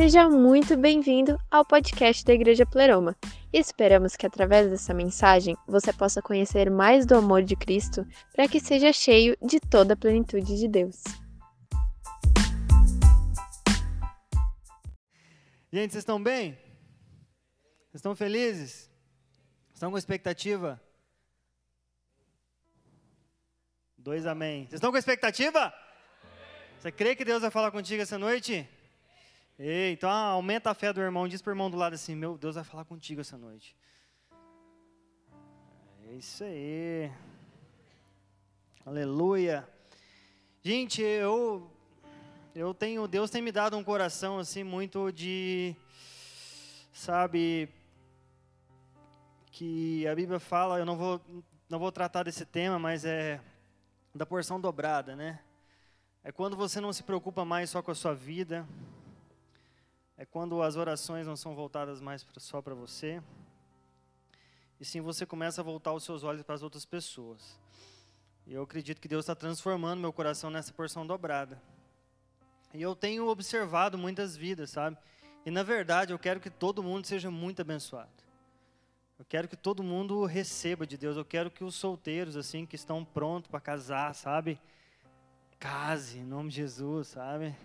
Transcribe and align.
Seja 0.00 0.30
muito 0.30 0.78
bem-vindo 0.78 1.38
ao 1.50 1.62
podcast 1.62 2.24
da 2.24 2.32
Igreja 2.32 2.64
Pleroma. 2.64 3.14
Esperamos 3.52 4.16
que 4.16 4.24
através 4.24 4.70
dessa 4.70 4.94
mensagem 4.94 5.54
você 5.68 5.92
possa 5.92 6.22
conhecer 6.22 6.70
mais 6.70 7.04
do 7.04 7.16
amor 7.16 7.42
de 7.42 7.54
Cristo 7.54 8.06
para 8.32 8.48
que 8.48 8.58
seja 8.58 8.94
cheio 8.94 9.36
de 9.42 9.60
toda 9.60 9.92
a 9.92 9.96
plenitude 9.98 10.58
de 10.58 10.66
Deus. 10.66 11.04
Gente, 15.70 15.90
vocês 15.90 15.96
estão 15.96 16.22
bem? 16.22 16.52
Vocês 16.52 17.96
estão 17.96 18.16
felizes? 18.16 18.90
Estão 19.74 19.90
com 19.90 19.98
expectativa? 19.98 20.80
Dois 23.98 24.24
amém. 24.24 24.62
Vocês 24.62 24.78
estão 24.78 24.90
com 24.90 24.96
expectativa? 24.96 25.70
Você 26.78 26.90
crê 26.90 27.14
que 27.14 27.22
Deus 27.22 27.42
vai 27.42 27.50
falar 27.50 27.70
contigo 27.70 28.00
essa 28.00 28.16
noite? 28.16 28.66
Ei, 29.62 29.92
então 29.92 30.08
aumenta 30.08 30.70
a 30.70 30.74
fé 30.74 30.90
do 30.90 31.02
irmão. 31.02 31.28
Diz 31.28 31.42
para 31.42 31.50
o 31.50 31.52
irmão 31.52 31.70
do 31.70 31.76
lado 31.76 31.92
assim: 31.92 32.14
Meu 32.14 32.38
Deus 32.38 32.54
vai 32.54 32.64
falar 32.64 32.86
contigo 32.86 33.20
essa 33.20 33.36
noite. 33.36 33.76
É 36.08 36.14
isso 36.14 36.42
aí. 36.42 37.12
Aleluia. 38.86 39.68
Gente, 40.62 41.02
eu 41.02 41.70
eu 42.54 42.72
tenho 42.72 43.06
Deus 43.06 43.28
tem 43.28 43.42
me 43.42 43.52
dado 43.52 43.76
um 43.76 43.84
coração 43.84 44.38
assim 44.38 44.64
muito 44.64 45.12
de 45.12 45.76
sabe 46.90 47.68
que 49.52 50.06
a 50.06 50.14
Bíblia 50.14 50.40
fala, 50.40 50.78
eu 50.78 50.86
não 50.86 50.96
vou 50.96 51.20
não 51.68 51.78
vou 51.78 51.92
tratar 51.92 52.22
desse 52.22 52.46
tema, 52.46 52.78
mas 52.78 53.04
é 53.04 53.38
da 54.14 54.24
porção 54.24 54.58
dobrada, 54.58 55.14
né? 55.14 55.38
É 56.24 56.32
quando 56.32 56.56
você 56.56 56.80
não 56.80 56.94
se 56.94 57.02
preocupa 57.02 57.44
mais 57.44 57.68
só 57.68 57.82
com 57.82 57.90
a 57.90 57.94
sua 57.94 58.14
vida, 58.14 58.66
é 60.20 60.26
quando 60.26 60.60
as 60.60 60.76
orações 60.76 61.26
não 61.26 61.34
são 61.34 61.54
voltadas 61.54 61.98
mais 61.98 62.26
só 62.36 62.60
para 62.60 62.74
você, 62.74 63.22
e 64.78 64.84
sim 64.84 65.00
você 65.00 65.24
começa 65.24 65.62
a 65.62 65.64
voltar 65.64 65.94
os 65.94 66.04
seus 66.04 66.22
olhos 66.22 66.42
para 66.42 66.54
as 66.54 66.62
outras 66.62 66.84
pessoas. 66.84 67.58
E 68.46 68.52
eu 68.52 68.62
acredito 68.62 69.00
que 69.00 69.08
Deus 69.08 69.24
está 69.24 69.34
transformando 69.34 69.98
meu 69.98 70.12
coração 70.12 70.50
nessa 70.50 70.74
porção 70.74 71.06
dobrada. 71.06 71.58
E 72.74 72.82
eu 72.82 72.94
tenho 72.94 73.28
observado 73.28 73.96
muitas 73.96 74.36
vidas, 74.36 74.68
sabe? 74.68 74.98
E 75.46 75.50
na 75.50 75.62
verdade 75.62 76.12
eu 76.12 76.18
quero 76.18 76.38
que 76.38 76.50
todo 76.50 76.82
mundo 76.82 77.06
seja 77.06 77.30
muito 77.30 77.62
abençoado. 77.62 78.10
Eu 79.18 79.24
quero 79.24 79.48
que 79.48 79.56
todo 79.56 79.82
mundo 79.82 80.26
receba 80.26 80.86
de 80.86 80.98
Deus. 80.98 81.16
Eu 81.16 81.24
quero 81.24 81.50
que 81.50 81.64
os 81.64 81.76
solteiros, 81.76 82.36
assim, 82.36 82.66
que 82.66 82.76
estão 82.76 83.06
prontos 83.06 83.50
para 83.50 83.58
casar, 83.58 84.14
sabe? 84.14 84.60
Case, 85.58 86.18
em 86.18 86.24
nome 86.24 86.50
de 86.50 86.56
Jesus, 86.56 87.08
sabe? 87.08 87.56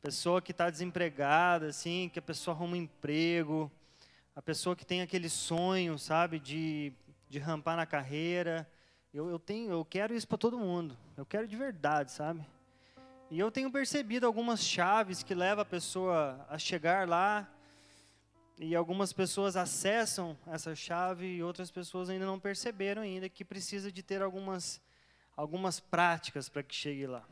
Pessoa 0.00 0.40
que 0.40 0.52
está 0.52 0.70
desempregada, 0.70 1.66
assim, 1.66 2.08
que 2.12 2.20
a 2.20 2.22
pessoa 2.22 2.54
arruma 2.54 2.74
um 2.74 2.76
emprego, 2.76 3.70
a 4.34 4.40
pessoa 4.40 4.76
que 4.76 4.86
tem 4.86 5.02
aquele 5.02 5.28
sonho, 5.28 5.98
sabe, 5.98 6.38
de, 6.38 6.92
de 7.28 7.40
rampar 7.40 7.76
na 7.76 7.84
carreira. 7.84 8.68
Eu, 9.12 9.28
eu, 9.28 9.38
tenho, 9.38 9.72
eu 9.72 9.84
quero 9.84 10.14
isso 10.14 10.28
para 10.28 10.38
todo 10.38 10.56
mundo. 10.56 10.96
Eu 11.16 11.26
quero 11.26 11.48
de 11.48 11.56
verdade, 11.56 12.12
sabe? 12.12 12.46
E 13.28 13.38
eu 13.40 13.50
tenho 13.50 13.70
percebido 13.72 14.24
algumas 14.26 14.60
chaves 14.60 15.24
que 15.24 15.34
levam 15.34 15.62
a 15.62 15.64
pessoa 15.64 16.46
a 16.48 16.56
chegar 16.56 17.08
lá. 17.08 17.48
E 18.56 18.76
algumas 18.76 19.12
pessoas 19.12 19.56
acessam 19.56 20.38
essa 20.46 20.74
chave 20.74 21.26
e 21.26 21.42
outras 21.42 21.72
pessoas 21.72 22.08
ainda 22.08 22.24
não 22.24 22.38
perceberam 22.38 23.02
ainda 23.02 23.28
que 23.28 23.44
precisa 23.44 23.90
de 23.90 24.02
ter 24.04 24.22
algumas, 24.22 24.80
algumas 25.36 25.80
práticas 25.80 26.48
para 26.48 26.62
que 26.62 26.74
chegue 26.74 27.08
lá. 27.08 27.24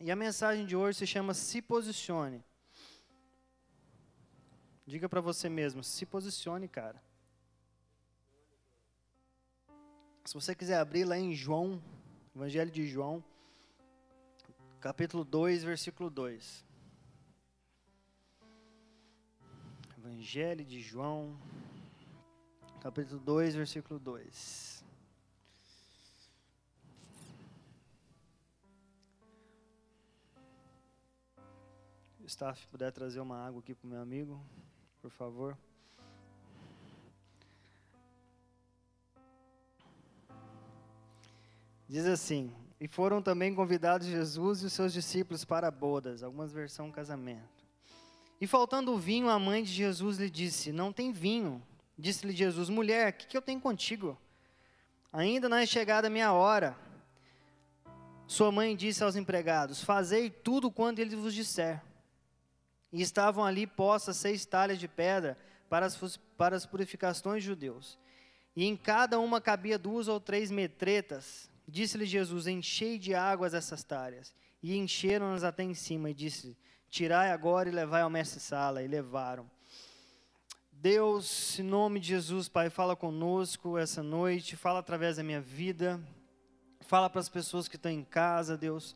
E 0.00 0.10
a 0.10 0.16
mensagem 0.16 0.66
de 0.66 0.76
hoje 0.76 0.98
se 0.98 1.06
chama 1.06 1.32
Se 1.34 1.62
Posicione. 1.62 2.44
Diga 4.86 5.08
para 5.08 5.20
você 5.20 5.48
mesmo, 5.48 5.82
se 5.82 6.04
posicione, 6.04 6.68
cara. 6.68 7.02
Se 10.24 10.34
você 10.34 10.54
quiser 10.54 10.78
abrir 10.78 11.04
lá 11.04 11.16
em 11.16 11.34
João, 11.34 11.82
Evangelho 12.36 12.70
de 12.70 12.86
João, 12.86 13.24
capítulo 14.80 15.24
2, 15.24 15.64
versículo 15.64 16.10
2. 16.10 16.64
Evangelho 19.96 20.64
de 20.64 20.80
João, 20.82 21.38
capítulo 22.82 23.18
2, 23.20 23.54
versículo 23.54 23.98
2. 23.98 24.83
Staff 32.26 32.66
puder 32.68 32.90
trazer 32.90 33.20
uma 33.20 33.46
água 33.46 33.60
aqui 33.60 33.74
para 33.74 33.86
o 33.86 33.90
meu 33.90 34.00
amigo, 34.00 34.40
por 35.00 35.10
favor. 35.10 35.56
Diz 41.88 42.06
assim: 42.06 42.52
E 42.80 42.88
foram 42.88 43.20
também 43.20 43.54
convidados 43.54 44.06
Jesus 44.06 44.62
e 44.62 44.66
os 44.66 44.72
seus 44.72 44.92
discípulos 44.92 45.44
para 45.44 45.70
bodas, 45.70 46.22
algumas 46.22 46.52
versões 46.52 46.94
casamento. 46.94 47.64
E 48.40 48.46
faltando 48.46 48.98
vinho, 48.98 49.28
a 49.28 49.38
mãe 49.38 49.62
de 49.62 49.72
Jesus 49.72 50.18
lhe 50.18 50.30
disse: 50.30 50.72
Não 50.72 50.92
tem 50.92 51.12
vinho. 51.12 51.62
Disse-lhe 51.96 52.32
Jesus: 52.32 52.68
Mulher, 52.68 53.10
o 53.10 53.12
que, 53.12 53.26
que 53.26 53.36
eu 53.36 53.42
tenho 53.42 53.60
contigo? 53.60 54.18
Ainda 55.12 55.48
não 55.48 55.56
é 55.56 55.66
chegada 55.66 56.08
a 56.08 56.10
minha 56.10 56.32
hora. 56.32 56.76
Sua 58.26 58.50
mãe 58.50 58.74
disse 58.74 59.04
aos 59.04 59.14
empregados: 59.14 59.84
Fazei 59.84 60.30
tudo 60.30 60.70
quanto 60.70 60.98
ele 60.98 61.14
vos 61.14 61.34
disser. 61.34 61.82
E 62.94 63.02
estavam 63.02 63.44
ali 63.44 63.66
postas 63.66 64.18
seis 64.18 64.46
talhas 64.46 64.78
de 64.78 64.86
pedra 64.86 65.36
para 65.68 65.84
as, 65.84 66.16
para 66.36 66.54
as 66.54 66.64
purificações 66.64 67.42
judeus. 67.42 67.98
E 68.54 68.64
em 68.64 68.76
cada 68.76 69.18
uma 69.18 69.40
cabia 69.40 69.76
duas 69.76 70.06
ou 70.06 70.20
três 70.20 70.48
metretas. 70.48 71.50
Disse-lhe 71.66 72.06
Jesus: 72.06 72.46
Enchei 72.46 72.96
de 72.96 73.12
águas 73.12 73.52
essas 73.52 73.82
talhas. 73.82 74.32
E 74.62 74.76
encheram-nas 74.76 75.42
até 75.42 75.64
em 75.64 75.74
cima. 75.74 76.08
E 76.08 76.14
disse: 76.14 76.56
Tirai 76.88 77.32
agora 77.32 77.68
e 77.68 77.72
levai 77.72 78.02
ao 78.02 78.10
mestre-sala. 78.10 78.80
E 78.80 78.86
levaram. 78.86 79.50
Deus, 80.70 81.58
em 81.58 81.64
nome 81.64 81.98
de 81.98 82.06
Jesus, 82.06 82.48
Pai, 82.48 82.70
fala 82.70 82.94
conosco 82.94 83.76
essa 83.76 84.04
noite. 84.04 84.54
Fala 84.54 84.78
através 84.78 85.16
da 85.16 85.24
minha 85.24 85.40
vida. 85.40 86.00
Fala 86.82 87.10
para 87.10 87.20
as 87.20 87.28
pessoas 87.28 87.66
que 87.66 87.74
estão 87.74 87.90
em 87.90 88.04
casa, 88.04 88.56
Deus 88.56 88.94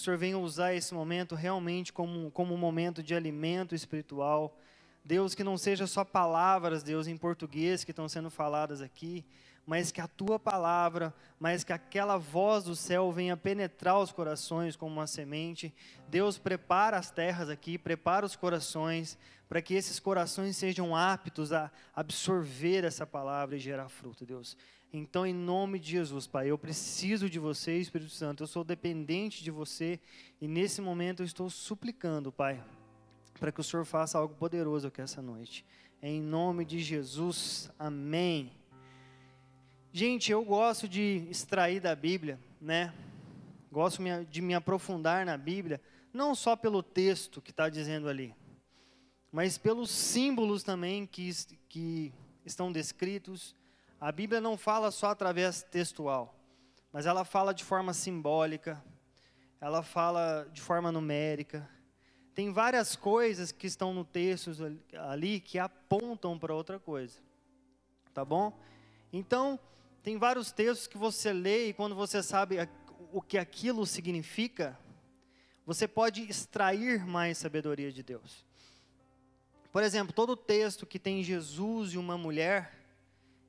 o 0.00 0.04
Senhor 0.04 0.16
venha 0.16 0.38
usar 0.38 0.74
esse 0.74 0.94
momento 0.94 1.34
realmente 1.34 1.92
como, 1.92 2.30
como 2.30 2.54
um 2.54 2.58
momento 2.58 3.02
de 3.02 3.14
alimento 3.14 3.74
espiritual. 3.74 4.56
Deus, 5.04 5.34
que 5.34 5.42
não 5.42 5.56
seja 5.56 5.86
só 5.86 6.04
palavras, 6.04 6.82
Deus, 6.82 7.06
em 7.06 7.16
português 7.16 7.82
que 7.82 7.90
estão 7.90 8.08
sendo 8.08 8.30
faladas 8.30 8.80
aqui, 8.80 9.24
mas 9.66 9.90
que 9.90 10.00
a 10.00 10.08
tua 10.08 10.38
palavra, 10.38 11.14
mas 11.38 11.64
que 11.64 11.72
aquela 11.72 12.16
voz 12.16 12.64
do 12.64 12.76
céu 12.76 13.10
venha 13.12 13.36
penetrar 13.36 13.98
os 13.98 14.12
corações 14.12 14.76
como 14.76 14.92
uma 14.92 15.06
semente. 15.06 15.74
Deus, 16.08 16.38
prepara 16.38 16.96
as 16.96 17.10
terras 17.10 17.50
aqui, 17.50 17.76
prepara 17.76 18.24
os 18.24 18.36
corações, 18.36 19.18
para 19.48 19.60
que 19.60 19.74
esses 19.74 19.98
corações 19.98 20.56
sejam 20.56 20.94
aptos 20.94 21.52
a 21.52 21.70
absorver 21.94 22.84
essa 22.84 23.06
palavra 23.06 23.56
e 23.56 23.58
gerar 23.58 23.88
fruto, 23.88 24.24
Deus. 24.24 24.56
Então, 24.90 25.26
em 25.26 25.34
nome 25.34 25.78
de 25.78 25.90
Jesus, 25.90 26.26
Pai, 26.26 26.50
eu 26.50 26.56
preciso 26.56 27.28
de 27.28 27.38
você, 27.38 27.76
Espírito 27.76 28.10
Santo. 28.10 28.42
Eu 28.42 28.46
sou 28.46 28.64
dependente 28.64 29.44
de 29.44 29.50
você 29.50 30.00
e 30.40 30.48
nesse 30.48 30.80
momento 30.80 31.20
eu 31.20 31.26
estou 31.26 31.50
suplicando, 31.50 32.32
Pai, 32.32 32.64
para 33.38 33.52
que 33.52 33.60
o 33.60 33.64
Senhor 33.64 33.84
faça 33.84 34.16
algo 34.16 34.34
poderoso 34.34 34.88
aqui 34.88 35.02
essa 35.02 35.20
noite. 35.20 35.64
Em 36.02 36.22
nome 36.22 36.64
de 36.64 36.78
Jesus, 36.78 37.70
amém. 37.78 38.50
Gente, 39.92 40.32
eu 40.32 40.42
gosto 40.42 40.88
de 40.88 41.26
extrair 41.28 41.80
da 41.80 41.94
Bíblia, 41.94 42.40
né? 42.58 42.94
Gosto 43.70 44.02
de 44.30 44.40
me 44.40 44.54
aprofundar 44.54 45.26
na 45.26 45.36
Bíblia, 45.36 45.82
não 46.14 46.34
só 46.34 46.56
pelo 46.56 46.82
texto 46.82 47.42
que 47.42 47.50
está 47.50 47.68
dizendo 47.68 48.08
ali, 48.08 48.34
mas 49.30 49.58
pelos 49.58 49.90
símbolos 49.90 50.62
também 50.62 51.04
que, 51.04 51.30
que 51.68 52.12
estão 52.46 52.72
descritos 52.72 53.54
a 54.00 54.12
Bíblia 54.12 54.40
não 54.40 54.56
fala 54.56 54.90
só 54.90 55.08
através 55.08 55.62
textual, 55.62 56.34
mas 56.92 57.06
ela 57.06 57.24
fala 57.24 57.52
de 57.52 57.64
forma 57.64 57.92
simbólica, 57.92 58.82
ela 59.60 59.82
fala 59.82 60.48
de 60.52 60.60
forma 60.60 60.92
numérica. 60.92 61.68
Tem 62.34 62.52
várias 62.52 62.94
coisas 62.94 63.50
que 63.50 63.66
estão 63.66 63.92
no 63.92 64.04
texto 64.04 64.52
ali 65.10 65.40
que 65.40 65.58
apontam 65.58 66.38
para 66.38 66.54
outra 66.54 66.78
coisa. 66.78 67.18
Tá 68.14 68.24
bom? 68.24 68.56
Então, 69.12 69.58
tem 70.02 70.16
vários 70.16 70.52
textos 70.52 70.86
que 70.86 70.96
você 70.96 71.32
lê 71.32 71.68
e 71.68 71.72
quando 71.72 71.96
você 71.96 72.22
sabe 72.22 72.56
o 73.12 73.20
que 73.20 73.36
aquilo 73.36 73.84
significa, 73.84 74.78
você 75.66 75.88
pode 75.88 76.22
extrair 76.22 77.04
mais 77.04 77.38
sabedoria 77.38 77.90
de 77.90 78.02
Deus. 78.02 78.44
Por 79.72 79.82
exemplo, 79.82 80.14
todo 80.14 80.36
texto 80.36 80.86
que 80.86 80.98
tem 80.98 81.22
Jesus 81.22 81.92
e 81.92 81.98
uma 81.98 82.16
mulher, 82.16 82.77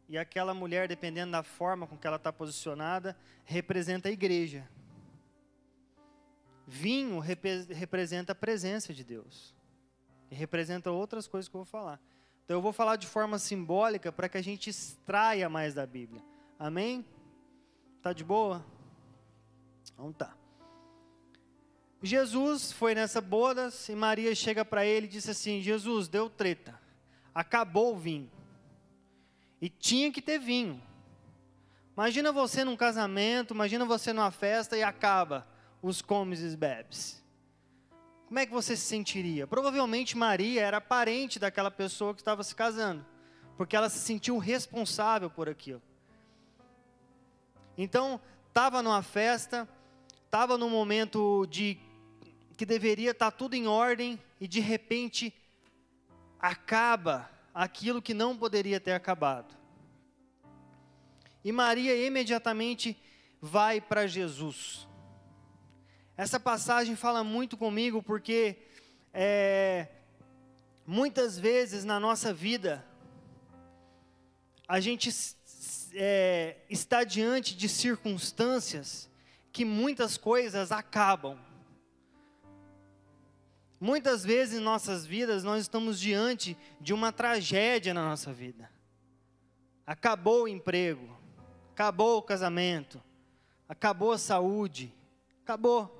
e 0.09 0.17
aquela 0.17 0.55
mulher, 0.55 0.87
dependendo 0.87 1.33
da 1.33 1.43
forma 1.43 1.85
com 1.85 1.95
que 1.95 2.07
ela 2.07 2.15
está 2.15 2.33
posicionada, 2.33 3.15
representa 3.45 4.09
a 4.09 4.11
igreja. 4.11 4.67
Vinho 6.65 7.19
rep 7.19 7.43
representa 7.69 8.31
a 8.31 8.35
presença 8.35 8.91
de 8.91 9.03
Deus. 9.03 9.55
e 10.31 10.35
representa 10.35 10.91
outras 10.91 11.27
coisas 11.27 11.47
que 11.47 11.55
eu 11.55 11.59
vou 11.59 11.65
falar. 11.65 11.99
Então 12.43 12.57
eu 12.57 12.61
vou 12.61 12.73
falar 12.73 12.95
de 12.95 13.05
forma 13.05 13.37
simbólica 13.37 14.11
para 14.11 14.27
que 14.27 14.37
a 14.37 14.41
gente 14.41 14.69
extraia 14.69 15.47
mais 15.47 15.75
da 15.75 15.85
Bíblia. 15.85 16.23
Amém? 16.57 17.05
Tá 18.01 18.11
de 18.11 18.23
boa? 18.23 18.65
Então 19.93 20.11
tá. 20.11 20.35
Jesus 22.01 22.71
foi 22.71 22.95
nessa 22.95 23.21
boda 23.21 23.69
e 23.87 23.93
Maria 23.93 24.33
chega 24.33 24.65
para 24.65 24.85
ele 24.85 25.05
e 25.05 25.09
disse 25.09 25.29
assim: 25.29 25.61
Jesus, 25.61 26.07
deu 26.07 26.29
treta, 26.29 26.79
acabou 27.33 27.93
o 27.93 27.99
vinho. 27.99 28.38
E 29.61 29.69
tinha 29.69 30.11
que 30.11 30.21
ter 30.21 30.39
vinho. 30.39 30.81
Imagina 31.95 32.31
você 32.31 32.63
num 32.63 32.77
casamento, 32.77 33.53
imagina 33.53 33.83
você 33.83 34.13
numa 34.13 34.31
festa 34.31 34.77
e 34.77 34.83
acaba 34.83 35.45
os 35.81 36.01
comes 36.01 36.41
e 36.41 36.55
bebes. 36.55 37.21
Como 38.25 38.39
é 38.39 38.45
que 38.45 38.51
você 38.51 38.77
se 38.77 38.83
sentiria? 38.83 39.47
Provavelmente 39.47 40.15
Maria 40.15 40.61
era 40.61 40.79
parente 40.79 41.39
daquela 41.39 41.71
pessoa 41.71 42.13
que 42.13 42.21
estava 42.21 42.43
se 42.43 42.55
casando, 42.55 43.05
porque 43.57 43.75
ela 43.75 43.89
se 43.89 43.99
sentiu 43.99 44.37
responsável 44.37 45.29
por 45.29 45.49
aquilo. 45.49 45.81
Então, 47.77 48.21
estava 48.47 48.83
numa 48.83 49.01
festa, 49.01 49.67
estava 50.25 50.57
num 50.57 50.69
momento 50.69 51.45
de 51.47 51.79
que 52.55 52.65
deveria 52.65 53.11
estar 53.11 53.31
tá 53.31 53.37
tudo 53.37 53.55
em 53.55 53.67
ordem 53.67 54.21
e 54.39 54.47
de 54.47 54.59
repente 54.59 55.33
acaba 56.39 57.29
aquilo 57.59 58.01
que 58.01 58.13
não 58.13 58.37
poderia 58.37 58.79
ter 58.79 58.93
acabado. 58.93 59.53
E 61.43 61.51
Maria 61.51 61.93
imediatamente 62.07 62.97
vai 63.41 63.81
para 63.81 64.07
Jesus. 64.07 64.87
Essa 66.15 66.39
passagem 66.39 66.95
fala 66.95 67.21
muito 67.21 67.57
comigo 67.57 68.01
porque 68.01 68.55
é, 69.13 69.89
muitas 70.87 71.37
vezes 71.37 71.83
na 71.83 71.99
nossa 71.99 72.33
vida 72.33 72.85
a 74.65 74.79
gente 74.79 75.09
é, 75.95 76.55
está 76.69 77.03
diante 77.03 77.57
de 77.57 77.67
circunstâncias 77.67 79.09
que 79.51 79.65
muitas 79.65 80.15
coisas 80.15 80.71
acabam. 80.71 81.37
Muitas 83.79 84.25
vezes 84.25 84.59
em 84.59 84.63
nossas 84.63 85.05
vidas 85.05 85.43
nós 85.43 85.61
estamos 85.61 85.99
diante 85.99 86.57
de 86.81 86.93
uma 86.93 87.13
tragédia 87.13 87.93
na 87.93 88.03
nossa 88.09 88.33
vida. 88.33 88.69
Acabou 89.87 90.43
o 90.43 90.47
emprego, 90.47 91.17
acabou 91.71 92.17
o 92.17 92.21
casamento, 92.21 93.01
acabou 93.67 94.11
a 94.11 94.17
saúde, 94.17 94.93
acabou. 95.43 95.95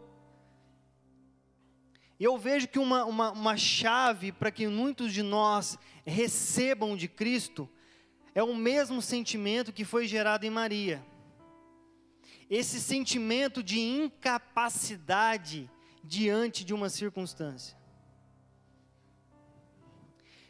E 2.20 2.24
eu 2.26 2.38
vejo 2.38 2.68
que 2.68 2.78
uma, 2.78 3.06
uma, 3.06 3.32
uma 3.32 3.56
chave 3.56 4.34
para 4.34 4.52
que 4.52 4.68
muitos 4.68 5.14
de 5.14 5.24
nós 5.24 5.80
recebam 6.06 6.98
de 6.98 7.08
Cristo 7.08 7.70
é 8.36 8.44
o 8.44 8.54
mesmo 8.54 9.02
sentimento 9.02 9.72
que 9.72 9.86
foi 9.86 10.06
gerado 10.06 10.46
em 10.46 10.50
Maria. 10.50 11.02
Esse 12.50 12.82
sentimento 12.82 13.64
de 13.64 13.80
incapacidade 13.80 15.70
diante 16.04 16.64
de 16.64 16.74
uma 16.74 16.90
circunstância. 16.90 17.78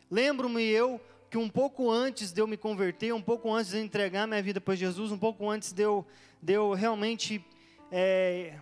Lembro-me 0.10 0.64
eu 0.64 1.00
que 1.30 1.38
um 1.38 1.48
pouco 1.48 1.92
antes 1.92 2.32
de 2.32 2.42
eu 2.42 2.48
me 2.48 2.58
converter, 2.58 3.14
um 3.14 3.22
pouco 3.22 3.54
antes 3.54 3.72
de 3.72 3.78
eu 3.78 3.84
entregar 3.84 4.26
minha 4.26 4.42
vida 4.42 4.60
para 4.60 4.76
Jesus, 4.76 5.12
um 5.12 5.18
pouco 5.18 5.48
antes 5.50 5.72
de 5.72 5.84
eu, 5.84 6.06
de 6.42 6.54
eu 6.54 6.74
realmente 6.74 7.46
é, 7.92 8.58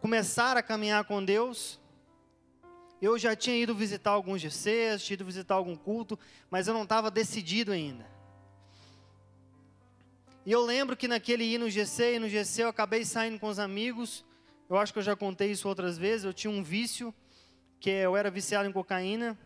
começar 0.00 0.56
a 0.56 0.62
caminhar 0.62 1.04
com 1.04 1.24
Deus, 1.24 1.80
eu 3.02 3.18
já 3.18 3.34
tinha 3.34 3.56
ido 3.56 3.74
visitar 3.74 4.12
alguns 4.12 4.40
GCs, 4.40 5.04
tinha 5.04 5.14
ido 5.14 5.24
visitar 5.24 5.54
algum 5.54 5.76
culto, 5.76 6.18
mas 6.48 6.68
eu 6.68 6.74
não 6.74 6.84
estava 6.84 7.10
decidido 7.10 7.72
ainda. 7.72 8.06
E 10.46 10.52
eu 10.52 10.64
lembro 10.64 10.96
que 10.96 11.08
naquele 11.08 11.44
ir 11.44 11.58
no 11.58 11.70
GC 11.70 12.14
e 12.14 12.18
no 12.18 12.28
GC 12.28 12.62
eu 12.62 12.68
acabei 12.68 13.04
saindo 13.04 13.38
com 13.38 13.48
os 13.48 13.58
amigos. 13.58 14.24
Eu 14.68 14.78
acho 14.78 14.92
que 14.92 14.98
eu 14.98 15.02
já 15.02 15.14
contei 15.14 15.50
isso 15.50 15.68
outras 15.68 15.98
vezes. 15.98 16.24
Eu 16.24 16.32
tinha 16.32 16.50
um 16.50 16.62
vício, 16.62 17.14
que 17.78 17.90
eu 17.90 18.16
era 18.16 18.30
viciado 18.30 18.68
em 18.68 18.72
cocaína. 18.72 19.38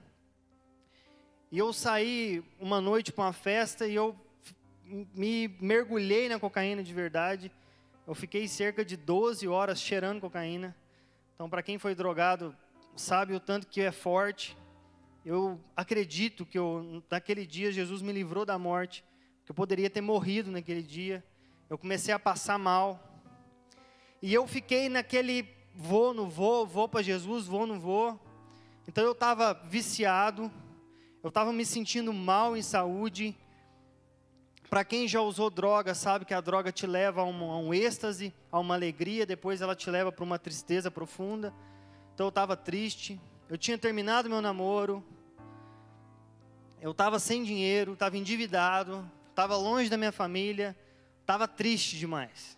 E 1.50 1.58
eu 1.58 1.72
saí 1.72 2.44
uma 2.60 2.80
noite 2.80 3.10
para 3.10 3.24
uma 3.24 3.32
festa 3.32 3.86
e 3.86 3.94
eu 3.94 4.14
me 5.14 5.48
mergulhei 5.60 6.28
na 6.28 6.38
cocaína 6.38 6.82
de 6.82 6.94
verdade. 6.94 7.50
Eu 8.06 8.14
fiquei 8.14 8.46
cerca 8.46 8.84
de 8.84 8.96
12 8.96 9.48
horas 9.48 9.80
cheirando 9.80 10.20
cocaína. 10.20 10.76
Então, 11.34 11.48
para 11.48 11.62
quem 11.62 11.78
foi 11.78 11.94
drogado, 11.94 12.56
sabe 12.96 13.34
o 13.34 13.40
tanto 13.40 13.66
que 13.66 13.80
é 13.80 13.90
forte. 13.90 14.56
Eu 15.24 15.60
acredito 15.76 16.46
que 16.46 16.58
eu, 16.58 17.02
naquele 17.10 17.44
dia 17.46 17.72
Jesus 17.72 18.02
me 18.02 18.12
livrou 18.12 18.44
da 18.44 18.58
morte, 18.58 19.04
que 19.44 19.50
eu 19.50 19.54
poderia 19.54 19.90
ter 19.90 20.00
morrido 20.00 20.50
naquele 20.50 20.82
dia. 20.82 21.24
Eu 21.68 21.76
comecei 21.76 22.14
a 22.14 22.18
passar 22.18 22.58
mal. 22.58 23.07
E 24.20 24.32
eu 24.32 24.46
fiquei 24.46 24.88
naquele 24.88 25.48
vou, 25.74 26.12
não 26.12 26.28
vou, 26.28 26.66
vou 26.66 26.88
para 26.88 27.02
Jesus, 27.02 27.46
vou, 27.46 27.66
não 27.66 27.78
vou. 27.78 28.18
Então 28.86 29.04
eu 29.04 29.12
estava 29.12 29.52
viciado 29.52 30.50
eu 31.22 31.28
estava 31.28 31.52
me 31.52 31.66
sentindo 31.66 32.12
mal 32.12 32.56
em 32.56 32.62
saúde. 32.62 33.36
Para 34.70 34.84
quem 34.84 35.08
já 35.08 35.20
usou 35.20 35.50
droga, 35.50 35.94
sabe 35.94 36.24
que 36.24 36.32
a 36.32 36.40
droga 36.40 36.70
te 36.70 36.86
leva 36.86 37.22
a 37.22 37.24
um, 37.24 37.50
a 37.50 37.58
um 37.58 37.74
êxtase, 37.74 38.32
a 38.52 38.58
uma 38.58 38.74
alegria, 38.74 39.26
depois 39.26 39.60
ela 39.60 39.74
te 39.74 39.90
leva 39.90 40.12
para 40.12 40.24
uma 40.24 40.38
tristeza 40.38 40.90
profunda. 40.90 41.52
Então 42.14 42.26
eu 42.26 42.28
estava 42.28 42.56
triste. 42.56 43.20
Eu 43.48 43.58
tinha 43.58 43.76
terminado 43.76 44.28
meu 44.28 44.40
namoro. 44.40 45.04
Eu 46.80 46.92
estava 46.92 47.18
sem 47.18 47.42
dinheiro, 47.42 47.94
estava 47.94 48.16
endividado, 48.16 49.10
estava 49.30 49.56
longe 49.56 49.90
da 49.90 49.96
minha 49.96 50.12
família, 50.12 50.76
estava 51.20 51.48
triste 51.48 51.98
demais. 51.98 52.56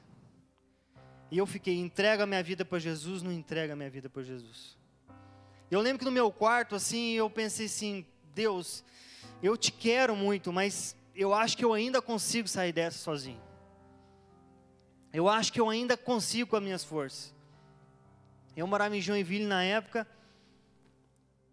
E 1.30 1.38
eu 1.38 1.46
fiquei, 1.46 1.78
entrega 1.78 2.26
minha 2.26 2.42
vida 2.42 2.64
para 2.64 2.78
Jesus, 2.78 3.22
não 3.22 3.30
entrega 3.30 3.76
minha 3.76 3.88
vida 3.88 4.10
para 4.10 4.22
Jesus. 4.22 4.76
Eu 5.70 5.80
lembro 5.80 6.00
que 6.00 6.04
no 6.04 6.10
meu 6.10 6.32
quarto, 6.32 6.74
assim, 6.74 7.12
eu 7.12 7.30
pensei 7.30 7.66
assim, 7.66 8.04
Deus, 8.34 8.82
eu 9.42 9.56
te 9.56 9.70
quero 9.70 10.16
muito, 10.16 10.52
mas 10.52 10.96
eu 11.14 11.32
acho 11.32 11.56
que 11.56 11.64
eu 11.64 11.72
ainda 11.72 12.02
consigo 12.02 12.48
sair 12.48 12.72
dessa 12.72 12.98
sozinho. 12.98 13.40
Eu 15.12 15.28
acho 15.28 15.52
que 15.52 15.60
eu 15.60 15.68
ainda 15.68 15.96
consigo 15.96 16.50
com 16.50 16.56
as 16.56 16.62
minhas 16.62 16.84
forças. 16.84 17.34
Eu 18.56 18.66
morava 18.66 18.96
em 18.96 19.00
Joinville 19.00 19.46
na 19.46 19.62
época, 19.62 20.06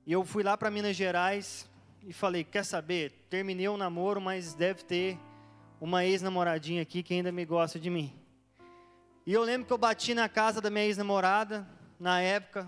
e 0.06 0.12
eu 0.12 0.26
fui 0.26 0.42
lá 0.42 0.58
para 0.58 0.72
Minas 0.72 0.96
Gerais 0.96 1.70
e 2.04 2.14
falei: 2.14 2.44
Quer 2.44 2.64
saber? 2.64 3.12
Terminei 3.30 3.68
o 3.68 3.78
namoro, 3.78 4.20
mas 4.22 4.54
deve 4.54 4.84
ter 4.84 5.20
uma 5.80 6.06
ex-namoradinha 6.06 6.82
aqui 6.82 7.04
que 7.04 7.14
ainda 7.14 7.32
me 7.32 7.46
gosta 7.46 7.80
de 7.80 7.90
mim. 7.90 8.14
E 9.28 9.34
eu 9.34 9.44
lembro 9.44 9.68
que 9.68 9.74
eu 9.74 9.78
bati 9.78 10.14
na 10.14 10.30
casa 10.30 10.62
da 10.62 10.70
minha 10.70 10.86
ex-namorada, 10.86 11.68
na 12.00 12.22
época, 12.22 12.66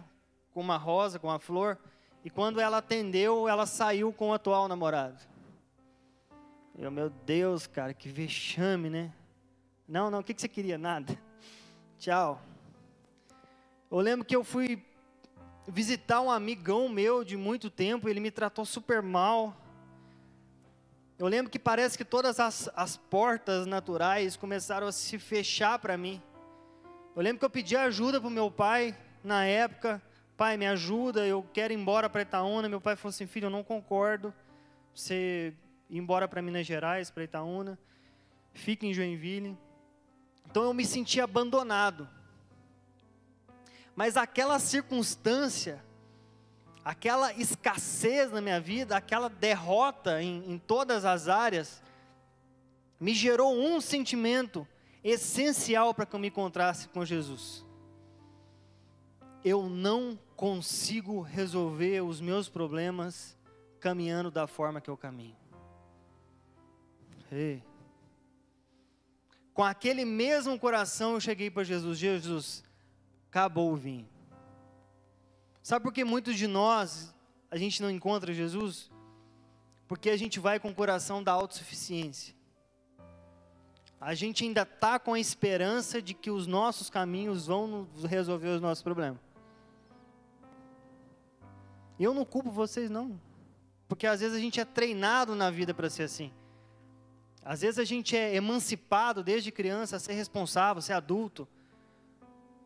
com 0.53 0.59
uma 0.59 0.75
rosa, 0.75 1.17
com 1.17 1.27
uma 1.27 1.39
flor. 1.39 1.77
E 2.21 2.29
quando 2.29 2.59
ela 2.59 2.79
atendeu, 2.79 3.47
ela 3.47 3.65
saiu 3.65 4.11
com 4.11 4.31
o 4.31 4.33
atual 4.33 4.67
namorado. 4.67 5.17
Eu, 6.77 6.91
meu 6.91 7.09
Deus, 7.09 7.65
cara, 7.65 7.93
que 7.93 8.09
vexame, 8.09 8.89
né? 8.89 9.13
Não, 9.87 10.11
não, 10.11 10.19
o 10.19 10.23
que, 10.23 10.33
que 10.33 10.41
você 10.41 10.49
queria? 10.49 10.77
Nada. 10.77 11.17
Tchau. 11.97 12.41
Eu 13.89 13.99
lembro 13.99 14.25
que 14.25 14.35
eu 14.35 14.43
fui 14.43 14.85
visitar 15.65 16.19
um 16.19 16.29
amigão 16.29 16.89
meu 16.89 17.23
de 17.23 17.37
muito 17.37 17.69
tempo, 17.69 18.09
ele 18.09 18.19
me 18.19 18.31
tratou 18.31 18.65
super 18.65 19.01
mal. 19.01 19.55
Eu 21.17 21.27
lembro 21.27 21.49
que 21.49 21.57
parece 21.57 21.97
que 21.97 22.03
todas 22.03 22.37
as, 22.37 22.69
as 22.75 22.97
portas 22.97 23.65
naturais 23.65 24.35
começaram 24.35 24.87
a 24.87 24.91
se 24.91 25.17
fechar 25.17 25.79
para 25.79 25.95
mim. 25.95 26.21
Eu 27.19 27.23
lembro 27.23 27.39
que 27.39 27.45
eu 27.45 27.49
pedi 27.49 27.75
ajuda 27.75 28.21
para 28.21 28.29
o 28.29 28.31
meu 28.31 28.49
pai 28.49 28.97
na 29.21 29.43
época 29.43 30.01
pai, 30.39 30.55
me 30.55 30.65
ajuda, 30.65 31.27
eu 31.27 31.45
quero 31.51 31.73
ir 31.73 31.75
embora 31.75 32.09
para 32.09 32.21
Itaúna. 32.21 32.69
Meu 32.69 32.79
pai 32.79 32.95
falou 32.95 33.09
assim, 33.09 33.27
filho, 33.27 33.47
eu 33.47 33.49
não 33.49 33.61
concordo. 33.61 34.33
Você 34.95 35.53
ir 35.89 35.97
embora 35.97 36.29
para 36.29 36.41
Minas 36.41 36.65
Gerais, 36.65 37.11
para 37.11 37.25
Itaúna. 37.25 37.77
Fica 38.53 38.85
em 38.85 38.93
Joinville. 38.93 39.57
Então 40.49 40.63
eu 40.63 40.73
me 40.73 40.85
senti 40.85 41.19
abandonado. 41.19 42.07
Mas 43.93 44.15
aquela 44.15 44.59
circunstância, 44.59 45.83
aquela 46.85 47.33
escassez 47.33 48.31
na 48.31 48.39
minha 48.39 48.61
vida, 48.61 48.95
aquela 48.95 49.27
derrota 49.27 50.23
em, 50.23 50.53
em 50.53 50.57
todas 50.57 51.03
as 51.03 51.27
áreas, 51.27 51.83
me 52.97 53.13
gerou 53.13 53.53
um 53.53 53.81
sentimento 53.81 54.65
essencial 55.03 55.93
para 55.93 56.05
que 56.05 56.15
eu 56.15 56.19
me 56.19 56.27
encontrasse 56.27 56.87
com 56.89 57.05
Jesus. 57.05 57.65
Eu 59.43 59.69
não 59.69 60.19
consigo 60.35 61.21
resolver 61.21 62.01
os 62.01 62.19
meus 62.19 62.49
problemas 62.49 63.37
caminhando 63.79 64.29
da 64.29 64.47
forma 64.47 64.81
que 64.81 64.89
eu 64.89 64.97
caminho. 64.97 65.37
Ei. 67.31 67.63
Com 69.53 69.63
aquele 69.63 70.05
mesmo 70.05 70.57
coração 70.59 71.13
eu 71.13 71.19
cheguei 71.19 71.49
para 71.49 71.63
Jesus: 71.63 71.97
Jesus, 71.97 72.63
acabou 73.29 73.71
o 73.71 73.75
vinho. 73.75 74.07
Sabe 75.61 75.83
por 75.83 75.93
que 75.93 76.03
muitos 76.03 76.35
de 76.35 76.47
nós 76.47 77.13
a 77.51 77.57
gente 77.57 77.81
não 77.81 77.91
encontra 77.91 78.33
Jesus? 78.33 78.89
Porque 79.87 80.09
a 80.09 80.17
gente 80.17 80.39
vai 80.39 80.59
com 80.59 80.69
o 80.69 80.75
coração 80.75 81.23
da 81.23 81.31
autossuficiência. 81.31 82.38
A 84.01 84.15
gente 84.15 84.45
ainda 84.45 84.61
está 84.61 84.97
com 84.97 85.13
a 85.13 85.19
esperança 85.19 86.01
de 86.01 86.13
que 86.13 86.31
os 86.31 86.47
nossos 86.47 86.89
caminhos 86.89 87.47
vão 87.47 87.87
resolver 88.07 88.47
os 88.47 88.61
nossos 88.61 88.81
problemas. 88.81 89.19
Eu 91.99 92.13
não 92.13 92.23
culpo 92.23 92.49
vocês, 92.49 92.89
não. 92.89 93.19
Porque 93.89 94.07
às 94.07 94.21
vezes 94.21 94.37
a 94.37 94.39
gente 94.39 94.59
é 94.59 94.63
treinado 94.63 95.35
na 95.35 95.51
vida 95.51 95.73
para 95.73 95.89
ser 95.89 96.03
assim. 96.03 96.31
Às 97.43 97.61
vezes 97.61 97.77
a 97.77 97.83
gente 97.83 98.15
é 98.15 98.35
emancipado 98.35 99.21
desde 99.21 99.51
criança 99.51 99.97
a 99.97 99.99
ser 99.99 100.13
responsável, 100.13 100.79
a 100.79 100.81
ser 100.81 100.93
adulto. 100.93 101.47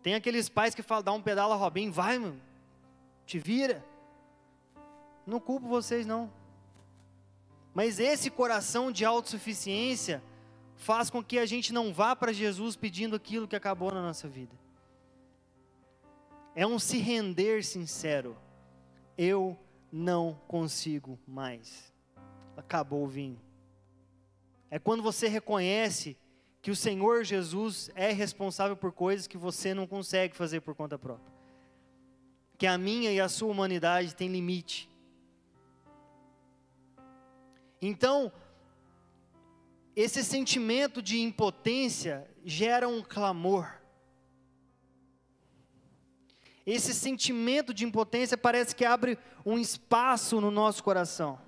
Tem 0.03 0.13
aqueles 0.13 0.49
pais 0.49 0.75
que 0.75 0.83
falam, 0.83 1.03
dá 1.03 1.13
um 1.13 1.21
pedala 1.21 1.55
Robin, 1.55 1.89
vai, 1.89 2.19
mano, 2.19 2.39
te 3.25 3.39
vira. 3.39 3.83
Não 5.25 5.39
culpo 5.39 5.67
vocês, 5.67 6.05
não. 6.05 6.31
Mas 7.73 7.99
esse 7.99 8.29
coração 8.29 8.91
de 8.91 9.03
autossuficiência 9.03 10.21
faz 10.75 11.09
com 11.09 11.23
que 11.23 11.37
a 11.37 11.45
gente 11.45 11.71
não 11.73 11.93
vá 11.93 12.15
para 12.15 12.33
Jesus 12.33 12.75
pedindo 12.75 13.15
aquilo 13.15 13.47
que 13.47 13.55
acabou 13.55 13.91
na 13.91 14.01
nossa 14.01 14.27
vida. 14.27 14.53
É 16.55 16.65
um 16.67 16.77
se 16.77 16.97
render 16.97 17.63
sincero. 17.63 18.37
Eu 19.17 19.57
não 19.91 20.39
consigo 20.47 21.19
mais. 21.27 21.93
Acabou 22.55 23.03
o 23.03 23.07
vinho. 23.07 23.39
É 24.69 24.79
quando 24.79 25.03
você 25.03 25.27
reconhece 25.27 26.17
que 26.61 26.71
o 26.71 26.75
Senhor 26.75 27.23
Jesus 27.23 27.91
é 27.93 28.11
responsável 28.11 28.75
por 28.75 28.91
coisas 28.91 29.27
que 29.27 29.37
você 29.37 29.73
não 29.73 29.85
consegue 29.85 30.35
fazer 30.35 30.61
por 30.61 30.73
conta 30.73 30.97
própria. 30.97 31.33
Que 32.57 32.65
a 32.65 32.77
minha 32.77 33.11
e 33.11 33.19
a 33.19 33.27
sua 33.27 33.51
humanidade 33.51 34.15
tem 34.15 34.29
limite. 34.29 34.89
Então, 37.81 38.31
esse 39.95 40.23
sentimento 40.23 41.01
de 41.01 41.19
impotência 41.21 42.27
gera 42.43 42.87
um 42.87 43.01
clamor. 43.01 43.67
Esse 46.65 46.93
sentimento 46.93 47.73
de 47.73 47.85
impotência 47.85 48.37
parece 48.37 48.75
que 48.75 48.85
abre 48.85 49.17
um 49.45 49.59
espaço 49.59 50.39
no 50.39 50.49
nosso 50.49 50.83
coração. 50.83 51.39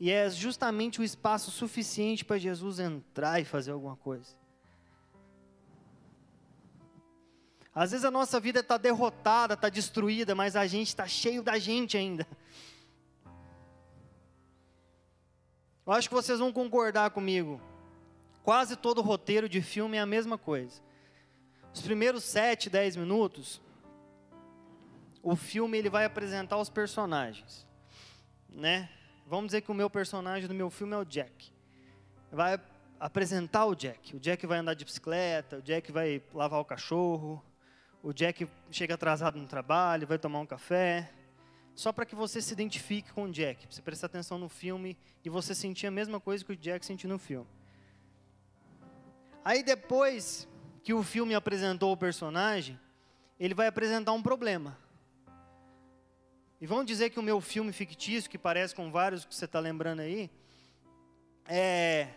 E 0.00 0.10
é 0.10 0.28
justamente 0.30 1.00
o 1.00 1.04
espaço 1.04 1.50
suficiente 1.50 2.24
para 2.24 2.38
Jesus 2.38 2.80
entrar 2.80 3.40
e 3.40 3.44
fazer 3.44 3.70
alguma 3.70 3.96
coisa. 3.96 4.34
Às 7.74 7.90
vezes 7.90 8.04
a 8.04 8.10
nossa 8.10 8.40
vida 8.40 8.60
está 8.60 8.76
derrotada, 8.76 9.54
está 9.54 9.68
destruída, 9.68 10.34
mas 10.34 10.56
a 10.56 10.66
gente 10.66 10.88
está 10.88 11.06
cheio 11.06 11.42
da 11.42 11.58
gente 11.58 11.96
ainda. 11.96 12.26
Eu 15.86 15.92
acho 15.92 16.08
que 16.08 16.14
vocês 16.14 16.38
vão 16.38 16.50
concordar 16.50 17.10
comigo. 17.10 17.60
Quase 18.42 18.74
todo 18.74 19.02
roteiro 19.02 19.48
de 19.48 19.60
filme 19.60 19.98
é 19.98 20.00
a 20.00 20.06
mesma 20.06 20.38
coisa. 20.38 20.82
Os 21.74 21.82
primeiros 21.82 22.24
7, 22.24 22.70
10 22.70 22.96
minutos, 22.96 23.60
o 25.22 25.36
filme 25.36 25.76
ele 25.76 25.90
vai 25.90 26.04
apresentar 26.04 26.56
os 26.56 26.70
personagens, 26.70 27.66
né? 28.48 28.88
Vamos 29.26 29.46
dizer 29.46 29.62
que 29.62 29.70
o 29.70 29.74
meu 29.74 29.90
personagem 29.90 30.46
do 30.46 30.54
meu 30.54 30.70
filme 30.70 30.94
é 30.94 30.98
o 30.98 31.04
Jack. 31.04 31.52
Vai 32.30 32.60
apresentar 33.00 33.66
o 33.66 33.74
Jack. 33.74 34.16
O 34.16 34.20
Jack 34.20 34.46
vai 34.46 34.58
andar 34.58 34.74
de 34.74 34.84
bicicleta, 34.84 35.58
o 35.58 35.62
Jack 35.62 35.90
vai 35.90 36.22
lavar 36.32 36.60
o 36.60 36.64
cachorro, 36.64 37.44
o 38.02 38.12
Jack 38.12 38.48
chega 38.70 38.94
atrasado 38.94 39.38
no 39.38 39.46
trabalho, 39.46 40.06
vai 40.06 40.18
tomar 40.18 40.40
um 40.40 40.46
café, 40.46 41.10
só 41.74 41.92
para 41.92 42.06
que 42.06 42.14
você 42.14 42.40
se 42.40 42.52
identifique 42.52 43.12
com 43.12 43.24
o 43.24 43.32
Jack, 43.32 43.66
você 43.68 43.82
prestar 43.82 44.06
atenção 44.06 44.38
no 44.38 44.48
filme 44.48 44.96
e 45.24 45.28
você 45.28 45.54
sentir 45.54 45.86
a 45.86 45.90
mesma 45.90 46.20
coisa 46.20 46.44
que 46.44 46.52
o 46.52 46.56
Jack 46.56 46.86
sentiu 46.86 47.08
no 47.08 47.18
filme. 47.18 47.48
Aí 49.44 49.62
depois 49.62 50.48
que 50.82 50.94
o 50.94 51.02
filme 51.02 51.34
apresentou 51.34 51.92
o 51.92 51.96
personagem, 51.96 52.78
ele 53.38 53.54
vai 53.54 53.66
apresentar 53.66 54.12
um 54.12 54.22
problema. 54.22 54.78
E 56.60 56.66
vamos 56.66 56.86
dizer 56.86 57.10
que 57.10 57.18
o 57.18 57.22
meu 57.22 57.40
filme 57.40 57.72
fictício, 57.72 58.30
que 58.30 58.38
parece 58.38 58.74
com 58.74 58.90
vários 58.90 59.24
que 59.24 59.34
você 59.34 59.44
está 59.44 59.58
lembrando 59.58 60.00
aí, 60.00 60.30
é 61.46 62.08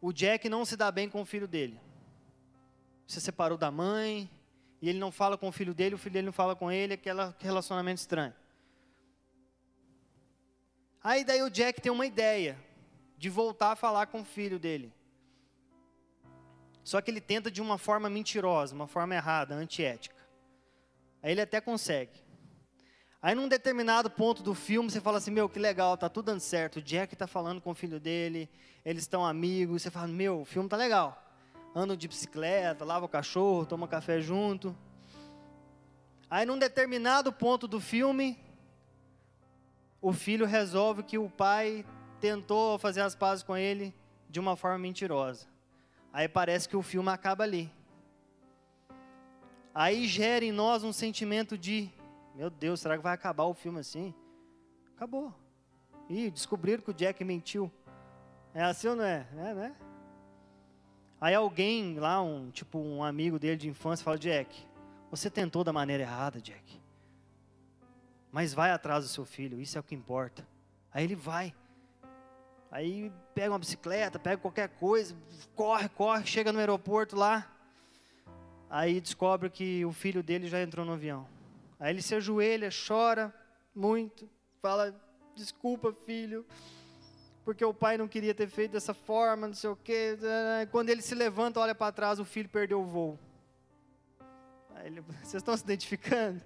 o 0.00 0.12
Jack 0.12 0.48
não 0.48 0.64
se 0.64 0.76
dá 0.76 0.90
bem 0.90 1.08
com 1.08 1.20
o 1.20 1.24
filho 1.24 1.46
dele. 1.46 1.78
Se 3.06 3.20
separou 3.20 3.58
da 3.58 3.70
mãe, 3.70 4.30
e 4.80 4.88
ele 4.88 4.98
não 4.98 5.12
fala 5.12 5.36
com 5.36 5.48
o 5.48 5.52
filho 5.52 5.74
dele, 5.74 5.94
o 5.94 5.98
filho 5.98 6.12
dele 6.12 6.26
não 6.26 6.32
fala 6.32 6.56
com 6.56 6.72
ele, 6.72 6.94
aquele 6.94 7.20
relacionamento 7.38 8.00
estranho. 8.00 8.34
Aí 11.04 11.24
daí 11.24 11.42
o 11.42 11.50
Jack 11.50 11.80
tem 11.80 11.90
uma 11.90 12.06
ideia 12.06 12.56
de 13.18 13.28
voltar 13.28 13.72
a 13.72 13.76
falar 13.76 14.06
com 14.06 14.20
o 14.20 14.24
filho 14.24 14.58
dele. 14.58 14.92
Só 16.84 17.00
que 17.00 17.10
ele 17.10 17.20
tenta 17.20 17.50
de 17.50 17.60
uma 17.60 17.78
forma 17.78 18.10
mentirosa, 18.10 18.74
uma 18.74 18.86
forma 18.86 19.14
errada, 19.14 19.54
antiética. 19.54 20.16
Aí 21.22 21.32
ele 21.32 21.40
até 21.40 21.60
consegue. 21.60 22.22
Aí 23.20 23.34
num 23.36 23.46
determinado 23.46 24.10
ponto 24.10 24.42
do 24.42 24.54
filme 24.54 24.90
você 24.90 25.00
fala 25.00 25.18
assim, 25.18 25.30
meu, 25.30 25.48
que 25.48 25.58
legal, 25.58 25.96
tá 25.96 26.08
tudo 26.08 26.26
dando 26.26 26.40
certo. 26.40 26.76
O 26.76 26.82
Jack 26.82 27.14
tá 27.14 27.26
falando 27.26 27.60
com 27.60 27.70
o 27.70 27.74
filho 27.74 28.00
dele, 28.00 28.50
eles 28.84 29.04
estão 29.04 29.24
amigos. 29.24 29.82
Você 29.82 29.90
fala, 29.90 30.08
meu, 30.08 30.40
o 30.40 30.44
filme 30.44 30.68
tá 30.68 30.76
legal. 30.76 31.20
Andam 31.74 31.96
de 31.96 32.08
bicicleta, 32.08 32.84
lava 32.84 33.06
o 33.06 33.08
cachorro, 33.08 33.64
toma 33.64 33.86
café 33.86 34.20
junto. 34.20 34.76
Aí 36.28 36.44
num 36.44 36.58
determinado 36.58 37.32
ponto 37.32 37.68
do 37.68 37.80
filme, 37.80 38.36
o 40.02 40.12
filho 40.12 40.44
resolve 40.44 41.04
que 41.04 41.16
o 41.16 41.30
pai 41.30 41.86
tentou 42.20 42.76
fazer 42.78 43.00
as 43.02 43.14
pazes 43.14 43.44
com 43.44 43.56
ele 43.56 43.94
de 44.28 44.40
uma 44.40 44.56
forma 44.56 44.78
mentirosa. 44.78 45.46
Aí 46.12 46.28
parece 46.28 46.68
que 46.68 46.76
o 46.76 46.82
filme 46.82 47.08
acaba 47.08 47.44
ali. 47.44 47.72
Aí 49.72 50.06
gera 50.06 50.44
em 50.44 50.52
nós 50.52 50.82
um 50.82 50.92
sentimento 50.92 51.56
de: 51.56 51.88
meu 52.34 52.50
Deus, 52.50 52.80
será 52.80 52.96
que 52.96 53.02
vai 53.02 53.14
acabar 53.14 53.44
o 53.44 53.54
filme 53.54 53.78
assim? 53.78 54.12
Acabou. 54.96 55.32
Ih, 56.10 56.30
descobriram 56.30 56.82
que 56.82 56.90
o 56.90 56.94
Jack 56.94 57.24
mentiu. 57.24 57.70
É 58.52 58.62
assim 58.62 58.88
ou 58.88 58.96
não 58.96 59.04
é? 59.04 59.26
É, 59.32 59.54
né? 59.54 59.76
Aí 61.20 61.34
alguém 61.34 61.98
lá, 61.98 62.20
um 62.20 62.50
tipo 62.50 62.78
um 62.78 63.02
amigo 63.02 63.38
dele 63.38 63.56
de 63.56 63.68
infância, 63.68 64.04
fala: 64.04 64.18
Jack, 64.18 64.66
você 65.10 65.30
tentou 65.30 65.62
da 65.62 65.72
maneira 65.72 66.02
errada, 66.02 66.40
Jack. 66.40 66.82
Mas 68.32 68.54
vai 68.54 68.70
atrás 68.70 69.04
do 69.04 69.08
seu 69.08 69.26
filho, 69.26 69.60
isso 69.60 69.76
é 69.76 69.80
o 69.80 69.84
que 69.84 69.94
importa. 69.94 70.48
Aí 70.90 71.04
ele 71.04 71.14
vai. 71.14 71.54
Aí 72.70 73.12
pega 73.34 73.52
uma 73.52 73.58
bicicleta, 73.58 74.18
pega 74.18 74.38
qualquer 74.38 74.70
coisa, 74.70 75.14
corre, 75.54 75.90
corre, 75.90 76.24
chega 76.24 76.50
no 76.50 76.58
aeroporto 76.58 77.14
lá. 77.14 77.46
Aí 78.70 78.98
descobre 79.02 79.50
que 79.50 79.84
o 79.84 79.92
filho 79.92 80.22
dele 80.22 80.48
já 80.48 80.62
entrou 80.62 80.86
no 80.86 80.94
avião. 80.94 81.28
Aí 81.78 81.92
ele 81.92 82.00
se 82.00 82.14
ajoelha, 82.14 82.70
chora 82.70 83.34
muito, 83.74 84.26
fala: 84.62 84.98
Desculpa, 85.36 85.92
filho, 85.92 86.46
porque 87.44 87.62
o 87.62 87.74
pai 87.74 87.98
não 87.98 88.08
queria 88.08 88.34
ter 88.34 88.48
feito 88.48 88.72
dessa 88.72 88.94
forma, 88.94 89.46
não 89.48 89.54
sei 89.54 89.68
o 89.68 89.76
quê. 89.76 90.16
Quando 90.70 90.88
ele 90.88 91.02
se 91.02 91.14
levanta, 91.14 91.60
olha 91.60 91.74
para 91.74 91.92
trás, 91.92 92.18
o 92.18 92.24
filho 92.24 92.48
perdeu 92.48 92.80
o 92.80 92.86
voo. 92.86 93.18
Ele, 94.82 95.02
vocês 95.02 95.34
estão 95.34 95.54
se 95.54 95.62
identificando? 95.64 96.42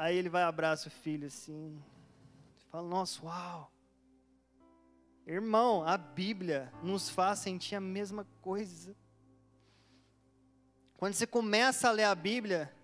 Aí 0.00 0.16
ele 0.16 0.30
vai 0.30 0.42
abraça 0.42 0.88
o 0.88 0.90
filho 0.90 1.26
assim, 1.26 1.78
fala: 2.70 2.88
Nossa, 2.88 3.22
uau. 3.22 3.70
Irmão, 5.26 5.86
a 5.86 5.98
Bíblia 5.98 6.72
nos 6.82 7.10
faz 7.10 7.40
sentir 7.40 7.74
a 7.74 7.82
mesma 7.82 8.26
coisa. 8.40 8.96
Quando 10.96 11.12
você 11.12 11.26
começa 11.26 11.86
a 11.86 11.92
ler 11.92 12.04
a 12.04 12.14
Bíblia, 12.14 12.74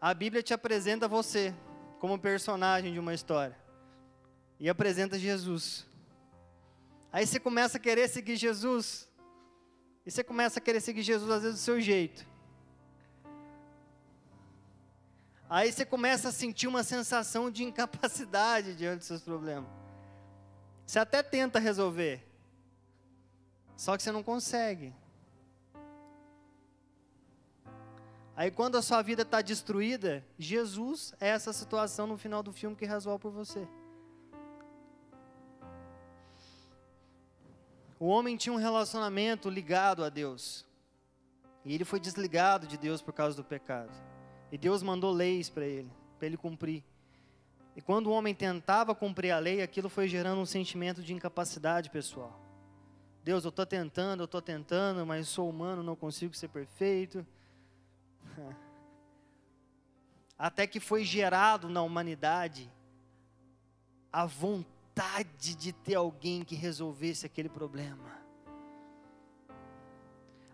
a 0.00 0.14
Bíblia 0.14 0.40
te 0.40 0.54
apresenta 0.54 1.08
você 1.08 1.52
como 1.98 2.16
personagem 2.16 2.92
de 2.92 3.00
uma 3.00 3.12
história 3.12 3.58
e 4.60 4.68
apresenta 4.68 5.18
Jesus. 5.18 5.84
Aí 7.10 7.26
você 7.26 7.40
começa 7.40 7.76
a 7.76 7.80
querer 7.80 8.06
seguir 8.06 8.36
Jesus, 8.36 9.10
e 10.06 10.12
você 10.12 10.22
começa 10.22 10.60
a 10.60 10.62
querer 10.62 10.80
seguir 10.80 11.02
Jesus 11.02 11.28
às 11.28 11.42
vezes 11.42 11.58
do 11.58 11.64
seu 11.64 11.80
jeito. 11.80 12.24
Aí 15.48 15.72
você 15.72 15.84
começa 15.84 16.28
a 16.28 16.32
sentir 16.32 16.66
uma 16.66 16.82
sensação 16.82 17.50
de 17.50 17.62
incapacidade 17.62 18.74
diante 18.76 18.98
dos 18.98 19.06
seus 19.06 19.22
problemas. 19.22 19.70
Você 20.84 20.98
até 20.98 21.22
tenta 21.22 21.58
resolver, 21.58 22.24
só 23.76 23.96
que 23.96 24.02
você 24.02 24.12
não 24.12 24.22
consegue. 24.22 24.92
Aí 28.36 28.50
quando 28.50 28.76
a 28.76 28.82
sua 28.82 29.00
vida 29.02 29.22
está 29.22 29.40
destruída, 29.40 30.24
Jesus 30.38 31.14
é 31.18 31.28
essa 31.28 31.52
situação 31.52 32.06
no 32.06 32.18
final 32.18 32.42
do 32.42 32.52
filme 32.52 32.76
que 32.76 32.84
resolve 32.84 33.22
por 33.22 33.32
você. 33.32 33.66
O 37.98 38.06
homem 38.06 38.36
tinha 38.36 38.52
um 38.52 38.58
relacionamento 38.58 39.48
ligado 39.48 40.04
a 40.04 40.10
Deus. 40.10 40.66
E 41.64 41.74
ele 41.74 41.84
foi 41.84 41.98
desligado 41.98 42.66
de 42.66 42.76
Deus 42.76 43.00
por 43.00 43.14
causa 43.14 43.36
do 43.36 43.42
pecado. 43.42 43.90
E 44.50 44.58
Deus 44.58 44.82
mandou 44.82 45.12
leis 45.12 45.50
para 45.50 45.66
ele, 45.66 45.90
para 46.18 46.26
ele 46.26 46.36
cumprir. 46.36 46.84
E 47.74 47.82
quando 47.82 48.06
o 48.06 48.12
homem 48.12 48.34
tentava 48.34 48.94
cumprir 48.94 49.32
a 49.32 49.38
lei, 49.38 49.60
aquilo 49.60 49.88
foi 49.88 50.08
gerando 50.08 50.40
um 50.40 50.46
sentimento 50.46 51.02
de 51.02 51.12
incapacidade 51.12 51.90
pessoal. 51.90 52.40
Deus, 53.22 53.44
eu 53.44 53.50
estou 53.50 53.66
tentando, 53.66 54.20
eu 54.20 54.24
estou 54.24 54.40
tentando, 54.40 55.04
mas 55.04 55.28
sou 55.28 55.50
humano, 55.50 55.82
não 55.82 55.96
consigo 55.96 56.34
ser 56.34 56.48
perfeito. 56.48 57.26
Até 60.38 60.66
que 60.66 60.78
foi 60.78 61.04
gerado 61.04 61.68
na 61.68 61.82
humanidade 61.82 62.72
a 64.12 64.24
vontade 64.24 65.54
de 65.54 65.72
ter 65.72 65.96
alguém 65.96 66.44
que 66.44 66.54
resolvesse 66.54 67.26
aquele 67.26 67.48
problema. 67.48 68.16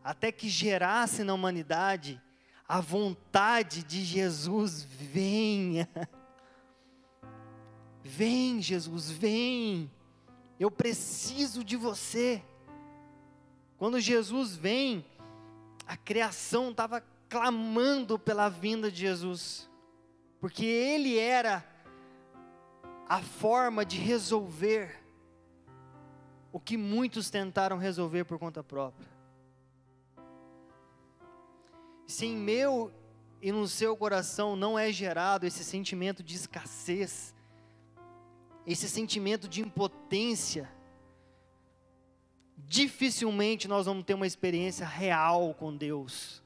Até 0.02 0.32
que 0.32 0.48
gerasse 0.48 1.22
na 1.22 1.34
humanidade 1.34 2.20
a 2.68 2.80
vontade 2.80 3.82
de 3.82 4.04
Jesus 4.04 4.82
venha. 4.82 5.88
Vem, 8.02 8.60
Jesus, 8.60 9.10
vem. 9.10 9.90
Eu 10.58 10.70
preciso 10.70 11.62
de 11.62 11.76
você. 11.76 12.42
Quando 13.76 14.00
Jesus 14.00 14.56
vem, 14.56 15.04
a 15.86 15.96
criação 15.96 16.70
estava 16.70 17.02
clamando 17.28 18.18
pela 18.18 18.48
vinda 18.48 18.90
de 18.90 19.00
Jesus, 19.00 19.68
porque 20.40 20.64
Ele 20.64 21.18
era 21.18 21.64
a 23.08 23.20
forma 23.20 23.84
de 23.84 23.98
resolver 23.98 25.02
o 26.52 26.60
que 26.60 26.76
muitos 26.76 27.30
tentaram 27.30 27.78
resolver 27.78 28.24
por 28.24 28.38
conta 28.38 28.62
própria. 28.62 29.11
Se 32.12 32.26
em 32.26 32.36
meu 32.36 32.92
e 33.40 33.50
no 33.50 33.66
seu 33.66 33.96
coração 33.96 34.54
não 34.54 34.78
é 34.78 34.92
gerado 34.92 35.46
esse 35.46 35.64
sentimento 35.64 36.22
de 36.22 36.36
escassez, 36.36 37.34
esse 38.66 38.86
sentimento 38.86 39.48
de 39.48 39.62
impotência, 39.62 40.70
dificilmente 42.58 43.66
nós 43.66 43.86
vamos 43.86 44.04
ter 44.04 44.12
uma 44.12 44.26
experiência 44.26 44.86
real 44.86 45.54
com 45.54 45.74
Deus. 45.74 46.42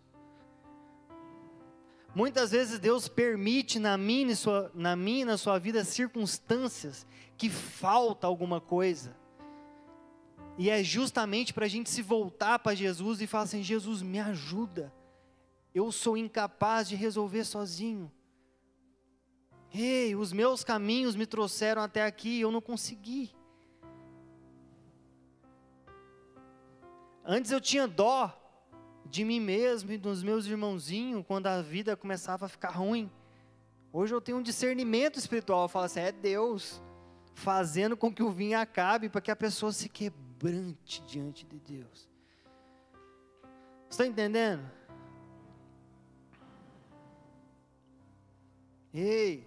Muitas 2.14 2.52
vezes 2.52 2.78
Deus 2.78 3.08
permite 3.08 3.80
na 3.80 3.99
minha, 3.99 4.37
sua, 4.37 4.70
na 4.73 4.94
minha 4.94 5.23
e 5.23 5.25
na 5.25 5.37
sua 5.37 5.58
vida 5.58 5.82
circunstâncias 5.82 7.04
que 7.37 7.50
falta 7.50 8.25
alguma 8.28 8.61
coisa. 8.61 9.16
E 10.56 10.70
é 10.70 10.85
justamente 10.85 11.52
para 11.52 11.64
a 11.64 11.68
gente 11.68 11.90
se 11.90 12.02
voltar 12.02 12.61
para 12.61 12.76
Jesus 12.76 13.20
e 13.20 13.26
falar 13.26 13.44
assim: 13.44 13.64
Jesus, 13.64 14.00
me 14.00 14.20
ajuda. 14.20 14.92
Eu 15.76 15.92
sou 15.92 16.16
incapaz 16.16 16.88
de 16.88 16.97
resolver 16.97 17.45
sozinho. 17.45 18.11
Ei, 19.71 20.16
os 20.16 20.33
meus 20.33 20.64
caminhos 20.64 21.14
me 21.14 21.26
trouxeram 21.26 21.83
até 21.83 22.02
aqui 22.02 22.38
e 22.38 22.40
eu 22.40 22.50
não 22.50 22.62
consegui. 22.62 23.30
Antes 27.23 27.50
eu 27.50 27.61
tinha 27.61 27.87
dó 27.87 28.35
de 29.04 29.23
mim 29.23 29.38
mesmo 29.38 29.92
e 29.92 29.99
dos 29.99 30.23
meus 30.23 30.47
irmãozinhos 30.47 31.23
quando 31.26 31.47
a 31.49 31.61
vida 31.61 31.95
começava 31.95 32.47
a 32.47 32.49
ficar 32.49 32.71
ruim. 32.71 33.11
Hoje 33.92 34.14
eu 34.14 34.21
tenho 34.23 34.38
um 34.38 34.42
discernimento 34.42 35.18
espiritual. 35.18 35.64
Eu 35.64 35.68
falo 35.68 35.85
assim: 35.85 36.00
é 36.00 36.11
Deus 36.11 36.83
fazendo 37.35 37.99
com 37.99 38.11
que 38.11 38.23
o 38.23 38.30
vinho 38.30 38.59
acabe 38.59 39.11
para 39.11 39.21
que 39.21 39.30
a 39.30 39.37
pessoa 39.37 39.73
se 39.73 39.90
quebrante 39.90 41.02
diante 41.02 41.45
de 41.45 41.59
Deus. 41.59 42.09
Está 43.90 44.06
entendendo? 44.06 44.86
Ei, 48.98 49.46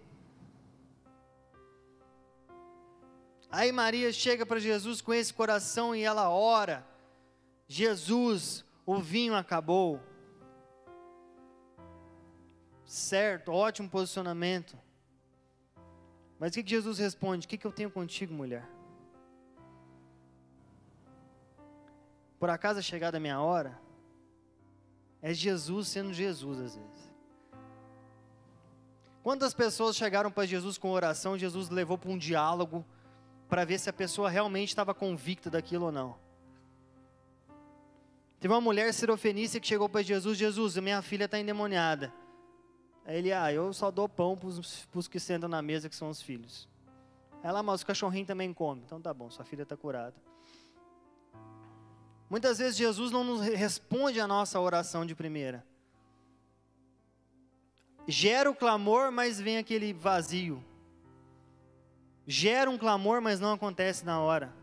Aí 3.51 3.71
Maria 3.71 4.13
chega 4.13 4.45
para 4.45 4.59
Jesus 4.59 5.01
com 5.01 5.11
esse 5.11 5.33
coração 5.33 5.95
e 5.95 6.03
ela 6.03 6.29
ora: 6.29 6.85
Jesus, 7.67 8.63
o 8.85 8.99
vinho 8.99 9.35
acabou. 9.35 9.99
Certo, 12.85 13.51
ótimo 13.51 13.89
posicionamento. 13.89 14.77
Mas 16.39 16.51
o 16.51 16.53
que, 16.53 16.63
que 16.63 16.69
Jesus 16.69 16.99
responde? 16.99 17.45
O 17.45 17.49
que, 17.49 17.57
que 17.57 17.65
eu 17.67 17.71
tenho 17.71 17.91
contigo, 17.91 18.33
mulher? 18.33 18.67
Por 22.39 22.49
acaso 22.49 22.79
é 22.79 22.83
chegada 22.83 23.17
a 23.17 23.19
minha 23.19 23.41
hora? 23.41 23.79
É 25.21 25.33
Jesus 25.33 25.89
sendo 25.89 26.13
Jesus 26.13 26.59
às 26.59 26.75
vezes. 26.75 27.08
Quantas 29.21 29.53
pessoas 29.53 29.95
chegaram 29.95 30.31
para 30.31 30.45
Jesus 30.45 30.77
com 30.77 30.91
oração, 30.91 31.37
Jesus 31.37 31.69
levou 31.69 31.97
para 31.97 32.09
um 32.09 32.17
diálogo, 32.17 32.85
para 33.49 33.65
ver 33.65 33.79
se 33.79 33.89
a 33.89 33.93
pessoa 33.93 34.29
realmente 34.29 34.69
estava 34.69 34.93
convicta 34.93 35.49
daquilo 35.49 35.85
ou 35.85 35.91
não. 35.91 36.15
Teve 38.39 38.53
uma 38.53 38.61
mulher 38.61 38.93
sirofenícia 38.93 39.59
que 39.59 39.67
chegou 39.67 39.89
para 39.89 40.01
Jesus: 40.01 40.37
Jesus, 40.37 40.77
minha 40.77 41.01
filha 41.01 41.25
está 41.25 41.37
endemoniada. 41.37 42.13
Aí 43.05 43.17
ele, 43.17 43.33
ah, 43.33 43.51
eu 43.51 43.73
só 43.73 43.91
dou 43.91 44.07
pão 44.07 44.37
para 44.37 44.47
os 44.99 45.07
que 45.07 45.19
sentam 45.19 45.49
na 45.49 45.61
mesa, 45.61 45.89
que 45.89 45.95
são 45.95 46.09
os 46.09 46.21
filhos. 46.21 46.69
Ela, 47.43 47.63
mas 47.63 47.81
o 47.81 47.85
cachorrinho 47.85 48.25
também 48.25 48.53
come. 48.53 48.81
Então 48.85 49.01
tá 49.01 49.13
bom, 49.13 49.29
sua 49.29 49.43
filha 49.43 49.63
está 49.63 49.75
curada. 49.75 50.15
Muitas 52.29 52.59
vezes 52.59 52.77
Jesus 52.77 53.11
não 53.11 53.23
nos 53.23 53.41
responde 53.41 54.19
a 54.21 54.27
nossa 54.27 54.59
oração 54.59 55.05
de 55.05 55.15
primeira. 55.15 55.65
Gera 58.07 58.49
o 58.49 58.55
clamor, 58.55 59.11
mas 59.11 59.39
vem 59.39 59.57
aquele 59.57 59.93
vazio 59.93 60.63
gera 62.29 62.69
um 62.69 62.77
clamor, 62.77 63.19
mas 63.19 63.39
não 63.39 63.53
acontece 63.53 64.05
na 64.05 64.19
hora. 64.19 64.53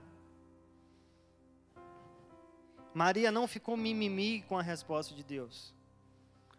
Maria 2.94 3.32
não 3.32 3.48
ficou 3.48 3.76
mimimi 3.76 4.42
com 4.42 4.56
a 4.56 4.62
resposta 4.62 5.12
de 5.12 5.24
Deus. 5.24 5.74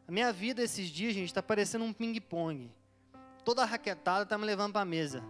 A 0.05 0.11
minha 0.11 0.33
vida 0.33 0.61
esses 0.61 0.89
dias, 0.89 1.13
gente, 1.13 1.27
está 1.27 1.41
parecendo 1.41 1.85
um 1.85 1.93
ping-pong. 1.93 2.69
Toda 3.45 3.63
raquetada 3.63 4.23
está 4.23 4.37
me 4.37 4.43
levando 4.43 4.73
para 4.73 4.81
a 4.81 4.85
mesa. 4.85 5.23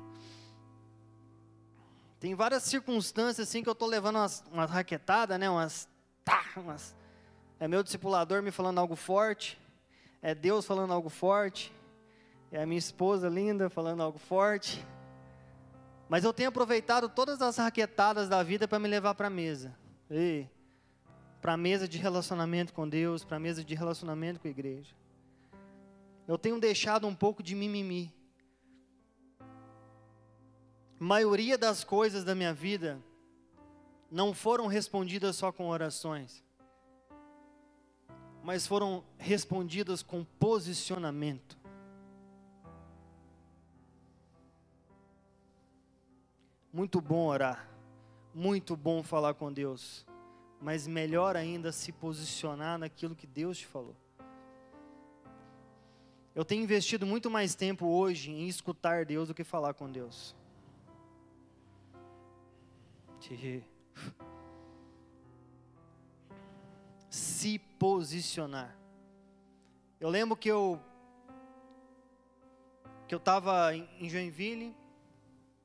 Tem 2.19 2.33
várias 2.33 2.63
circunstâncias 2.63 3.47
assim 3.47 3.61
que 3.61 3.69
eu 3.69 3.73
estou 3.73 3.87
levando 3.87 4.15
umas, 4.15 4.43
umas 4.51 4.71
raquetadas, 4.71 5.39
né? 5.39 5.47
Umas, 5.47 5.87
tá, 6.25 6.43
umas. 6.57 6.95
É 7.59 7.67
meu 7.67 7.83
discipulador 7.83 8.41
me 8.41 8.49
falando 8.49 8.79
algo 8.79 8.95
forte. 8.95 9.59
É 10.21 10.33
Deus 10.33 10.65
falando 10.65 10.93
algo 10.93 11.09
forte. 11.09 11.73
É 12.51 12.61
a 12.61 12.65
minha 12.65 12.79
esposa 12.79 13.27
linda 13.29 13.69
falando 13.69 14.01
algo 14.01 14.17
forte. 14.17 14.85
Mas 16.09 16.23
eu 16.23 16.33
tenho 16.33 16.49
aproveitado 16.49 17.09
todas 17.09 17.41
as 17.41 17.57
raquetadas 17.57 18.29
da 18.29 18.41
vida 18.41 18.67
para 18.67 18.79
me 18.79 18.87
levar 18.87 19.13
para 19.15 19.27
a 19.27 19.29
mesa. 19.29 19.75
Para 21.41 21.53
a 21.53 21.57
mesa 21.57 21.87
de 21.87 21.97
relacionamento 21.97 22.73
com 22.73 22.87
Deus, 22.87 23.23
para 23.23 23.37
a 23.37 23.39
mesa 23.39 23.63
de 23.63 23.75
relacionamento 23.75 24.39
com 24.39 24.47
a 24.47 24.51
igreja. 24.51 24.95
Eu 26.27 26.37
tenho 26.37 26.59
deixado 26.59 27.07
um 27.07 27.15
pouco 27.15 27.43
de 27.43 27.55
mimimi. 27.55 28.13
A 30.99 31.03
maioria 31.03 31.57
das 31.57 31.83
coisas 31.83 32.23
da 32.23 32.33
minha 32.33 32.53
vida 32.53 32.99
não 34.09 34.33
foram 34.33 34.67
respondidas 34.67 35.35
só 35.35 35.51
com 35.51 35.67
orações, 35.67 36.43
mas 38.47 38.65
foram 38.65 39.03
respondidas 39.17 40.01
com 40.01 40.23
posicionamento. 40.23 41.59
Muito 46.71 47.01
bom 47.01 47.27
orar, 47.27 47.69
muito 48.33 48.77
bom 48.77 49.03
falar 49.03 49.33
com 49.33 49.51
Deus, 49.51 50.05
mas 50.61 50.87
melhor 50.87 51.35
ainda 51.35 51.73
se 51.73 51.91
posicionar 51.91 52.79
naquilo 52.79 53.17
que 53.17 53.27
Deus 53.27 53.57
te 53.57 53.67
falou. 53.67 53.97
Eu 56.33 56.45
tenho 56.45 56.63
investido 56.63 57.05
muito 57.05 57.29
mais 57.29 57.53
tempo 57.53 57.85
hoje 57.85 58.31
em 58.31 58.47
escutar 58.47 59.03
Deus 59.03 59.27
do 59.27 59.33
que 59.33 59.43
falar 59.43 59.73
com 59.73 59.91
Deus. 59.91 60.33
Se 67.37 67.59
posicionar. 67.77 68.75
Eu 69.99 70.09
lembro 70.09 70.35
que 70.35 70.49
eu 70.49 70.81
que 73.07 73.13
eu 73.13 73.19
estava 73.19 73.75
em 73.75 74.09
Joinville, 74.09 74.75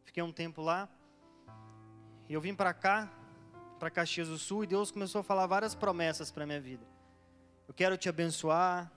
fiquei 0.04 0.22
um 0.22 0.30
tempo 0.30 0.60
lá. 0.60 0.86
E 2.28 2.34
eu 2.34 2.42
vim 2.42 2.54
para 2.54 2.74
cá, 2.74 3.10
para 3.78 3.90
Caxias 3.90 4.28
do 4.28 4.36
Sul, 4.36 4.64
e 4.64 4.66
Deus 4.66 4.90
começou 4.90 5.22
a 5.22 5.24
falar 5.24 5.46
várias 5.46 5.74
promessas 5.74 6.30
para 6.30 6.44
minha 6.44 6.60
vida. 6.60 6.86
Eu 7.66 7.72
quero 7.72 7.96
te 7.96 8.06
abençoar, 8.06 8.92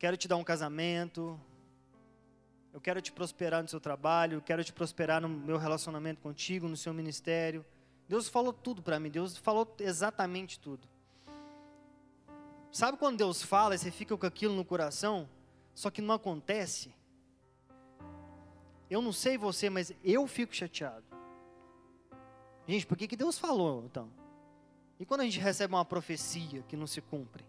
quero 0.00 0.16
te 0.16 0.26
dar 0.26 0.36
um 0.36 0.42
casamento, 0.42 1.40
eu 2.72 2.80
quero 2.80 3.00
te 3.00 3.12
prosperar 3.12 3.62
no 3.62 3.68
seu 3.68 3.78
trabalho, 3.78 4.38
eu 4.38 4.42
quero 4.42 4.64
te 4.64 4.72
prosperar 4.72 5.20
no 5.20 5.28
meu 5.28 5.56
relacionamento 5.56 6.20
contigo, 6.20 6.66
no 6.66 6.76
seu 6.76 6.92
ministério. 6.92 7.64
Deus 8.08 8.28
falou 8.28 8.52
tudo 8.52 8.82
para 8.82 8.98
mim, 8.98 9.10
Deus 9.10 9.36
falou 9.36 9.76
exatamente 9.78 10.58
tudo. 10.58 10.97
Sabe 12.70 12.98
quando 12.98 13.18
Deus 13.18 13.42
fala 13.42 13.74
e 13.74 13.78
você 13.78 13.90
fica 13.90 14.16
com 14.16 14.26
aquilo 14.26 14.54
no 14.54 14.64
coração, 14.64 15.28
só 15.74 15.90
que 15.90 16.02
não 16.02 16.14
acontece? 16.14 16.94
Eu 18.90 19.02
não 19.02 19.12
sei 19.12 19.36
você, 19.36 19.68
mas 19.68 19.92
eu 20.02 20.26
fico 20.26 20.54
chateado. 20.54 21.04
Gente, 22.66 22.86
por 22.86 22.96
que, 22.96 23.08
que 23.08 23.16
Deus 23.16 23.38
falou 23.38 23.84
então? 23.84 24.10
E 25.00 25.06
quando 25.06 25.22
a 25.22 25.24
gente 25.24 25.38
recebe 25.38 25.74
uma 25.74 25.84
profecia 25.84 26.62
que 26.62 26.76
não 26.76 26.86
se 26.86 27.00
cumpre? 27.00 27.44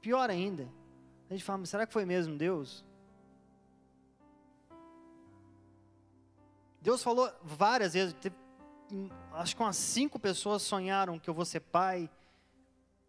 Pior 0.00 0.28
ainda, 0.28 0.68
a 1.30 1.34
gente 1.34 1.44
fala, 1.44 1.58
mas 1.58 1.68
será 1.68 1.86
que 1.86 1.92
foi 1.92 2.04
mesmo 2.04 2.36
Deus? 2.36 2.84
Deus 6.80 7.00
falou 7.00 7.30
várias 7.44 7.94
vezes, 7.94 8.12
teve, 8.14 8.34
acho 9.34 9.54
que 9.54 9.62
umas 9.62 9.76
cinco 9.76 10.18
pessoas 10.18 10.62
sonharam 10.62 11.18
que 11.18 11.30
eu 11.30 11.34
vou 11.34 11.44
ser 11.44 11.60
pai. 11.60 12.10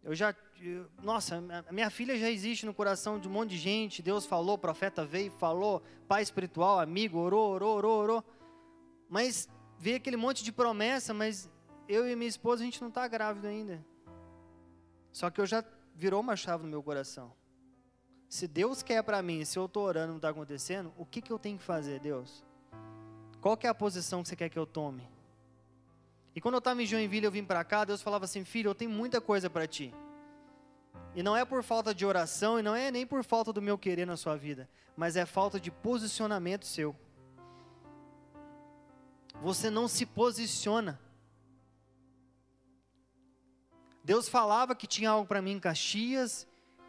Eu 0.04 0.14
já, 0.14 0.34
eu, 0.60 0.86
nossa, 1.02 1.42
a 1.66 1.72
minha 1.72 1.88
filha 1.88 2.18
já 2.18 2.30
existe 2.30 2.66
no 2.66 2.74
coração 2.74 3.18
de 3.18 3.26
um 3.26 3.30
monte 3.30 3.50
de 3.50 3.56
gente. 3.56 4.02
Deus 4.02 4.26
falou, 4.26 4.58
profeta 4.58 5.02
veio, 5.02 5.30
falou, 5.32 5.82
pai 6.06 6.22
espiritual, 6.22 6.78
amigo, 6.78 7.18
orou, 7.18 7.52
orou, 7.52 7.76
orou, 7.76 8.02
orou. 8.02 8.24
Mas 9.08 9.48
veio 9.78 9.96
aquele 9.96 10.18
monte 10.18 10.44
de 10.44 10.52
promessa, 10.52 11.14
mas 11.14 11.50
eu 11.88 12.06
e 12.06 12.14
minha 12.14 12.28
esposa 12.28 12.62
a 12.62 12.66
gente 12.66 12.82
não 12.82 12.88
está 12.88 13.08
grávido 13.08 13.46
ainda. 13.46 13.82
Só 15.10 15.30
que 15.30 15.40
eu 15.40 15.46
já 15.46 15.64
virou 15.94 16.20
uma 16.20 16.36
chave 16.36 16.64
no 16.64 16.68
meu 16.68 16.82
coração. 16.82 17.32
Se 18.28 18.46
Deus 18.46 18.82
quer 18.82 19.02
para 19.02 19.22
mim, 19.22 19.42
se 19.44 19.58
eu 19.58 19.64
estou 19.64 19.84
orando 19.84 20.08
não 20.08 20.16
está 20.16 20.28
acontecendo, 20.28 20.92
o 20.98 21.06
que, 21.06 21.22
que 21.22 21.32
eu 21.32 21.38
tenho 21.38 21.56
que 21.56 21.64
fazer, 21.64 22.00
Deus? 22.00 22.44
Qual 23.40 23.56
que 23.56 23.66
é 23.66 23.70
a 23.70 23.74
posição 23.74 24.22
que 24.22 24.28
você 24.28 24.36
quer 24.36 24.50
que 24.50 24.58
eu 24.58 24.66
tome? 24.66 25.13
E 26.34 26.40
quando 26.40 26.54
eu 26.54 26.58
estava 26.58 26.82
em 26.82 26.86
Joinville, 26.86 27.26
eu 27.26 27.30
vim 27.30 27.44
para 27.44 27.62
cá, 27.62 27.84
Deus 27.84 28.02
falava 28.02 28.24
assim, 28.24 28.44
filho, 28.44 28.70
eu 28.70 28.74
tenho 28.74 28.90
muita 28.90 29.20
coisa 29.20 29.48
para 29.48 29.66
ti. 29.66 29.94
E 31.14 31.22
não 31.22 31.36
é 31.36 31.44
por 31.44 31.62
falta 31.62 31.94
de 31.94 32.04
oração, 32.04 32.58
e 32.58 32.62
não 32.62 32.74
é 32.74 32.90
nem 32.90 33.06
por 33.06 33.22
falta 33.22 33.52
do 33.52 33.62
meu 33.62 33.78
querer 33.78 34.04
na 34.04 34.16
sua 34.16 34.36
vida, 34.36 34.68
mas 34.96 35.14
é 35.14 35.24
falta 35.24 35.60
de 35.60 35.70
posicionamento 35.70 36.66
seu. 36.66 36.94
Você 39.40 39.70
não 39.70 39.86
se 39.86 40.04
posiciona. 40.04 41.00
Deus 44.02 44.28
falava 44.28 44.74
que 44.74 44.86
tinha 44.86 45.10
algo 45.10 45.26
para 45.26 45.40
mim 45.40 45.52
em 45.52 45.60
Caxias, 45.60 46.46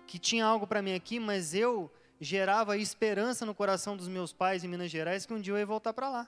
que 0.07 0.17
tinha 0.17 0.45
algo 0.45 0.65
para 0.65 0.81
mim 0.81 0.93
aqui, 0.93 1.19
mas 1.19 1.53
eu 1.53 1.91
gerava 2.19 2.77
esperança 2.77 3.45
no 3.45 3.53
coração 3.53 3.95
dos 3.95 4.07
meus 4.07 4.33
pais 4.33 4.63
em 4.63 4.67
Minas 4.67 4.89
Gerais 4.89 5.25
que 5.25 5.33
um 5.33 5.39
dia 5.39 5.53
eu 5.53 5.57
ia 5.57 5.65
voltar 5.65 5.93
para 5.93 6.09
lá. 6.09 6.27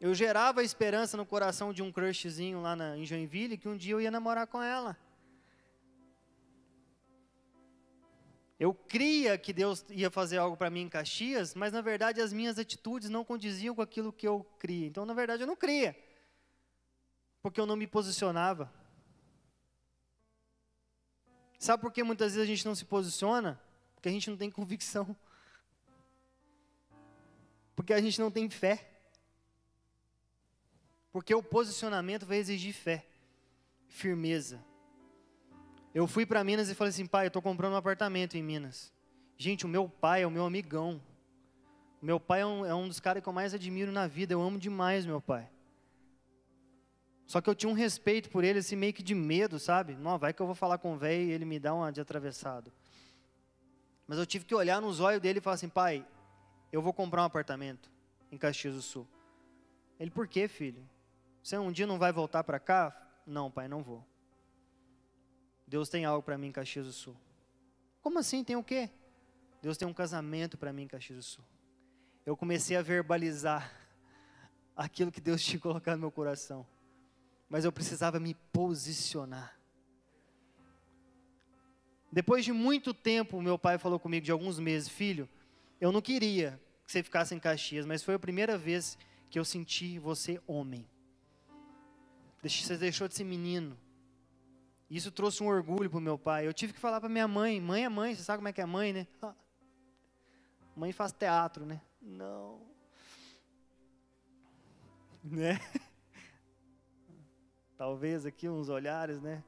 Eu 0.00 0.14
gerava 0.14 0.62
esperança 0.62 1.16
no 1.16 1.26
coração 1.26 1.72
de 1.72 1.82
um 1.82 1.90
crushzinho 1.90 2.60
lá 2.60 2.76
na, 2.76 2.96
em 2.96 3.04
Joinville 3.04 3.58
que 3.58 3.68
um 3.68 3.76
dia 3.76 3.94
eu 3.94 4.00
ia 4.00 4.10
namorar 4.10 4.46
com 4.46 4.62
ela. 4.62 4.96
Eu 8.60 8.74
cria 8.74 9.38
que 9.38 9.52
Deus 9.52 9.84
ia 9.88 10.10
fazer 10.10 10.38
algo 10.38 10.56
para 10.56 10.70
mim 10.70 10.82
em 10.82 10.88
Caxias, 10.88 11.54
mas 11.54 11.72
na 11.72 11.80
verdade 11.80 12.20
as 12.20 12.32
minhas 12.32 12.58
atitudes 12.58 13.08
não 13.08 13.24
condiziam 13.24 13.74
com 13.74 13.82
aquilo 13.82 14.12
que 14.12 14.26
eu 14.26 14.44
cria. 14.58 14.86
Então, 14.86 15.06
na 15.06 15.14
verdade, 15.14 15.44
eu 15.44 15.46
não 15.46 15.54
cria, 15.54 15.96
porque 17.40 17.60
eu 17.60 17.66
não 17.66 17.76
me 17.76 17.86
posicionava. 17.86 18.72
Sabe 21.58 21.80
por 21.80 21.92
que 21.92 22.02
muitas 22.02 22.34
vezes 22.34 22.48
a 22.48 22.52
gente 22.52 22.66
não 22.66 22.74
se 22.74 22.84
posiciona? 22.84 23.60
Porque 23.94 24.08
a 24.08 24.12
gente 24.12 24.30
não 24.30 24.36
tem 24.36 24.50
convicção. 24.50 25.16
Porque 27.76 27.92
a 27.92 28.00
gente 28.00 28.20
não 28.20 28.30
tem 28.30 28.48
fé. 28.48 28.97
Porque 31.12 31.34
o 31.34 31.42
posicionamento 31.42 32.26
vai 32.26 32.38
exigir 32.38 32.74
fé, 32.74 33.06
firmeza. 33.88 34.62
Eu 35.94 36.06
fui 36.06 36.26
para 36.26 36.44
Minas 36.44 36.68
e 36.68 36.74
falei 36.74 36.90
assim, 36.90 37.06
pai, 37.06 37.26
eu 37.26 37.28
estou 37.28 37.42
comprando 37.42 37.72
um 37.72 37.76
apartamento 37.76 38.36
em 38.36 38.42
Minas. 38.42 38.92
Gente, 39.36 39.64
o 39.64 39.68
meu 39.68 39.88
pai 39.88 40.22
é 40.22 40.26
o 40.26 40.30
meu 40.30 40.44
amigão. 40.44 41.00
O 42.00 42.06
meu 42.06 42.20
pai 42.20 42.42
é 42.42 42.46
um, 42.46 42.66
é 42.66 42.74
um 42.74 42.86
dos 42.86 43.00
caras 43.00 43.22
que 43.22 43.28
eu 43.28 43.32
mais 43.32 43.54
admiro 43.54 43.90
na 43.90 44.06
vida. 44.06 44.32
Eu 44.34 44.42
amo 44.42 44.58
demais 44.58 45.06
meu 45.06 45.20
pai. 45.20 45.48
Só 47.26 47.40
que 47.40 47.48
eu 47.48 47.54
tinha 47.54 47.68
um 47.68 47.74
respeito 47.74 48.30
por 48.30 48.42
ele, 48.44 48.58
assim, 48.58 48.76
meio 48.76 48.92
que 48.92 49.02
de 49.02 49.14
medo, 49.14 49.58
sabe? 49.58 49.94
Não, 49.94 50.18
vai 50.18 50.32
que 50.32 50.40
eu 50.40 50.46
vou 50.46 50.54
falar 50.54 50.78
com 50.78 50.94
o 50.94 50.96
velho 50.96 51.28
e 51.28 51.30
ele 51.30 51.44
me 51.44 51.58
dá 51.58 51.74
uma 51.74 51.92
de 51.92 52.00
atravessado. 52.00 52.72
Mas 54.06 54.18
eu 54.18 54.24
tive 54.24 54.44
que 54.44 54.54
olhar 54.54 54.80
nos 54.80 55.00
olhos 55.00 55.20
dele 55.20 55.38
e 55.38 55.42
falar 55.42 55.54
assim, 55.54 55.68
pai, 55.68 56.06
eu 56.72 56.80
vou 56.80 56.92
comprar 56.92 57.22
um 57.22 57.26
apartamento 57.26 57.90
em 58.32 58.38
Caxias 58.38 58.74
do 58.74 58.82
Sul. 58.82 59.06
Ele, 60.00 60.10
por 60.10 60.26
quê, 60.26 60.48
filho? 60.48 60.82
Você 61.48 61.56
um 61.56 61.72
dia 61.72 61.86
não 61.86 61.98
vai 61.98 62.12
voltar 62.12 62.44
para 62.44 62.60
cá? 62.60 62.94
Não, 63.26 63.50
pai, 63.50 63.68
não 63.68 63.82
vou. 63.82 64.04
Deus 65.66 65.88
tem 65.88 66.04
algo 66.04 66.22
para 66.22 66.36
mim 66.36 66.48
em 66.48 66.52
Caxias 66.52 66.84
do 66.84 66.92
Sul. 66.92 67.16
Como 68.02 68.18
assim? 68.18 68.44
Tem 68.44 68.54
o 68.54 68.62
quê? 68.62 68.90
Deus 69.62 69.78
tem 69.78 69.88
um 69.88 69.94
casamento 69.94 70.58
para 70.58 70.74
mim 70.74 70.82
em 70.82 70.86
Caxias 70.86 71.16
do 71.16 71.22
Sul. 71.22 71.44
Eu 72.26 72.36
comecei 72.36 72.76
a 72.76 72.82
verbalizar 72.82 73.72
aquilo 74.76 75.10
que 75.10 75.22
Deus 75.22 75.42
tinha 75.42 75.58
colocado 75.58 75.94
no 75.94 76.02
meu 76.02 76.10
coração. 76.10 76.66
Mas 77.48 77.64
eu 77.64 77.72
precisava 77.72 78.20
me 78.20 78.34
posicionar. 78.52 79.58
Depois 82.12 82.44
de 82.44 82.52
muito 82.52 82.92
tempo, 82.92 83.40
meu 83.40 83.58
pai 83.58 83.78
falou 83.78 83.98
comigo, 83.98 84.22
de 84.22 84.32
alguns 84.32 84.58
meses, 84.58 84.86
filho, 84.86 85.26
eu 85.80 85.90
não 85.90 86.02
queria 86.02 86.60
que 86.84 86.92
você 86.92 87.02
ficasse 87.02 87.34
em 87.34 87.40
Caxias, 87.40 87.86
mas 87.86 88.02
foi 88.02 88.16
a 88.16 88.18
primeira 88.18 88.58
vez 88.58 88.98
que 89.30 89.38
eu 89.38 89.46
senti 89.46 89.98
você 89.98 90.38
homem. 90.46 90.86
Você 92.42 92.76
deixou 92.76 93.08
de 93.08 93.14
ser 93.14 93.24
menino. 93.24 93.76
Isso 94.90 95.10
trouxe 95.10 95.42
um 95.42 95.48
orgulho 95.48 95.90
para 95.90 95.98
o 95.98 96.02
meu 96.02 96.18
pai. 96.18 96.46
Eu 96.46 96.54
tive 96.54 96.72
que 96.72 96.78
falar 96.78 97.00
para 97.00 97.08
minha 97.08 97.28
mãe. 97.28 97.60
Mãe 97.60 97.84
é 97.84 97.88
mãe, 97.88 98.14
você 98.14 98.22
sabe 98.22 98.38
como 98.38 98.48
é 98.48 98.52
que 98.52 98.60
é 98.60 98.66
mãe, 98.66 98.92
né? 98.92 99.06
Mãe 100.74 100.92
faz 100.92 101.12
teatro, 101.12 101.66
né? 101.66 101.80
Não. 102.00 102.66
Né? 105.24 105.60
Talvez 107.76 108.24
aqui 108.24 108.48
uns 108.48 108.70
olhares, 108.70 109.20
né? 109.20 109.44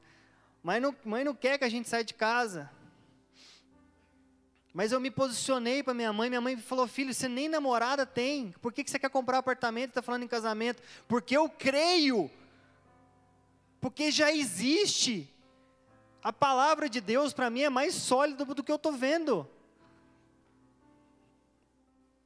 Mãe 0.61 0.79
não, 0.79 0.95
mãe 1.03 1.23
não 1.23 1.33
quer 1.33 1.57
que 1.57 1.63
a 1.63 1.69
gente 1.69 1.89
saia 1.89 2.03
de 2.03 2.13
casa. 2.13 2.69
Mas 4.73 4.91
eu 4.91 4.99
me 4.99 5.09
posicionei 5.09 5.81
para 5.81 5.93
minha 5.93 6.13
mãe. 6.13 6.29
Minha 6.29 6.41
mãe 6.41 6.57
falou: 6.57 6.87
Filho, 6.87 7.13
você 7.13 7.27
nem 7.27 7.49
namorada 7.49 8.05
tem. 8.05 8.51
Por 8.61 8.71
que, 8.71 8.83
que 8.83 8.91
você 8.91 8.99
quer 8.99 9.09
comprar 9.09 9.39
apartamento 9.39 9.89
e 9.89 9.91
está 9.91 10.01
falando 10.01 10.23
em 10.23 10.27
casamento? 10.27 10.83
Porque 11.07 11.35
eu 11.35 11.49
creio 11.49 12.29
porque 13.81 14.11
já 14.11 14.31
existe. 14.31 15.27
A 16.23 16.31
palavra 16.31 16.87
de 16.87 17.01
Deus 17.01 17.33
para 17.33 17.49
mim 17.49 17.63
é 17.63 17.69
mais 17.69 17.95
sólida 17.95 18.45
do 18.45 18.63
que 18.63 18.71
eu 18.71 18.75
estou 18.75 18.93
vendo. 18.93 19.49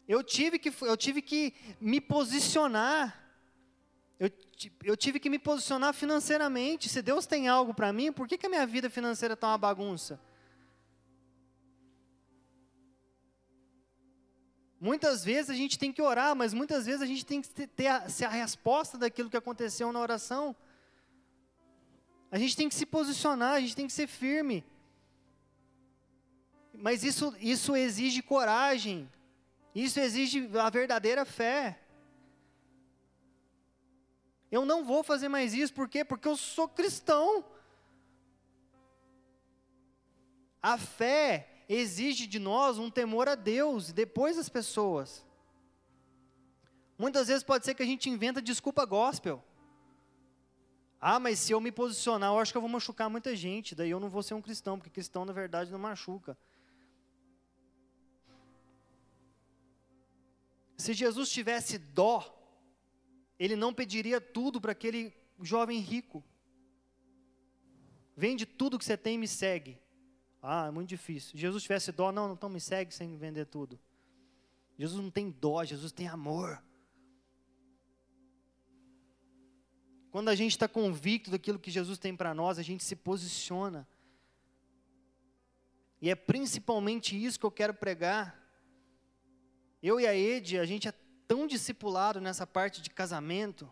Eu 0.05 0.21
tive 0.21 0.59
que, 0.59 0.71
eu 0.81 0.97
tive 0.97 1.21
que 1.21 1.53
me 1.79 2.01
posicionar. 2.01 3.23
Eu, 4.19 4.29
eu 4.83 4.97
tive 4.97 5.17
que 5.17 5.29
me 5.29 5.39
posicionar 5.39 5.93
financeiramente. 5.93 6.89
Se 6.89 7.01
Deus 7.01 7.25
tem 7.25 7.47
algo 7.47 7.73
para 7.73 7.93
mim, 7.93 8.11
por 8.11 8.27
que, 8.27 8.37
que 8.37 8.45
a 8.45 8.49
minha 8.49 8.67
vida 8.67 8.89
financeira 8.89 9.33
está 9.33 9.47
uma 9.47 9.57
bagunça? 9.57 10.19
Muitas 14.79 15.23
vezes 15.23 15.49
a 15.49 15.55
gente 15.55 15.79
tem 15.79 15.91
que 15.91 16.01
orar, 16.01 16.35
mas 16.35 16.53
muitas 16.53 16.85
vezes 16.85 17.01
a 17.01 17.05
gente 17.05 17.25
tem 17.25 17.41
que 17.41 17.49
ter 17.65 17.87
a, 17.87 18.05
a 18.05 18.29
resposta 18.29 18.97
daquilo 18.97 19.29
que 19.29 19.37
aconteceu 19.37 19.91
na 19.91 19.99
oração. 19.99 20.55
A 22.31 22.37
gente 22.37 22.55
tem 22.55 22.67
que 22.67 22.75
se 22.75 22.85
posicionar, 22.85 23.53
a 23.53 23.59
gente 23.59 23.75
tem 23.75 23.87
que 23.87 23.93
ser 23.93 24.07
firme. 24.07 24.63
Mas 26.73 27.03
isso, 27.03 27.33
isso 27.39 27.75
exige 27.75 28.21
coragem. 28.21 29.09
Isso 29.73 29.99
exige 29.99 30.49
a 30.57 30.69
verdadeira 30.69 31.25
fé. 31.25 31.79
Eu 34.51 34.65
não 34.65 34.85
vou 34.85 35.03
fazer 35.03 35.27
mais 35.27 35.53
isso, 35.53 35.73
por 35.73 35.89
quê? 35.89 36.05
Porque 36.05 36.27
eu 36.27 36.37
sou 36.37 36.67
cristão. 36.67 37.43
A 40.61 40.77
fé 40.77 41.49
exige 41.67 42.25
de 42.27 42.39
nós 42.39 42.77
um 42.77 42.89
temor 42.89 43.27
a 43.27 43.35
Deus, 43.35 43.91
depois 43.91 44.37
das 44.37 44.49
pessoas. 44.49 45.25
Muitas 46.97 47.27
vezes 47.27 47.43
pode 47.43 47.65
ser 47.65 47.75
que 47.75 47.83
a 47.83 47.85
gente 47.85 48.09
inventa 48.09 48.41
desculpa 48.41 48.85
gospel. 48.85 49.43
Ah, 50.99 51.19
mas 51.19 51.39
se 51.39 51.51
eu 51.51 51.61
me 51.61 51.71
posicionar, 51.71 52.31
eu 52.31 52.39
acho 52.39 52.51
que 52.51 52.57
eu 52.57 52.61
vou 52.61 52.69
machucar 52.69 53.09
muita 53.09 53.35
gente, 53.35 53.75
daí 53.75 53.89
eu 53.89 53.99
não 53.99 54.09
vou 54.09 54.23
ser 54.23 54.33
um 54.33 54.41
cristão, 54.41 54.77
porque 54.77 54.89
cristão 54.89 55.25
na 55.25 55.33
verdade 55.33 55.71
não 55.71 55.79
machuca. 55.79 56.37
Se 60.77 60.93
Jesus 60.93 61.29
tivesse 61.29 61.77
dó, 61.77 62.31
ele 63.39 63.55
não 63.55 63.73
pediria 63.73 64.19
tudo 64.19 64.59
para 64.59 64.71
aquele 64.71 65.13
jovem 65.41 65.79
rico. 65.79 66.23
Vende 68.15 68.45
tudo 68.45 68.77
que 68.77 68.85
você 68.85 68.97
tem 68.97 69.15
e 69.15 69.17
me 69.17 69.27
segue. 69.27 69.77
Ah, 70.41 70.67
é 70.67 70.71
muito 70.71 70.89
difícil. 70.89 71.37
Jesus 71.37 71.63
tivesse 71.63 71.91
dó, 71.91 72.11
não, 72.11 72.33
então 72.33 72.49
me 72.49 72.61
segue 72.61 72.93
sem 72.93 73.17
vender 73.17 73.45
tudo. 73.45 73.79
Jesus 74.77 75.01
não 75.01 75.09
tem 75.09 75.31
dó, 75.31 75.63
Jesus 75.63 75.91
tem 75.91 76.07
amor. 76.07 76.61
Quando 80.15 80.29
a 80.29 80.35
gente 80.35 80.51
está 80.51 80.65
convicto 80.65 81.29
daquilo 81.29 81.59
que 81.59 81.69
Jesus 81.69 81.97
tem 81.97 82.15
para 82.15 82.33
nós, 82.33 82.57
a 82.57 82.61
gente 82.61 82.85
se 82.85 82.95
posiciona. 82.95 83.85
E 86.01 86.09
é 86.09 86.15
principalmente 86.15 87.21
isso 87.21 87.37
que 87.37 87.45
eu 87.45 87.51
quero 87.51 87.73
pregar. 87.73 88.41
Eu 89.83 89.99
e 89.99 90.07
a 90.07 90.15
Ed, 90.15 90.57
a 90.57 90.65
gente 90.65 90.87
é 90.87 90.93
tão 91.27 91.45
discipulado 91.45 92.21
nessa 92.21 92.47
parte 92.47 92.81
de 92.81 92.89
casamento. 92.89 93.69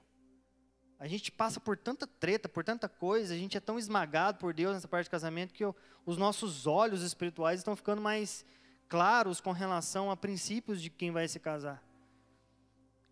A 1.00 1.08
gente 1.08 1.32
passa 1.32 1.62
por 1.62 1.78
tanta 1.78 2.06
treta, 2.06 2.50
por 2.50 2.62
tanta 2.62 2.90
coisa, 2.90 3.34
a 3.34 3.38
gente 3.38 3.56
é 3.56 3.62
tão 3.62 3.80
esmagado 3.80 4.38
por 4.38 4.54
Deus 4.54 4.74
nessa 4.74 4.88
parte 4.90 5.06
de 5.06 5.12
casamento 5.12 5.54
que 5.54 5.64
eu, 5.64 5.74
os 6.06 6.18
nossos 6.18 6.68
olhos 6.68 7.04
espirituais 7.04 7.62
estão 7.62 7.74
ficando 7.74 8.02
mais 8.02 8.46
claros 8.90 9.40
com 9.40 9.54
relação 9.54 10.12
a 10.12 10.18
princípios 10.18 10.82
de 10.82 10.90
quem 10.90 11.10
vai 11.10 11.26
se 11.26 11.40
casar. 11.40 11.82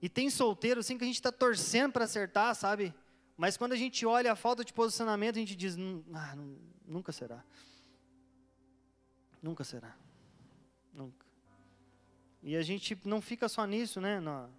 E 0.01 0.09
tem 0.09 0.29
solteiro 0.29 0.81
assim 0.81 0.97
que 0.97 1.05
a 1.05 1.07
gente 1.07 1.15
está 1.15 1.31
torcendo 1.31 1.93
para 1.93 2.03
acertar, 2.03 2.53
sabe? 2.55 2.93
Mas 3.37 3.57
quando 3.57 3.73
a 3.73 3.75
gente 3.75 4.05
olha 4.05 4.31
a 4.31 4.35
falta 4.35 4.63
de 4.63 4.73
posicionamento, 4.73 5.35
a 5.37 5.39
gente 5.39 5.55
diz: 5.55 5.75
ah, 6.13 6.35
nunca 6.85 7.11
será. 7.11 7.43
Nunca 9.41 9.63
será. 9.63 9.95
Nunca. 10.93 11.25
E 12.43 12.55
a 12.55 12.61
gente 12.61 12.97
não 13.05 13.21
fica 13.21 13.47
só 13.47 13.65
nisso, 13.65 14.01
né? 14.01 14.19
Na, 14.19 14.49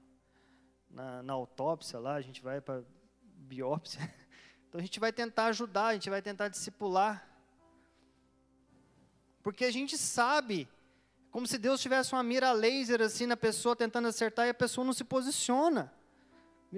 na, 0.90 1.22
na 1.22 1.32
autópsia 1.32 1.98
lá, 1.98 2.14
a 2.14 2.20
gente 2.20 2.42
vai 2.42 2.60
para 2.60 2.84
biópsia. 3.22 4.00
Então 4.68 4.78
a 4.80 4.84
gente 4.84 4.98
vai 4.98 5.12
tentar 5.12 5.48
ajudar, 5.48 5.88
a 5.88 5.92
gente 5.92 6.08
vai 6.08 6.22
tentar 6.22 6.48
discipular. 6.48 7.28
Porque 9.42 9.66
a 9.66 9.70
gente 9.70 9.98
sabe, 9.98 10.66
como 11.30 11.46
se 11.46 11.58
Deus 11.58 11.78
tivesse 11.78 12.14
uma 12.14 12.22
mira 12.22 12.52
laser 12.52 13.02
assim 13.02 13.26
na 13.26 13.36
pessoa 13.36 13.76
tentando 13.76 14.08
acertar 14.08 14.46
e 14.46 14.48
a 14.48 14.54
pessoa 14.54 14.82
não 14.82 14.94
se 14.94 15.04
posiciona. 15.04 15.92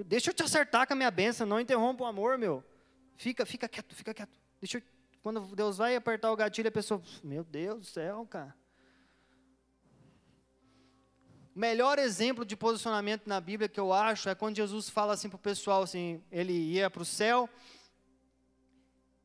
Deixa 0.03 0.29
eu 0.29 0.33
te 0.33 0.43
acertar 0.43 0.85
com 0.85 0.93
a 0.93 0.95
minha 0.95 1.11
benção, 1.11 1.47
não 1.47 1.59
interrompa 1.59 2.03
o 2.03 2.07
amor, 2.07 2.37
meu. 2.37 2.63
Fica, 3.15 3.45
fica 3.45 3.69
quieto, 3.69 3.95
fica 3.95 4.13
quieto. 4.13 4.37
Deixa 4.59 4.79
eu, 4.79 4.83
quando 5.23 5.39
Deus 5.55 5.77
vai 5.77 5.95
apertar 5.95 6.31
o 6.31 6.35
gatilho, 6.35 6.67
a 6.67 6.71
pessoa, 6.71 7.01
meu 7.23 7.43
Deus 7.43 7.79
do 7.79 7.85
céu, 7.85 8.27
cara. 8.29 8.53
O 11.55 11.59
melhor 11.59 11.97
exemplo 11.97 12.43
de 12.43 12.57
posicionamento 12.57 13.25
na 13.25 13.39
Bíblia 13.39 13.69
que 13.69 13.79
eu 13.79 13.93
acho 13.93 14.27
é 14.27 14.35
quando 14.35 14.57
Jesus 14.57 14.89
fala 14.89 15.13
assim 15.13 15.29
para 15.29 15.37
o 15.37 15.39
pessoal, 15.39 15.83
assim, 15.83 16.21
ele 16.29 16.51
ia 16.51 16.89
para 16.89 17.01
o 17.01 17.05
céu, 17.05 17.49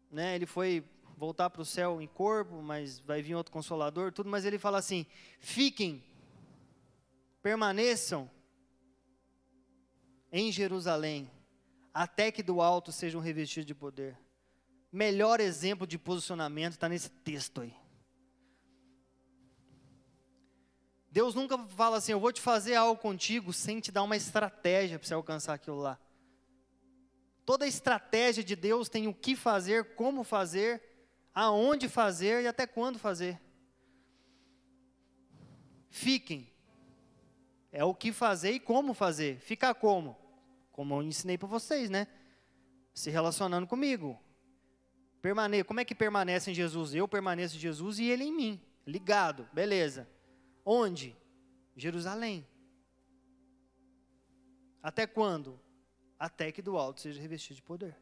né, 0.09 0.37
ele 0.37 0.47
foi 0.47 0.85
voltar 1.17 1.51
para 1.51 1.61
o 1.61 1.65
céu 1.65 2.01
em 2.01 2.07
corpo, 2.07 2.63
mas 2.63 3.01
vai 3.01 3.21
vir 3.21 3.35
outro 3.35 3.53
consolador, 3.53 4.13
tudo, 4.13 4.31
mas 4.31 4.45
ele 4.45 4.59
fala 4.59 4.79
assim: 4.79 5.05
fiquem, 5.41 6.05
permaneçam 7.43 8.31
em 10.33 10.51
Jerusalém, 10.53 11.31
até 11.93 12.31
que 12.31 12.43
do 12.43 12.61
alto 12.61 12.93
sejam 12.93 13.21
revestidos 13.21 13.67
de 13.67 13.75
poder. 13.75 14.17
Melhor 14.93 15.41
exemplo 15.41 15.87
de 15.87 15.99
posicionamento 15.99 16.73
está 16.73 16.89
nesse 16.89 17.11
texto 17.11 17.61
aí. 17.61 17.75
Deus 21.11 21.35
nunca 21.35 21.59
fala 21.69 21.97
assim, 21.97 22.13
eu 22.13 22.21
vou 22.21 22.33
te 22.33 22.41
fazer 22.41 22.77
algo 22.77 23.01
contigo 23.01 23.53
sem 23.53 23.81
te 23.81 23.91
dar 23.91 24.05
uma 24.05 24.17
estratégia 24.17 24.99
para 24.99 25.09
você 25.09 25.15
alcançar 25.15 25.55
aquilo 25.55 25.79
lá. 25.79 25.99
Toda 27.45 27.67
estratégia 27.67 28.45
de 28.45 28.55
Deus 28.55 28.89
tem 28.89 29.09
o 29.09 29.15
que 29.15 29.35
fazer, 29.35 29.97
como 29.97 30.23
fazer, 30.23 30.81
aonde 31.35 31.89
fazer 31.89 32.45
e 32.45 32.47
até 32.47 32.65
quando 32.65 32.99
fazer. 32.99 33.41
Fiquem. 35.89 36.49
É 37.73 37.85
o 37.85 37.95
que 37.95 38.13
fazer 38.13 38.53
e 38.53 38.61
como 38.61 38.95
fazer. 38.95 39.41
Ficar 39.41 39.75
como? 39.75 40.17
Como 40.73 40.95
eu 40.95 41.03
ensinei 41.03 41.37
para 41.37 41.49
vocês, 41.49 41.91
né? 41.91 42.07
Se 42.95 43.11
relacionando 43.11 43.67
comigo. 43.67 44.19
Permane 45.21 45.63
como 45.65 45.81
é 45.81 45.85
que 45.85 45.95
permanece 45.95 46.51
em 46.51 46.55
Jesus? 46.55 46.95
Eu 46.95 47.07
permaneço 47.07 47.57
em 47.57 47.61
Jesus 47.61 47.99
e 47.99 48.05
ele 48.05 48.25
em 48.25 48.33
mim. 48.33 48.61
Ligado, 48.87 49.49
beleza. 49.53 50.09
Onde? 50.65 51.17
Jerusalém. 51.77 52.47
Até 54.83 55.07
quando? 55.07 55.61
Até 56.19 56.51
que 56.51 56.63
do 56.63 56.77
alto 56.77 57.01
seja 57.01 57.21
revestido 57.21 57.57
de 57.57 57.63
poder. 57.63 57.97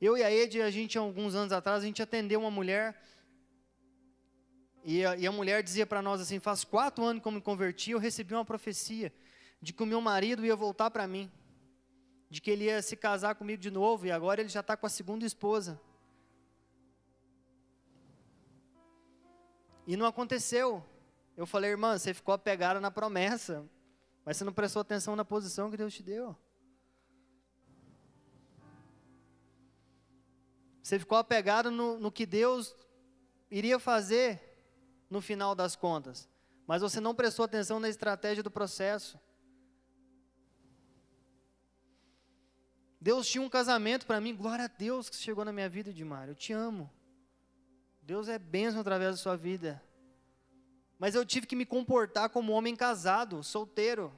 Eu 0.00 0.16
e 0.16 0.22
a 0.22 0.30
Ed, 0.30 0.62
a 0.62 0.70
gente, 0.70 0.96
alguns 0.96 1.34
anos 1.34 1.52
atrás, 1.52 1.82
a 1.82 1.86
gente 1.86 2.02
atendeu 2.02 2.40
uma 2.40 2.50
mulher. 2.50 3.00
E 4.90 5.04
a, 5.04 5.14
e 5.18 5.26
a 5.26 5.30
mulher 5.30 5.62
dizia 5.62 5.86
para 5.86 6.00
nós 6.00 6.18
assim: 6.18 6.38
Faz 6.38 6.64
quatro 6.64 7.04
anos 7.04 7.20
que 7.20 7.28
eu 7.28 7.32
me 7.32 7.42
converti, 7.42 7.90
eu 7.90 7.98
recebi 7.98 8.32
uma 8.32 8.42
profecia 8.42 9.12
de 9.60 9.70
que 9.70 9.82
o 9.82 9.86
meu 9.86 10.00
marido 10.00 10.46
ia 10.46 10.56
voltar 10.56 10.90
para 10.90 11.06
mim. 11.06 11.30
De 12.30 12.40
que 12.40 12.50
ele 12.50 12.64
ia 12.64 12.80
se 12.80 12.96
casar 12.96 13.34
comigo 13.34 13.60
de 13.60 13.70
novo. 13.70 14.06
E 14.06 14.10
agora 14.10 14.40
ele 14.40 14.48
já 14.48 14.60
está 14.60 14.78
com 14.78 14.86
a 14.86 14.88
segunda 14.88 15.26
esposa. 15.26 15.78
E 19.86 19.94
não 19.94 20.06
aconteceu. 20.06 20.82
Eu 21.36 21.46
falei, 21.46 21.70
irmã, 21.70 21.98
você 21.98 22.14
ficou 22.14 22.32
apegada 22.32 22.80
na 22.80 22.90
promessa, 22.90 23.68
mas 24.24 24.38
você 24.38 24.44
não 24.44 24.54
prestou 24.54 24.80
atenção 24.80 25.14
na 25.14 25.24
posição 25.24 25.70
que 25.70 25.76
Deus 25.76 25.92
te 25.92 26.02
deu. 26.02 26.34
Você 30.82 30.98
ficou 30.98 31.18
apegado 31.18 31.70
no, 31.70 31.98
no 31.98 32.10
que 32.10 32.24
Deus 32.24 32.74
iria 33.50 33.78
fazer 33.78 34.47
no 35.10 35.20
final 35.20 35.54
das 35.54 35.74
contas, 35.74 36.28
mas 36.66 36.82
você 36.82 37.00
não 37.00 37.14
prestou 37.14 37.44
atenção 37.44 37.80
na 37.80 37.88
estratégia 37.88 38.42
do 38.42 38.50
processo. 38.50 39.18
Deus 43.00 43.28
tinha 43.28 43.42
um 43.42 43.48
casamento 43.48 44.06
para 44.06 44.20
mim, 44.20 44.34
glória 44.34 44.64
a 44.64 44.68
Deus 44.68 45.08
que 45.08 45.16
chegou 45.16 45.44
na 45.44 45.52
minha 45.52 45.68
vida, 45.68 45.90
Edmar, 45.90 46.28
eu 46.28 46.34
te 46.34 46.52
amo. 46.52 46.90
Deus 48.02 48.28
é 48.28 48.38
bênção 48.38 48.80
através 48.80 49.12
da 49.12 49.16
sua 49.16 49.36
vida. 49.36 49.82
Mas 50.98 51.14
eu 51.14 51.24
tive 51.24 51.46
que 51.46 51.54
me 51.54 51.64
comportar 51.64 52.28
como 52.30 52.52
homem 52.52 52.74
casado, 52.74 53.42
solteiro. 53.42 54.12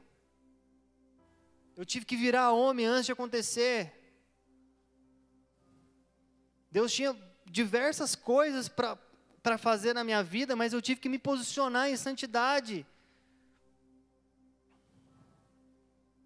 Eu 1.76 1.84
tive 1.84 2.06
que 2.06 2.16
virar 2.16 2.52
homem 2.52 2.86
antes 2.86 3.06
de 3.06 3.12
acontecer. 3.12 3.92
Deus 6.70 6.92
tinha 6.92 7.16
diversas 7.44 8.14
coisas 8.14 8.68
para 9.42 9.56
fazer 9.56 9.94
na 9.94 10.04
minha 10.04 10.22
vida, 10.22 10.54
mas 10.54 10.72
eu 10.72 10.82
tive 10.82 11.00
que 11.00 11.08
me 11.08 11.18
posicionar 11.18 11.88
em 11.88 11.96
santidade. 11.96 12.86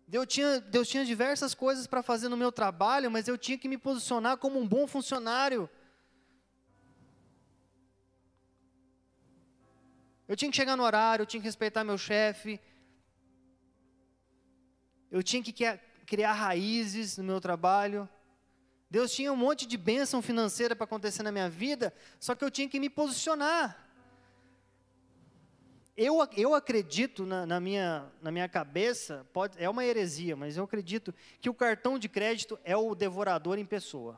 Deus 0.07 0.27
tinha, 0.27 0.61
Deus 0.61 0.89
tinha 0.89 1.05
diversas 1.05 1.55
coisas 1.55 1.87
para 1.87 2.03
fazer 2.03 2.29
no 2.29 2.37
meu 2.37 2.53
trabalho, 2.53 3.11
mas 3.11 3.27
eu 3.27 3.37
tinha 3.39 3.59
que 3.59 3.69
me 3.69 3.79
posicionar 3.79 4.37
como 4.37 4.61
um 4.61 4.67
bom 4.67 4.87
funcionário. 4.87 5.69
Eu 10.27 10.37
tinha 10.37 10.51
que 10.51 10.57
chegar 10.57 10.77
no 10.77 10.83
horário, 10.83 11.23
eu 11.23 11.27
tinha 11.27 11.41
que 11.41 11.47
respeitar 11.47 11.85
meu 11.85 11.99
chefe. 11.99 12.61
Eu 15.11 15.23
tinha 15.23 15.43
que 15.43 15.53
criar 16.07 16.33
raízes 16.33 17.19
no 17.19 17.25
meu 17.25 17.41
trabalho. 17.41 18.09
Deus 18.95 19.11
tinha 19.13 19.33
um 19.33 19.37
monte 19.37 19.67
de 19.67 19.77
bênção 19.77 20.23
financeira 20.23 20.77
para 20.77 20.85
acontecer 20.85 21.25
na 21.25 21.33
minha 21.33 21.51
vida, 21.51 21.93
só 22.21 22.33
que 22.33 22.45
eu 22.45 22.51
tinha 22.51 22.69
que 22.69 22.79
me 22.79 22.89
posicionar. 22.89 23.77
Eu, 25.97 26.19
eu 26.37 26.55
acredito 26.55 27.27
na, 27.27 27.45
na, 27.45 27.59
minha, 27.59 28.09
na 28.23 28.31
minha 28.31 28.49
cabeça, 28.49 29.27
pode, 29.33 29.61
é 29.61 29.69
uma 29.69 29.85
heresia, 29.85 30.37
mas 30.37 30.57
eu 30.57 30.63
acredito 30.63 31.13
que 31.41 31.51
o 31.51 31.55
cartão 31.55 31.99
de 31.99 32.09
crédito 32.09 32.57
é 32.63 32.77
o 32.77 32.95
devorador 32.95 33.59
em 33.59 33.67
pessoa. 33.67 34.17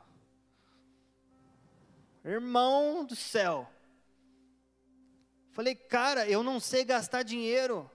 Irmão 2.23 3.03
do 3.03 3.15
céu, 3.15 3.67
Falei, 5.53 5.73
cara, 5.73 6.29
eu 6.29 6.43
não 6.43 6.59
sei 6.59 6.85
gastar 6.85 7.23
dinheiro. 7.23 7.89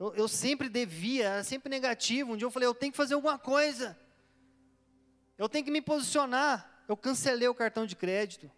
Eu, 0.00 0.12
eu, 0.14 0.26
sempre 0.26 0.68
devia, 0.68 1.26
era 1.26 1.44
sempre 1.44 1.70
negativo. 1.70 2.32
Um 2.32 2.36
dia 2.36 2.44
eu 2.44 2.50
falei, 2.50 2.66
eu 2.66 2.74
tenho 2.74 2.90
que 2.90 2.96
fazer 2.96 3.14
alguma 3.14 3.38
coisa. 3.38 3.96
Eu 5.36 5.48
tenho 5.48 5.64
que 5.64 5.70
me 5.70 5.80
posicionar. 5.80 6.84
Eu 6.88 6.96
cancelei 6.96 7.48
o 7.48 7.54
cartão 7.54 7.86
de 7.86 7.96
crédito. 7.96 8.50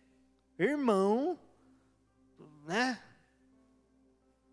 Irmão, 0.59 1.39
né? 2.67 3.03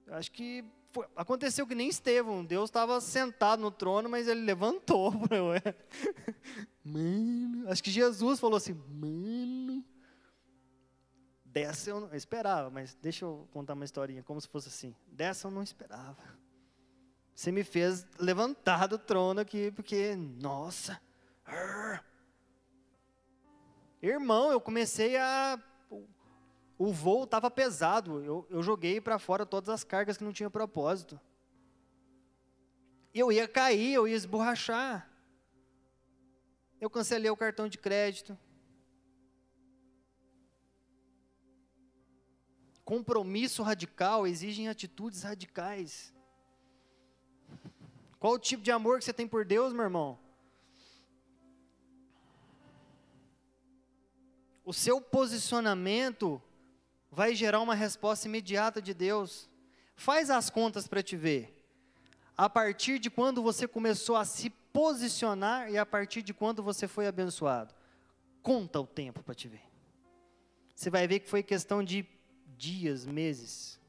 Eu 0.05 0.15
acho 0.15 0.31
que 0.31 0.63
foi, 0.91 1.07
aconteceu 1.15 1.65
que 1.65 1.73
nem 1.73 1.89
Estevão. 1.89 2.45
Deus 2.45 2.69
estava 2.69 3.01
sentado 3.01 3.61
no 3.61 3.71
trono, 3.71 4.09
mas 4.09 4.27
ele 4.27 4.41
levantou. 4.41 5.11
Mano, 6.83 7.69
acho 7.69 7.83
que 7.83 7.89
Jesus 7.89 8.39
falou 8.39 8.57
assim, 8.57 8.73
mano, 8.73 9.83
Dessa 11.53 11.91
eu 11.91 11.99
não 11.99 12.15
esperava, 12.15 12.71
mas 12.71 12.95
deixa 12.95 13.25
eu 13.25 13.47
contar 13.51 13.73
uma 13.73 13.85
historinha, 13.85 14.23
como 14.23 14.41
se 14.41 14.47
fosse 14.47 14.69
assim. 14.69 14.95
Dessa 15.05 15.47
eu 15.47 15.51
não 15.51 15.61
esperava. 15.61 16.17
Você 17.35 17.51
me 17.51 17.63
fez 17.63 18.07
levantar 18.17 18.87
do 18.87 18.97
trono 18.97 19.39
aqui, 19.39 19.69
porque, 19.69 20.15
nossa. 20.15 20.99
Irmão, 24.03 24.51
eu 24.51 24.59
comecei 24.59 25.15
a. 25.15 25.57
O 26.77 26.91
voo 26.91 27.23
estava 27.23 27.49
pesado. 27.49 28.21
Eu, 28.21 28.45
eu 28.49 28.61
joguei 28.61 28.99
para 28.99 29.17
fora 29.17 29.45
todas 29.45 29.69
as 29.69 29.85
cargas 29.85 30.17
que 30.17 30.25
não 30.25 30.33
tinha 30.33 30.49
propósito. 30.49 31.17
Eu 33.13 33.31
ia 33.31 33.47
cair, 33.47 33.93
eu 33.93 34.05
ia 34.05 34.15
esborrachar. 34.15 35.09
Eu 36.81 36.89
cancelei 36.89 37.31
o 37.31 37.37
cartão 37.37 37.69
de 37.69 37.77
crédito. 37.77 38.37
Compromisso 42.83 43.63
radical 43.63 44.27
exige 44.27 44.67
atitudes 44.67 45.23
radicais. 45.23 46.13
Qual 48.19 48.33
o 48.33 48.39
tipo 48.39 48.61
de 48.61 48.71
amor 48.71 48.99
que 48.99 49.05
você 49.05 49.13
tem 49.13 49.27
por 49.27 49.45
Deus, 49.45 49.71
meu 49.71 49.85
irmão? 49.85 50.22
O 54.63 54.73
seu 54.73 55.01
posicionamento 55.01 56.41
vai 57.11 57.35
gerar 57.35 57.59
uma 57.59 57.75
resposta 57.75 58.27
imediata 58.27 58.81
de 58.81 58.93
Deus. 58.93 59.49
Faz 59.95 60.29
as 60.29 60.49
contas 60.49 60.87
para 60.87 61.03
te 61.03 61.15
ver. 61.15 61.59
A 62.35 62.49
partir 62.49 62.97
de 62.97 63.09
quando 63.09 63.43
você 63.43 63.67
começou 63.67 64.15
a 64.15 64.25
se 64.25 64.49
posicionar 64.49 65.69
e 65.69 65.77
a 65.77 65.85
partir 65.85 66.21
de 66.21 66.33
quando 66.33 66.63
você 66.63 66.87
foi 66.87 67.07
abençoado. 67.07 67.75
Conta 68.41 68.79
o 68.79 68.87
tempo 68.87 69.21
para 69.21 69.35
te 69.35 69.47
ver. 69.47 69.61
Você 70.75 70.89
vai 70.89 71.07
ver 71.07 71.19
que 71.19 71.29
foi 71.29 71.43
questão 71.43 71.83
de 71.83 72.05
dias, 72.57 73.05
meses. 73.05 73.79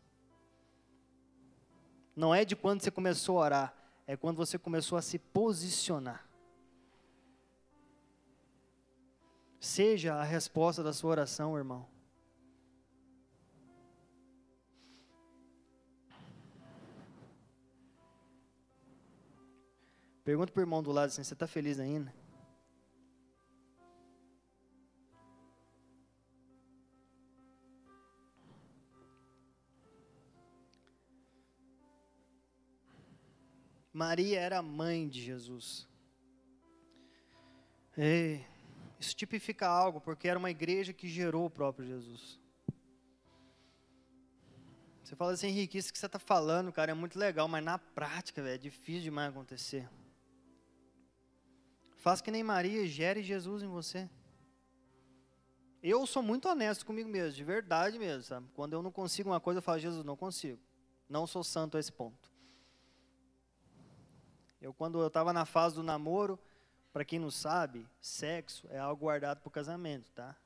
Não 2.15 2.35
é 2.35 2.45
de 2.45 2.55
quando 2.55 2.83
você 2.83 2.91
começou 2.91 3.39
a 3.39 3.45
orar, 3.45 3.75
é 4.07 4.17
quando 4.17 4.37
você 4.37 4.59
começou 4.59 4.99
a 4.99 5.03
se 5.03 5.19
posicionar. 5.19 6.29
Seja 9.65 10.17
a 10.17 10.23
resposta 10.23 10.83
da 10.83 10.93
sua 10.93 11.13
oração, 11.13 11.57
irmão. 11.57 11.89
Pergunta 20.23 20.53
para 20.53 20.61
o 20.61 20.63
irmão 20.63 20.83
do 20.83 20.93
lado 20.93 21.07
assim: 21.07 21.25
você 21.25 21.33
está 21.33 21.47
feliz 21.47 21.79
ainda? 21.81 22.15
Maria 33.91 34.41
era 34.41 34.61
mãe 34.61 35.09
de 35.09 35.23
Jesus. 35.23 35.89
Ei, 37.97 38.45
isso 39.05 39.17
tipifica 39.17 39.67
algo, 39.67 40.01
porque 40.01 40.27
era 40.29 40.39
uma 40.39 40.51
igreja 40.51 40.93
que 40.93 41.09
gerou 41.09 41.47
o 41.47 41.51
próprio 41.51 41.87
Jesus. 41.87 42.41
Você 45.03 45.15
fala 45.15 45.33
assim, 45.33 45.49
Henrique, 45.49 45.77
isso 45.77 45.93
que 45.93 45.99
você 45.99 46.07
está 46.07 46.19
falando, 46.19 46.73
cara, 46.73 46.91
é 46.91 46.95
muito 46.95 47.19
legal, 47.19 47.47
mas 47.47 47.63
na 47.63 47.79
prática, 47.79 48.41
é 48.41 48.57
difícil 48.57 49.03
demais 49.03 49.29
acontecer. 49.29 49.89
Faz 51.97 52.21
que 52.21 52.31
nem 52.31 52.43
Maria, 52.43 52.87
gere 52.87 53.23
Jesus 53.23 53.63
em 53.63 53.69
você. 53.69 54.09
Eu 55.83 56.07
sou 56.07 56.23
muito 56.23 56.49
honesto 56.49 56.87
comigo 56.87 57.09
mesmo, 57.09 57.33
de 57.33 57.45
verdade 57.45 57.99
mesmo, 57.99 58.23
sabe? 58.23 58.49
Quando 58.55 58.73
eu 58.73 58.83
não 58.83 58.91
consigo 58.91 59.29
uma 59.29 59.41
coisa, 59.41 59.59
eu 59.59 59.63
falo, 59.63 59.79
Jesus, 59.79 60.05
não 60.05 60.17
consigo. 60.17 60.59
Não 61.09 61.27
sou 61.27 61.45
santo 61.45 61.77
a 61.77 61.81
esse 61.81 61.93
ponto. 61.93 62.33
Eu, 64.61 64.73
quando 64.73 64.99
eu 64.99 65.07
estava 65.09 65.31
na 65.31 65.45
fase 65.45 65.75
do 65.75 65.83
namoro, 65.83 66.41
para 66.95 67.05
quem 67.05 67.19
não 67.19 67.29
sabe, 67.29 67.85
sexo 68.01 68.69
é 68.71 68.79
algo 68.79 69.01
guardado 69.01 69.41
para 69.41 69.49
o 69.49 69.51
casamento, 69.51 70.13
tá? 70.13 70.37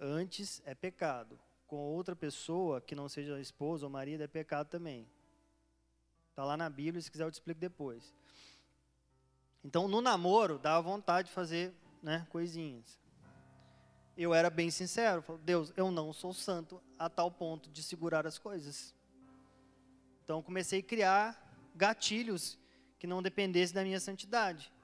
Antes 0.00 0.60
é 0.66 0.74
pecado. 0.74 1.38
Com 1.68 1.76
outra 1.76 2.16
pessoa 2.16 2.80
que 2.80 2.96
não 2.96 3.08
seja 3.08 3.40
esposa 3.40 3.86
ou 3.86 3.90
marido 3.90 4.24
é 4.24 4.26
pecado 4.26 4.66
também. 4.66 5.08
Está 6.30 6.44
lá 6.44 6.56
na 6.56 6.68
Bíblia, 6.68 7.00
se 7.00 7.08
quiser 7.08 7.22
eu 7.22 7.30
te 7.30 7.34
explico 7.34 7.60
depois. 7.60 8.12
Então, 9.62 9.86
no 9.86 10.00
namoro, 10.00 10.58
dava 10.58 10.82
vontade 10.82 11.28
de 11.28 11.34
fazer 11.34 11.72
né, 12.02 12.26
coisinhas. 12.28 12.98
Eu 14.16 14.34
era 14.34 14.50
bem 14.50 14.68
sincero, 14.68 15.22
falei, 15.22 15.42
Deus, 15.44 15.72
eu 15.76 15.92
não 15.92 16.12
sou 16.12 16.34
santo 16.34 16.82
a 16.98 17.08
tal 17.08 17.30
ponto 17.30 17.70
de 17.70 17.84
segurar 17.84 18.26
as 18.26 18.36
coisas. 18.36 18.92
Então, 20.24 20.42
comecei 20.42 20.80
a 20.80 20.82
criar 20.82 21.70
gatilhos 21.72 22.58
que 22.98 23.06
não 23.06 23.22
dependesse 23.22 23.72
da 23.72 23.84
minha 23.84 24.00
santidade. 24.00 24.74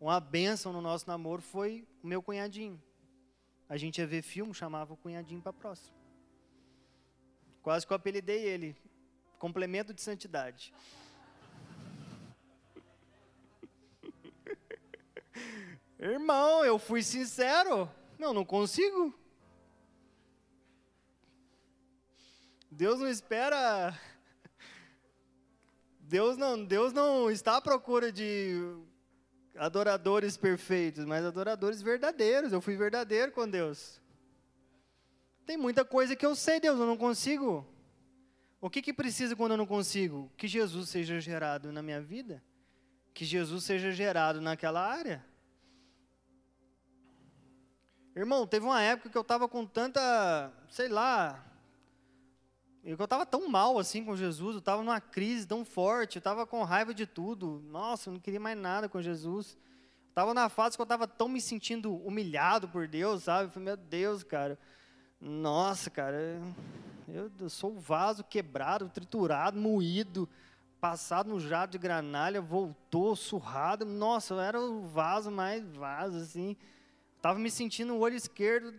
Uma 0.00 0.20
bênção 0.20 0.72
no 0.72 0.80
nosso 0.80 1.06
namoro 1.06 1.40
foi 1.42 1.86
o 2.02 2.06
meu 2.06 2.22
cunhadinho. 2.22 2.82
A 3.68 3.76
gente 3.76 3.98
ia 3.98 4.06
ver 4.06 4.22
filme, 4.22 4.52
chamava 4.52 4.92
o 4.92 4.96
cunhadinho 4.96 5.40
para 5.40 5.52
próximo. 5.52 5.96
Quase 7.62 7.86
que 7.86 7.92
eu 7.92 7.96
apelidei 7.96 8.42
ele. 8.42 8.76
Complemento 9.38 9.94
de 9.94 10.02
santidade. 10.02 10.74
Irmão, 15.98 16.64
eu 16.64 16.78
fui 16.78 17.02
sincero. 17.02 17.90
Não, 18.18 18.34
não 18.34 18.44
consigo. 18.44 19.14
Deus 22.70 22.98
não 22.98 23.08
espera 23.08 23.98
Deus 26.00 26.36
não, 26.36 26.64
Deus 26.64 26.92
não 26.92 27.30
está 27.30 27.56
à 27.56 27.60
procura 27.60 28.10
de 28.10 28.60
adoradores 29.56 30.36
perfeitos, 30.36 31.04
mas 31.04 31.24
adoradores 31.24 31.82
verdadeiros. 31.82 32.52
Eu 32.52 32.60
fui 32.60 32.76
verdadeiro 32.76 33.32
com 33.32 33.48
Deus. 33.48 34.00
Tem 35.46 35.56
muita 35.56 35.84
coisa 35.84 36.16
que 36.16 36.24
eu 36.24 36.34
sei, 36.34 36.60
Deus, 36.60 36.78
eu 36.78 36.86
não 36.86 36.96
consigo. 36.96 37.66
O 38.60 38.70
que, 38.70 38.80
que 38.80 38.94
precisa 38.94 39.36
quando 39.36 39.52
eu 39.52 39.58
não 39.58 39.66
consigo? 39.66 40.32
Que 40.36 40.48
Jesus 40.48 40.88
seja 40.88 41.20
gerado 41.20 41.70
na 41.70 41.82
minha 41.82 42.00
vida. 42.00 42.42
Que 43.12 43.24
Jesus 43.24 43.64
seja 43.64 43.92
gerado 43.92 44.40
naquela 44.40 44.80
área. 44.80 45.24
Irmão, 48.16 48.46
teve 48.46 48.64
uma 48.64 48.80
época 48.80 49.10
que 49.10 49.18
eu 49.18 49.22
estava 49.22 49.48
com 49.48 49.66
tanta, 49.66 50.52
sei 50.70 50.88
lá, 50.88 51.44
eu 52.84 53.02
estava 53.02 53.24
tão 53.24 53.48
mal 53.48 53.78
assim 53.78 54.04
com 54.04 54.14
Jesus, 54.14 54.54
eu 54.54 54.58
estava 54.58 54.82
numa 54.82 55.00
crise 55.00 55.46
tão 55.46 55.64
forte, 55.64 56.16
eu 56.16 56.20
estava 56.20 56.46
com 56.46 56.62
raiva 56.62 56.92
de 56.92 57.06
tudo. 57.06 57.62
Nossa, 57.70 58.10
eu 58.10 58.12
não 58.12 58.20
queria 58.20 58.38
mais 58.38 58.58
nada 58.58 58.88
com 58.90 59.00
Jesus. 59.00 59.56
Estava 60.10 60.34
na 60.34 60.50
fase 60.50 60.76
que 60.76 60.82
eu 60.82 60.84
estava 60.84 61.08
tão 61.08 61.26
me 61.26 61.40
sentindo 61.40 61.94
humilhado 61.96 62.68
por 62.68 62.86
Deus, 62.86 63.24
sabe? 63.24 63.44
Eu 63.44 63.50
falei, 63.50 63.64
meu 63.64 63.76
Deus, 63.76 64.22
cara. 64.22 64.58
Nossa, 65.18 65.88
cara, 65.88 66.38
eu, 67.08 67.32
eu 67.40 67.48
sou 67.48 67.72
o 67.72 67.80
vaso 67.80 68.22
quebrado, 68.22 68.90
triturado, 68.90 69.58
moído, 69.58 70.28
passado 70.78 71.30
no 71.30 71.40
jato 71.40 71.72
de 71.72 71.78
granalha, 71.78 72.42
voltou 72.42 73.16
surrado. 73.16 73.86
Nossa, 73.86 74.34
eu 74.34 74.40
era 74.40 74.60
o 74.60 74.82
vaso 74.82 75.30
mais 75.30 75.64
vaso, 75.74 76.18
assim. 76.18 76.54
Estava 77.16 77.38
me 77.38 77.50
sentindo 77.50 77.94
o 77.94 78.00
olho 78.00 78.14
esquerdo, 78.14 78.74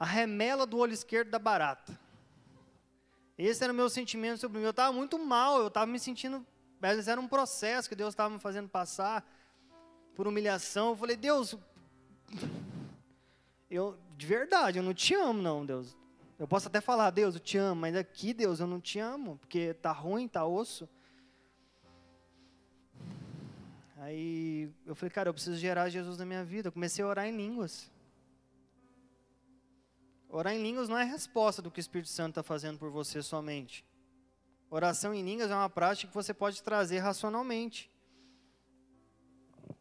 a 0.00 0.06
remela 0.06 0.66
do 0.66 0.78
olho 0.78 0.94
esquerdo 0.94 1.28
da 1.28 1.38
barata. 1.38 2.05
Esse 3.38 3.62
era 3.62 3.72
o 3.72 3.76
meu 3.76 3.90
sentimento 3.90 4.40
sobre 4.40 4.58
mim. 4.58 4.64
Eu 4.64 4.70
estava 4.70 4.92
muito 4.92 5.18
mal, 5.18 5.60
eu 5.60 5.68
estava 5.68 5.86
me 5.86 5.98
sentindo. 5.98 6.44
Mas 6.80 7.08
era 7.08 7.20
um 7.20 7.28
processo 7.28 7.88
que 7.88 7.94
Deus 7.94 8.10
estava 8.10 8.32
me 8.32 8.40
fazendo 8.40 8.68
passar 8.68 9.26
por 10.14 10.26
humilhação. 10.26 10.90
Eu 10.90 10.96
falei, 10.96 11.16
Deus, 11.16 11.56
eu 13.70 13.98
de 14.16 14.26
verdade, 14.26 14.78
eu 14.78 14.82
não 14.82 14.94
te 14.94 15.14
amo, 15.14 15.42
não, 15.42 15.64
Deus. 15.64 15.94
Eu 16.38 16.48
posso 16.48 16.68
até 16.68 16.80
falar, 16.80 17.10
Deus, 17.10 17.34
eu 17.34 17.40
te 17.40 17.58
amo, 17.58 17.82
mas 17.82 17.94
aqui, 17.94 18.32
Deus, 18.32 18.60
eu 18.60 18.66
não 18.66 18.80
te 18.80 18.98
amo, 18.98 19.36
porque 19.38 19.74
tá 19.74 19.92
ruim, 19.92 20.26
tá 20.26 20.44
osso. 20.46 20.88
Aí 23.98 24.70
eu 24.86 24.94
falei, 24.94 25.10
cara, 25.10 25.28
eu 25.28 25.34
preciso 25.34 25.56
gerar 25.56 25.88
Jesus 25.88 26.16
na 26.18 26.24
minha 26.24 26.44
vida. 26.44 26.68
Eu 26.68 26.72
comecei 26.72 27.04
a 27.04 27.08
orar 27.08 27.26
em 27.26 27.36
línguas. 27.36 27.90
Orar 30.36 30.54
em 30.54 30.62
línguas 30.62 30.86
não 30.86 30.98
é 30.98 31.02
resposta 31.02 31.62
do 31.62 31.70
que 31.70 31.78
o 31.78 31.80
Espírito 31.80 32.10
Santo 32.10 32.32
está 32.32 32.42
fazendo 32.42 32.78
por 32.78 32.90
você 32.90 33.22
somente. 33.22 33.82
Oração 34.68 35.14
em 35.14 35.22
línguas 35.24 35.50
é 35.50 35.54
uma 35.54 35.70
prática 35.70 36.08
que 36.08 36.14
você 36.14 36.34
pode 36.34 36.62
trazer 36.62 36.98
racionalmente. 36.98 37.90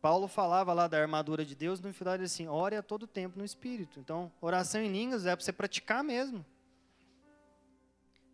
Paulo 0.02 0.30
falava 0.30 0.72
lá 0.72 0.88
da 0.88 0.98
armadura 0.98 1.44
de 1.44 1.56
Deus, 1.56 1.82
no 1.82 1.92
final 1.92 2.14
ele 2.14 2.24
assim, 2.24 2.48
ore 2.48 2.78
a 2.78 2.82
todo 2.82 3.06
tempo 3.06 3.38
no 3.38 3.44
Espírito. 3.44 4.00
Então, 4.00 4.32
oração 4.40 4.80
em 4.80 4.90
línguas 4.90 5.26
é 5.26 5.36
para 5.36 5.44
você 5.44 5.52
praticar 5.52 6.02
mesmo. 6.06 6.46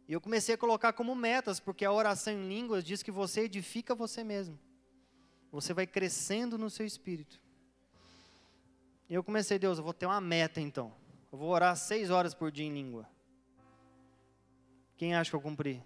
E 0.07 0.13
eu 0.13 0.21
comecei 0.21 0.53
a 0.53 0.57
colocar 0.59 0.93
como 0.93 1.15
metas, 1.15 1.59
porque 1.59 1.83
a 1.83 1.91
oração 1.91 2.33
em 2.33 2.47
línguas 2.47 2.83
diz 2.83 3.01
que 3.01 3.09
você 3.09 3.45
edifica 3.45 3.95
você 3.95 4.23
mesmo. 4.23 4.59
Você 5.51 5.73
vai 5.73 5.87
crescendo 5.87 6.55
no 6.55 6.69
seu 6.69 6.85
espírito. 6.85 7.41
E 9.09 9.13
eu 9.15 9.23
comecei, 9.23 9.57
Deus, 9.57 9.79
eu 9.79 9.83
vou 9.83 9.91
ter 9.91 10.05
uma 10.05 10.21
meta 10.21 10.61
então. 10.61 11.00
Eu 11.31 11.37
vou 11.37 11.49
orar 11.49 11.75
seis 11.75 12.09
horas 12.09 12.33
por 12.33 12.51
dia 12.51 12.65
em 12.65 12.73
língua. 12.73 13.07
Quem 14.97 15.15
acha 15.15 15.29
que 15.29 15.35
eu 15.35 15.41
cumpri? 15.41 15.83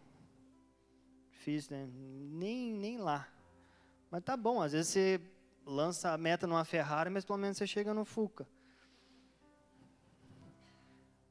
Fiz, 1.30 1.70
né? 1.70 1.88
Nem, 1.94 2.74
nem 2.74 2.98
lá. 2.98 3.28
Mas 4.10 4.24
tá 4.24 4.36
bom, 4.36 4.62
às 4.62 4.72
vezes 4.72 4.92
você 4.92 5.22
lança 5.66 6.12
a 6.12 6.18
meta 6.18 6.48
numa 6.48 6.66
Ferrari, 6.66 7.10
mas 7.10 7.24
pelo 7.24 7.38
menos 7.38 7.58
você 7.58 7.68
chega 7.68 7.94
no 7.94 8.04
Fuca. 8.04 8.48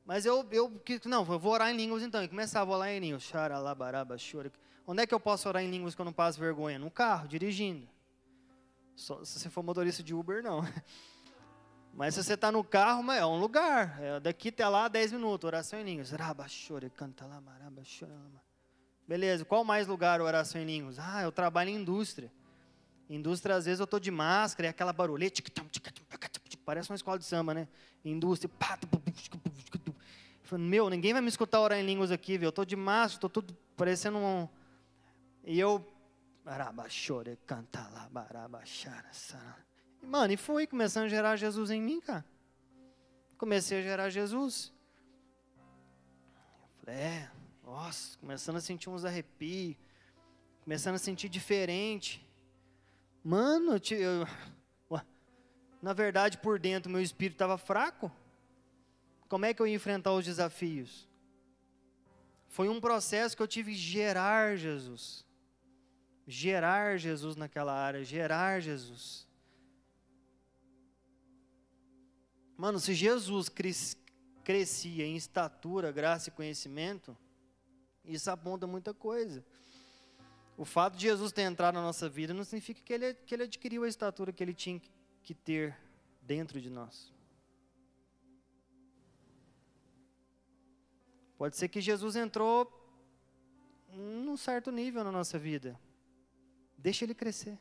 Mas 0.05 0.27
eu, 0.27 0.47
eu 0.51 0.81
não, 1.07 1.21
eu 1.21 1.39
vou 1.39 1.53
orar 1.53 1.71
em 1.71 1.77
línguas 1.77 2.03
então. 2.03 2.23
E 2.23 2.29
começava 2.29 2.73
a 2.73 2.77
orar 2.77 2.91
em 2.91 3.01
línguas. 3.01 3.23
Xaralabaraba, 3.23 4.17
chora. 4.19 4.53
Onde 4.87 5.03
é 5.03 5.07
que 5.07 5.15
eu 5.15 5.21
posso 5.21 5.49
orar 5.49 5.63
em 5.63 5.71
línguas 5.71 5.95
que 5.95 6.01
eu 6.01 6.05
não 6.05 6.13
passo 6.13 6.39
vergonha? 6.39 6.79
No 6.79 6.91
carro, 6.91 7.27
dirigindo. 7.27 7.89
Só, 8.95 9.25
se 9.25 9.41
você 9.41 9.49
for 9.49 9.63
motorista 9.63 10.03
de 10.03 10.15
Uber, 10.15 10.43
não. 10.43 10.61
Mas 11.97 12.15
se 12.15 12.25
você 12.25 12.35
está 12.35 12.51
no 12.51 12.65
carro, 12.65 13.11
é 13.13 13.25
um 13.25 13.39
lugar. 13.39 14.01
É 14.03 14.19
daqui 14.19 14.49
até 14.49 14.67
lá, 14.67 14.89
10 14.89 15.13
minutos. 15.13 15.47
Oração 15.47 15.79
em 15.79 15.85
línguas. 15.85 16.13
Beleza, 19.07 19.45
qual 19.45 19.65
mais 19.65 19.87
lugar 19.87 20.21
oração 20.21 20.61
em 20.61 20.65
línguas? 20.65 20.99
Ah, 20.99 21.23
eu 21.23 21.31
trabalho 21.31 21.71
em 21.71 21.77
indústria. 21.77 22.33
Indústria, 23.09 23.55
às 23.55 23.67
vezes, 23.67 23.79
eu 23.81 23.85
estou 23.85 24.01
de 24.01 24.11
máscara, 24.11 24.67
é 24.67 24.71
aquela 24.71 24.93
barulheta. 24.93 25.43
Parece 26.65 26.91
uma 26.91 26.97
escola 26.97 27.19
de 27.19 27.27
samba, 27.27 27.55
né? 27.55 27.69
Indústria. 28.05 28.51
Meu, 30.59 30.91
ninguém 30.91 31.13
vai 31.13 31.23
me 31.23 31.29
escutar 31.29 31.61
orar 31.61 31.79
em 31.79 31.87
línguas 31.87 32.11
aqui, 32.11 32.39
viu? 32.39 32.47
Eu 32.47 32.51
estou 32.51 32.65
de 32.65 32.77
máscara, 32.77 33.19
estou 33.19 33.31
tudo 33.31 33.55
parecendo 33.77 34.19
um. 34.19 34.49
E 35.45 35.61
eu. 35.61 35.87
canta 37.47 37.81
lá, 40.05 40.11
Mano, 40.11 40.33
e 40.33 40.37
foi 40.37 40.67
começando 40.67 41.05
a 41.05 41.09
gerar 41.09 41.37
Jesus 41.37 41.71
em 41.71 41.81
mim, 41.81 42.01
cara. 42.01 42.25
Comecei 43.37 43.81
a 43.81 43.83
gerar 43.83 44.11
Jesus. 44.11 44.73
Eu 45.59 46.85
falei, 46.85 47.01
é, 47.01 47.31
nossa, 47.65 48.19
começando 48.19 48.57
a 48.57 48.61
sentir 48.61 48.91
uns 48.91 49.05
arrepios, 49.05 49.77
começando 50.63 50.95
a 50.95 50.99
sentir 50.99 51.29
diferente. 51.29 52.25
Mano, 53.23 53.81
eu, 53.91 54.27
eu, 54.91 55.01
na 55.83 55.93
verdade, 55.93 56.39
por 56.39 56.59
dentro, 56.59 56.91
meu 56.91 57.03
espírito 57.03 57.35
estava 57.35 57.59
fraco. 57.59 58.11
Como 59.29 59.45
é 59.45 59.53
que 59.53 59.61
eu 59.61 59.67
ia 59.67 59.75
enfrentar 59.75 60.13
os 60.13 60.25
desafios? 60.25 61.09
Foi 62.47 62.69
um 62.69 62.81
processo 62.81 63.37
que 63.37 63.43
eu 63.43 63.49
tive 63.49 63.75
gerar 63.75 64.57
Jesus. 64.57 65.27
Gerar 66.27 66.97
Jesus 66.99 67.37
naquela 67.37 67.75
área, 67.75 68.05
gerar 68.05 68.61
Jesus. 68.61 69.27
Mano, 72.57 72.79
se 72.79 72.95
Jesus 72.95 73.49
crescia 74.45 75.05
em 75.05 75.17
estatura, 75.17 75.91
graça 75.91 76.29
e 76.29 76.33
conhecimento, 76.33 77.17
isso 78.05 78.31
aponta 78.31 78.67
muita 78.67 78.95
coisa. 78.95 79.45
O 80.57 80.65
fato 80.65 80.97
de 80.97 81.03
Jesus 81.03 81.33
ter 81.33 81.43
entrado 81.43 81.75
na 81.75 81.83
nossa 81.83 82.09
vida 82.09 82.33
não 82.33 82.45
significa 82.45 82.81
que 82.81 82.93
ele, 82.93 83.15
que 83.15 83.35
ele 83.35 83.43
adquiriu 83.45 83.83
a 83.83 83.89
estatura 83.89 84.33
que 84.33 84.43
ele 84.43 84.55
tinha 84.55 84.81
que 85.23 85.35
ter 85.35 85.77
dentro 86.23 86.61
de 86.61 86.71
nós. 86.71 87.13
Pode 91.37 91.57
ser 91.57 91.69
que 91.69 91.81
Jesus 91.81 92.15
entrou 92.15 92.71
num 93.93 94.37
certo 94.37 94.71
nível 94.71 95.03
na 95.03 95.11
nossa 95.11 95.39
vida. 95.39 95.79
Deixa 96.79 97.05
ele 97.05 97.15
crescer. 97.15 97.59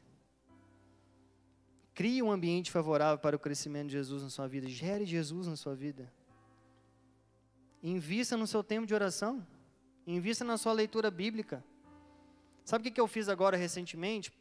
Crie 1.94 2.24
um 2.24 2.32
ambiente 2.32 2.72
favorável 2.72 3.20
para 3.20 3.36
o 3.36 3.39
crescimento 3.39 3.88
de 3.88 3.94
Jesus 3.94 4.24
na 4.24 4.30
sua 4.30 4.48
vida. 4.48 4.68
Gere 4.68 5.06
Jesus 5.06 5.48
na 5.48 5.56
sua 5.56 5.76
vida. 5.76 6.12
Invista 7.82 8.36
no 8.36 8.48
seu 8.48 8.64
tempo 8.64 8.88
de 8.88 8.94
oração. 8.94 9.46
Invista 10.08 10.44
na 10.44 10.58
sua 10.58 10.74
leitura 10.74 11.12
bíblica. 11.12 11.64
Sabe 12.66 12.89
o 12.89 12.91
que 12.91 13.00
eu 13.00 13.08
fiz 13.08 13.30
agora 13.30 13.58
recentemente? 13.58 14.34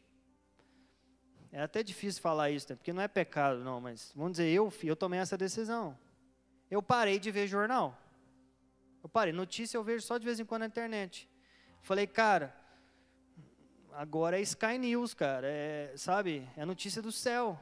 É 1.51 1.61
até 1.61 1.83
difícil 1.83 2.21
falar 2.21 2.49
isso, 2.49 2.67
né? 2.69 2.75
porque 2.75 2.91
não 2.91 3.01
é 3.01 3.07
pecado, 3.07 3.59
não, 3.63 3.79
mas 3.79 4.11
vamos 4.15 4.31
dizer, 4.31 4.49
eu, 4.49 4.73
eu 4.83 4.95
tomei 4.95 5.19
essa 5.19 5.37
decisão. 5.37 5.95
Eu 6.71 6.81
parei 6.81 7.19
de 7.19 7.29
ver 7.29 7.45
jornal. 7.45 7.95
Eu 9.03 9.09
parei. 9.09 9.31
Notícia 9.31 9.77
eu 9.77 9.83
vejo 9.83 10.03
só 10.03 10.17
de 10.17 10.25
vez 10.25 10.39
em 10.39 10.45
quando 10.45 10.61
na 10.61 10.67
internet. 10.67 11.29
Falei, 11.83 12.07
cara, 12.07 12.55
agora 13.95 14.39
é 14.39 14.41
Sky 14.41 14.77
News, 14.77 15.13
cara. 15.13 15.47
É, 15.47 15.93
sabe? 15.95 16.47
É 16.55 16.65
notícia 16.65 17.01
do 17.01 17.11
céu. 17.11 17.59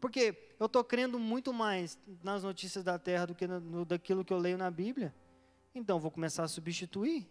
Porque 0.00 0.54
eu 0.58 0.66
estou 0.66 0.84
crendo 0.84 1.18
muito 1.18 1.52
mais 1.52 1.98
nas 2.22 2.42
notícias 2.42 2.84
da 2.84 2.98
terra 2.98 3.26
do 3.26 3.34
que 3.34 3.46
no, 3.46 3.84
daquilo 3.84 4.24
que 4.24 4.32
eu 4.32 4.38
leio 4.38 4.56
na 4.56 4.70
Bíblia. 4.70 5.14
Então 5.74 5.98
vou 5.98 6.10
começar 6.10 6.44
a 6.44 6.48
substituir. 6.48 7.28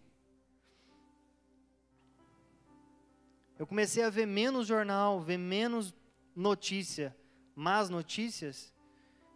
Eu 3.58 3.66
comecei 3.66 4.04
a 4.04 4.10
ver 4.10 4.26
menos 4.26 4.66
jornal, 4.66 5.20
ver 5.20 5.38
menos 5.38 5.94
notícia, 6.34 7.16
más 7.56 7.90
notícias, 7.90 8.72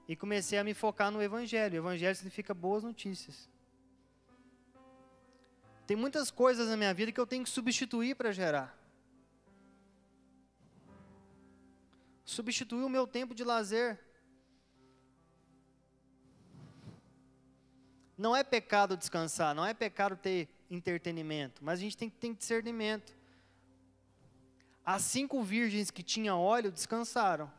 e 0.07 0.15
comecei 0.15 0.59
a 0.59 0.65
me 0.65 0.75
focar 0.75 1.11
no 1.11 1.21
Evangelho. 1.21 1.75
O 1.75 1.85
Evangelho 1.85 2.15
significa 2.15 2.55
boas 2.55 2.85
notícias. 2.85 3.51
Tem 5.93 5.97
muitas 5.99 6.31
coisas 6.31 6.71
na 6.71 6.77
minha 6.79 6.95
vida 6.95 7.13
que 7.13 7.21
eu 7.21 7.27
tenho 7.27 7.45
que 7.45 7.51
substituir 7.51 8.17
para 8.17 8.33
gerar. 8.33 8.75
Substituir 12.25 12.83
o 12.83 12.89
meu 12.89 13.07
tempo 13.07 13.35
de 13.35 13.45
lazer. 13.45 14.01
Não 18.17 18.35
é 18.35 18.43
pecado 18.43 18.97
descansar, 18.97 19.55
não 19.55 19.67
é 19.67 19.75
pecado 19.75 20.17
ter 20.17 20.49
entretenimento, 20.71 21.63
mas 21.63 21.79
a 21.79 21.83
gente 21.83 21.99
tem 21.99 22.09
que 22.09 22.17
ter 22.17 22.35
discernimento. 22.35 23.15
As 24.83 25.03
cinco 25.03 25.43
virgens 25.43 25.91
que 25.91 26.03
tinham 26.03 26.41
óleo 26.41 26.73
descansaram. 26.73 27.53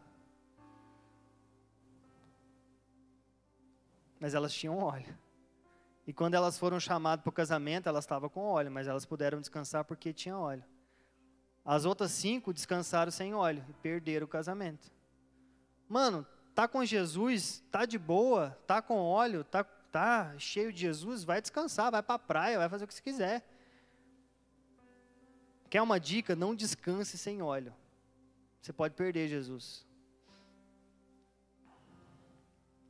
Mas 4.20 4.34
elas 4.34 4.52
tinham 4.52 4.80
óleo. 4.80 5.23
E 6.06 6.12
quando 6.12 6.34
elas 6.34 6.58
foram 6.58 6.80
chamadas 6.80 7.24
para 7.24 7.30
o 7.30 7.34
casamento, 7.34 7.88
elas 7.88 8.04
estavam 8.04 8.30
com 8.30 8.42
óleo, 8.42 8.72
mas 8.72 8.88
elas 8.88 9.06
puderam 9.06 9.40
descansar 9.40 9.86
porque 9.86 10.12
tinha 10.12 10.38
óleo. 10.38 10.64
As 11.64 11.86
outras 11.86 12.12
cinco 12.12 12.54
descansaram 12.54 13.12
sem 13.12 13.34
óleo 13.34 13.64
e 13.70 13.74
perderam 13.74 14.26
o 14.26 14.30
casamento. 14.30 14.92
Mano, 15.88 16.26
tá 16.54 16.68
com 16.68 16.84
Jesus, 16.84 17.64
tá 17.72 17.86
de 17.86 17.98
boa, 17.98 18.58
tá 18.68 18.82
com 18.82 19.00
óleo, 19.00 19.46
tá, 19.46 19.64
tá 19.64 20.34
cheio 20.38 20.74
de 20.74 20.82
Jesus, 20.82 21.24
vai 21.24 21.42
descansar, 21.42 21.92
vai 21.92 22.04
para 22.04 22.16
a 22.16 22.20
praia, 22.20 22.58
vai 22.58 22.68
fazer 22.68 22.84
o 22.84 22.88
que 22.88 22.94
você 22.94 23.02
quiser. 23.02 23.48
Quer 25.70 25.82
uma 25.82 26.00
dica? 26.00 26.36
Não 26.36 26.54
descanse 26.54 27.18
sem 27.18 27.42
óleo. 27.42 27.74
Você 28.62 28.74
pode 28.74 28.94
perder 28.94 29.28
Jesus. 29.28 29.86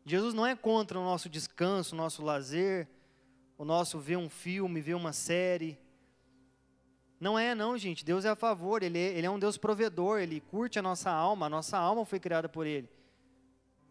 Jesus 0.05 0.33
não 0.33 0.45
é 0.45 0.55
contra 0.55 0.99
o 0.99 1.03
nosso 1.03 1.29
descanso, 1.29 1.95
o 1.95 1.97
nosso 1.97 2.23
lazer, 2.23 2.89
o 3.57 3.65
nosso 3.65 3.99
ver 3.99 4.17
um 4.17 4.29
filme, 4.29 4.81
ver 4.81 4.95
uma 4.95 5.13
série. 5.13 5.77
Não 7.19 7.37
é, 7.37 7.55
não, 7.55 7.77
gente. 7.77 8.03
Deus 8.03 8.25
é 8.25 8.29
a 8.29 8.35
favor, 8.35 8.83
ele 8.83 8.97
é, 8.97 9.17
ele 9.17 9.25
é 9.25 9.29
um 9.29 9.39
Deus 9.39 9.57
provedor, 9.57 10.19
Ele 10.19 10.41
curte 10.41 10.77
a 10.77 10.81
nossa 10.81 11.09
alma, 11.09 11.45
a 11.45 11.49
nossa 11.49 11.77
alma 11.77 12.05
foi 12.05 12.19
criada 12.19 12.49
por 12.49 12.67
Ele. 12.67 12.89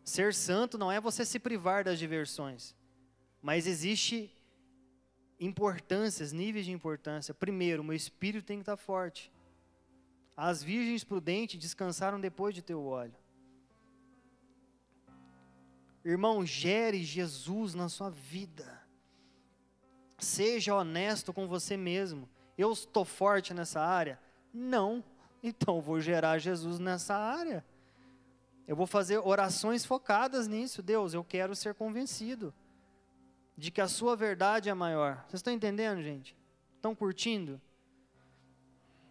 Ser 0.04 0.34
santo 0.34 0.76
não 0.76 0.90
é 0.90 1.00
você 1.00 1.24
se 1.24 1.38
privar 1.38 1.84
das 1.84 1.98
diversões, 1.98 2.74
mas 3.40 3.66
existe 3.66 4.30
importâncias, 5.40 6.32
níveis 6.32 6.66
de 6.66 6.72
importância. 6.72 7.32
Primeiro, 7.32 7.82
meu 7.82 7.94
espírito 7.94 8.44
tem 8.44 8.58
que 8.58 8.62
estar 8.62 8.76
forte. 8.76 9.32
As 10.36 10.62
virgens 10.62 11.04
prudentes 11.04 11.58
descansaram 11.58 12.20
depois 12.20 12.54
de 12.54 12.62
ter 12.62 12.74
o 12.74 12.84
óleo. 12.84 13.14
Irmão, 16.04 16.44
gere 16.44 17.02
Jesus 17.02 17.74
na 17.74 17.88
sua 17.88 18.10
vida. 18.10 18.81
Seja 20.22 20.76
honesto 20.76 21.32
com 21.32 21.48
você 21.48 21.76
mesmo. 21.76 22.28
Eu 22.56 22.70
estou 22.72 23.04
forte 23.04 23.52
nessa 23.52 23.80
área? 23.80 24.18
Não. 24.54 25.02
Então 25.44 25.80
vou 25.80 26.00
gerar 26.00 26.38
Jesus 26.38 26.78
nessa 26.78 27.16
área. 27.16 27.64
Eu 28.64 28.76
vou 28.76 28.86
fazer 28.86 29.18
orações 29.18 29.84
focadas 29.84 30.46
nisso. 30.46 30.80
Deus, 30.80 31.14
eu 31.14 31.24
quero 31.24 31.56
ser 31.56 31.74
convencido 31.74 32.54
de 33.58 33.72
que 33.72 33.80
a 33.80 33.88
sua 33.88 34.14
verdade 34.14 34.68
é 34.68 34.74
maior. 34.74 35.16
Vocês 35.22 35.40
estão 35.40 35.52
entendendo, 35.52 36.00
gente? 36.00 36.36
Estão 36.76 36.94
curtindo? 36.94 37.60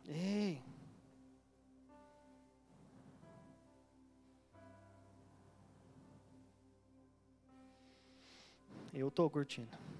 Ei. 0.08 0.64
Eu 8.94 9.10
estou 9.10 9.30
curtindo. 9.30 9.91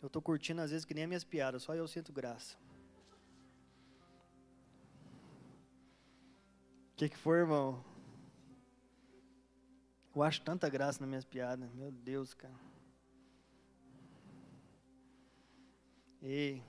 Eu 0.00 0.06
estou 0.06 0.22
curtindo 0.22 0.60
às 0.60 0.70
vezes 0.70 0.84
que 0.84 0.94
nem 0.94 1.04
as 1.04 1.08
minhas 1.08 1.24
piadas, 1.24 1.62
só 1.62 1.74
eu 1.74 1.88
sinto 1.88 2.12
graça. 2.12 2.56
O 6.92 6.96
que, 6.96 7.08
que 7.08 7.16
foi, 7.16 7.38
irmão? 7.38 7.84
Eu 10.14 10.22
acho 10.22 10.40
tanta 10.42 10.68
graça 10.68 11.00
nas 11.00 11.08
minhas 11.08 11.24
piadas. 11.24 11.70
Meu 11.72 11.90
Deus, 11.90 12.34
cara. 12.34 12.54
E 16.20 16.60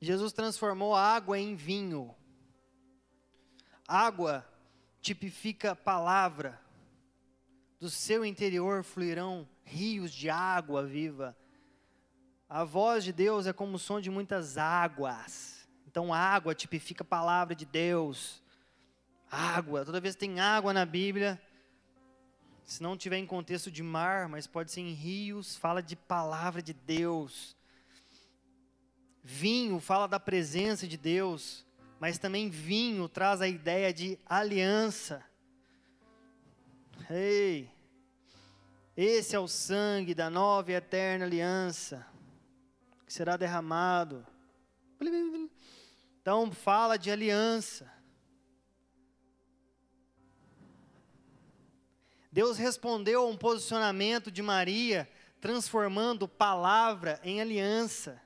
Jesus 0.00 0.32
transformou 0.32 0.94
a 0.94 1.02
água 1.02 1.38
em 1.38 1.54
vinho. 1.54 2.14
Água 3.86 4.46
tipifica 5.00 5.76
palavra. 5.76 6.60
Do 7.78 7.90
seu 7.90 8.24
interior 8.24 8.82
fluirão 8.82 9.46
rios 9.66 10.12
de 10.12 10.30
água 10.30 10.84
viva. 10.86 11.36
A 12.48 12.64
voz 12.64 13.02
de 13.04 13.12
Deus 13.12 13.46
é 13.46 13.52
como 13.52 13.74
o 13.74 13.78
som 13.78 14.00
de 14.00 14.08
muitas 14.08 14.56
águas. 14.56 15.68
Então, 15.86 16.14
água 16.14 16.54
tipifica 16.54 17.02
a 17.02 17.06
palavra 17.06 17.54
de 17.54 17.66
Deus. 17.66 18.42
Água, 19.30 19.84
toda 19.84 20.00
vez 20.00 20.14
que 20.14 20.20
tem 20.20 20.38
água 20.38 20.72
na 20.72 20.86
Bíblia, 20.86 21.40
se 22.64 22.82
não 22.82 22.96
tiver 22.96 23.18
em 23.18 23.26
contexto 23.26 23.70
de 23.70 23.82
mar, 23.82 24.28
mas 24.28 24.46
pode 24.46 24.70
ser 24.70 24.80
em 24.80 24.92
rios, 24.92 25.56
fala 25.56 25.82
de 25.82 25.96
palavra 25.96 26.62
de 26.62 26.72
Deus. 26.72 27.56
Vinho 29.24 29.80
fala 29.80 30.06
da 30.06 30.20
presença 30.20 30.86
de 30.86 30.96
Deus, 30.96 31.66
mas 31.98 32.18
também 32.18 32.48
vinho 32.48 33.08
traz 33.08 33.40
a 33.40 33.48
ideia 33.48 33.92
de 33.92 34.16
aliança. 34.24 35.24
Ei, 37.10 37.68
esse 38.96 39.36
é 39.36 39.38
o 39.38 39.46
sangue 39.46 40.14
da 40.14 40.30
nova 40.30 40.72
e 40.72 40.74
eterna 40.74 41.26
aliança, 41.26 42.06
que 43.04 43.12
será 43.12 43.36
derramado. 43.36 44.26
Então, 46.22 46.50
fala 46.50 46.96
de 46.96 47.10
aliança. 47.10 47.92
Deus 52.32 52.56
respondeu 52.56 53.22
a 53.22 53.26
um 53.26 53.36
posicionamento 53.36 54.30
de 54.30 54.42
Maria, 54.42 55.08
transformando 55.40 56.26
palavra 56.26 57.20
em 57.22 57.40
aliança. 57.40 58.20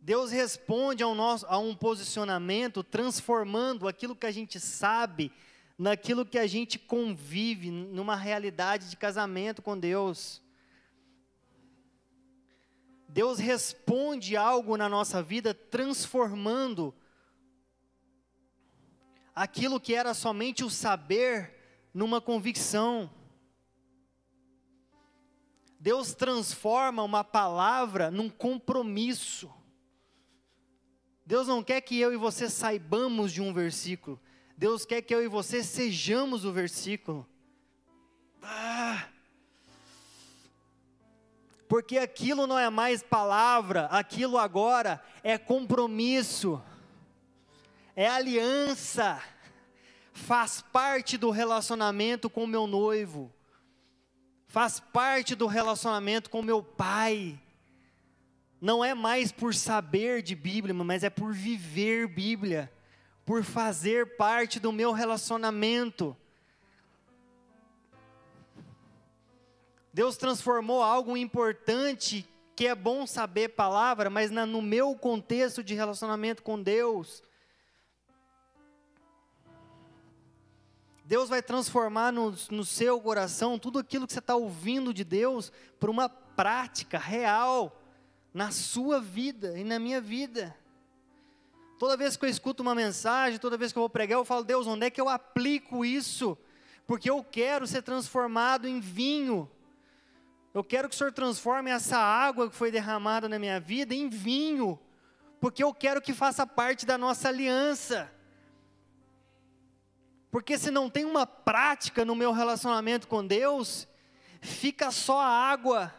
Deus 0.00 0.30
responde 0.30 1.02
ao 1.02 1.14
nosso, 1.14 1.46
a 1.46 1.58
um 1.58 1.74
posicionamento, 1.74 2.82
transformando 2.82 3.86
aquilo 3.86 4.16
que 4.16 4.26
a 4.26 4.30
gente 4.30 4.58
sabe 4.58 5.30
naquilo 5.80 6.26
que 6.26 6.38
a 6.38 6.46
gente 6.46 6.78
convive, 6.78 7.70
numa 7.70 8.14
realidade 8.14 8.90
de 8.90 8.98
casamento 8.98 9.62
com 9.62 9.78
Deus. 9.78 10.42
Deus 13.08 13.38
responde 13.38 14.36
algo 14.36 14.76
na 14.76 14.90
nossa 14.90 15.22
vida, 15.22 15.54
transformando 15.54 16.94
aquilo 19.34 19.80
que 19.80 19.94
era 19.94 20.12
somente 20.12 20.62
o 20.62 20.68
saber 20.68 21.56
numa 21.94 22.20
convicção. 22.20 23.10
Deus 25.78 26.12
transforma 26.12 27.02
uma 27.02 27.24
palavra 27.24 28.10
num 28.10 28.28
compromisso. 28.28 29.50
Deus 31.24 31.48
não 31.48 31.62
quer 31.62 31.80
que 31.80 31.98
eu 31.98 32.12
e 32.12 32.18
você 32.18 32.50
saibamos 32.50 33.32
de 33.32 33.40
um 33.40 33.50
versículo. 33.50 34.20
Deus 34.60 34.84
quer 34.84 35.00
que 35.00 35.14
eu 35.14 35.24
e 35.24 35.26
você 35.26 35.64
sejamos 35.64 36.44
o 36.44 36.52
versículo. 36.52 37.26
Ah, 38.42 39.08
porque 41.66 41.96
aquilo 41.96 42.46
não 42.46 42.58
é 42.58 42.68
mais 42.68 43.02
palavra, 43.02 43.86
aquilo 43.86 44.36
agora 44.36 45.02
é 45.22 45.38
compromisso, 45.38 46.62
é 47.96 48.06
aliança 48.06 49.22
faz 50.12 50.60
parte 50.60 51.16
do 51.16 51.30
relacionamento 51.30 52.28
com 52.28 52.46
meu 52.46 52.66
noivo, 52.66 53.32
faz 54.46 54.78
parte 54.78 55.34
do 55.34 55.46
relacionamento 55.46 56.28
com 56.28 56.42
meu 56.42 56.62
pai. 56.62 57.40
Não 58.60 58.84
é 58.84 58.92
mais 58.92 59.32
por 59.32 59.54
saber 59.54 60.20
de 60.20 60.34
Bíblia, 60.34 60.74
mas 60.74 61.02
é 61.02 61.08
por 61.08 61.32
viver 61.32 62.06
Bíblia, 62.06 62.70
por 63.30 63.44
fazer 63.44 64.16
parte 64.16 64.58
do 64.58 64.72
meu 64.72 64.90
relacionamento. 64.90 66.16
Deus 69.92 70.16
transformou 70.16 70.82
algo 70.82 71.16
importante, 71.16 72.28
que 72.56 72.66
é 72.66 72.74
bom 72.74 73.06
saber 73.06 73.50
palavra, 73.50 74.10
mas 74.10 74.32
na, 74.32 74.44
no 74.44 74.60
meu 74.60 74.96
contexto 74.96 75.62
de 75.62 75.76
relacionamento 75.76 76.42
com 76.42 76.60
Deus. 76.60 77.22
Deus 81.04 81.28
vai 81.28 81.40
transformar 81.40 82.12
no, 82.12 82.34
no 82.50 82.64
seu 82.64 83.00
coração 83.00 83.60
tudo 83.60 83.78
aquilo 83.78 84.08
que 84.08 84.12
você 84.12 84.18
está 84.18 84.34
ouvindo 84.34 84.92
de 84.92 85.04
Deus 85.04 85.52
para 85.78 85.88
uma 85.88 86.08
prática 86.08 86.98
real 86.98 87.80
na 88.34 88.50
sua 88.50 89.00
vida 89.00 89.56
e 89.56 89.62
na 89.62 89.78
minha 89.78 90.00
vida. 90.00 90.58
Toda 91.80 91.96
vez 91.96 92.14
que 92.14 92.26
eu 92.26 92.28
escuto 92.28 92.62
uma 92.62 92.74
mensagem, 92.74 93.38
toda 93.38 93.56
vez 93.56 93.72
que 93.72 93.78
eu 93.78 93.80
vou 93.80 93.88
pregar, 93.88 94.18
eu 94.18 94.24
falo, 94.26 94.44
Deus, 94.44 94.66
onde 94.66 94.84
é 94.84 94.90
que 94.90 95.00
eu 95.00 95.08
aplico 95.08 95.82
isso? 95.82 96.36
Porque 96.86 97.08
eu 97.08 97.24
quero 97.24 97.66
ser 97.66 97.80
transformado 97.80 98.68
em 98.68 98.80
vinho. 98.80 99.50
Eu 100.52 100.62
quero 100.62 100.90
que 100.90 100.94
o 100.94 100.98
Senhor 100.98 101.10
transforme 101.10 101.70
essa 101.70 101.96
água 101.96 102.50
que 102.50 102.54
foi 102.54 102.70
derramada 102.70 103.30
na 103.30 103.38
minha 103.38 103.58
vida 103.58 103.94
em 103.94 104.10
vinho. 104.10 104.78
Porque 105.40 105.64
eu 105.64 105.72
quero 105.72 106.02
que 106.02 106.12
faça 106.12 106.46
parte 106.46 106.84
da 106.84 106.98
nossa 106.98 107.28
aliança. 107.28 108.12
Porque 110.30 110.58
se 110.58 110.70
não 110.70 110.90
tem 110.90 111.06
uma 111.06 111.26
prática 111.26 112.04
no 112.04 112.14
meu 112.14 112.30
relacionamento 112.30 113.08
com 113.08 113.26
Deus, 113.26 113.88
fica 114.42 114.90
só 114.90 115.18
a 115.18 115.26
água. 115.26 115.94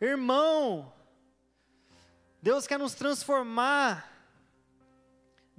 Irmão, 0.00 0.90
Deus 2.40 2.66
quer 2.66 2.78
nos 2.78 2.94
transformar. 2.94 4.09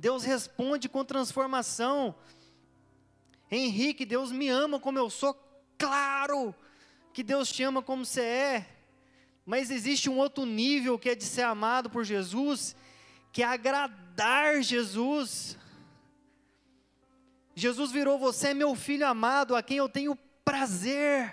Deus 0.02 0.24
responde 0.24 0.90
com 0.90 1.06
transformação. 1.06 2.16
Henrique, 3.52 4.04
Deus 4.04 4.32
me 4.32 4.50
ama 4.50 4.80
como 4.80 4.98
eu 4.98 5.12
sou. 5.12 5.36
Claro 5.78 6.56
que 7.14 7.22
Deus 7.22 7.52
te 7.52 7.62
ama 7.62 7.84
como 7.84 8.04
você 8.04 8.22
é. 8.22 8.70
Mas 9.46 9.70
existe 9.70 10.10
um 10.10 10.18
outro 10.18 10.44
nível 10.44 10.98
que 10.98 11.12
é 11.12 11.14
de 11.14 11.24
ser 11.24 11.44
amado 11.44 11.88
por 11.88 12.04
Jesus, 12.04 12.76
que 13.32 13.44
é 13.44 13.46
agradar 13.46 14.64
Jesus. 14.64 15.56
Jesus 17.54 17.92
virou 17.92 18.18
você 18.18 18.48
é 18.48 18.54
meu 18.56 18.74
filho 18.74 19.06
amado, 19.06 19.56
a 19.56 19.62
quem 19.62 19.78
eu 19.78 19.88
tenho 19.88 20.18
prazer. 20.44 21.32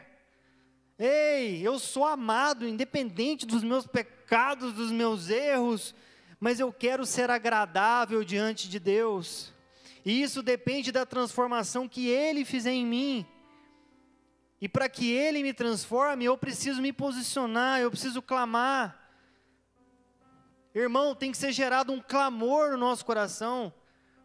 Ei, 0.99 1.67
eu 1.67 1.79
sou 1.79 2.05
amado, 2.05 2.69
independente 2.69 3.47
dos 3.47 3.63
meus 3.63 3.87
pecados, 3.87 4.75
dos 4.75 4.93
meus 4.93 5.31
erros, 5.31 5.95
mas 6.41 6.61
eu 6.61 6.73
quero 6.73 7.05
ser 7.05 7.31
agradável 7.31 8.23
diante 8.23 8.69
de 8.69 8.79
Deus. 8.79 9.53
E 10.05 10.23
isso 10.23 10.43
depende 10.43 10.93
da 10.93 11.05
transformação 11.05 11.89
que 11.89 12.09
Ele 12.09 12.45
fizer 12.45 12.73
em 12.73 12.87
mim. 12.87 13.27
E 14.61 14.69
para 14.69 14.89
que 14.89 15.13
Ele 15.13 15.43
me 15.43 15.53
transforme, 15.53 16.25
eu 16.25 16.37
preciso 16.37 16.81
me 16.81 16.93
posicionar, 16.93 17.81
eu 17.81 17.91
preciso 17.91 18.23
clamar. 18.23 19.11
Irmão, 20.75 21.15
tem 21.15 21.33
que 21.33 21.37
ser 21.37 21.53
gerado 21.53 21.93
um 21.93 22.01
clamor 22.01 22.71
no 22.71 22.79
nosso 22.79 23.05
coração. 23.05 23.73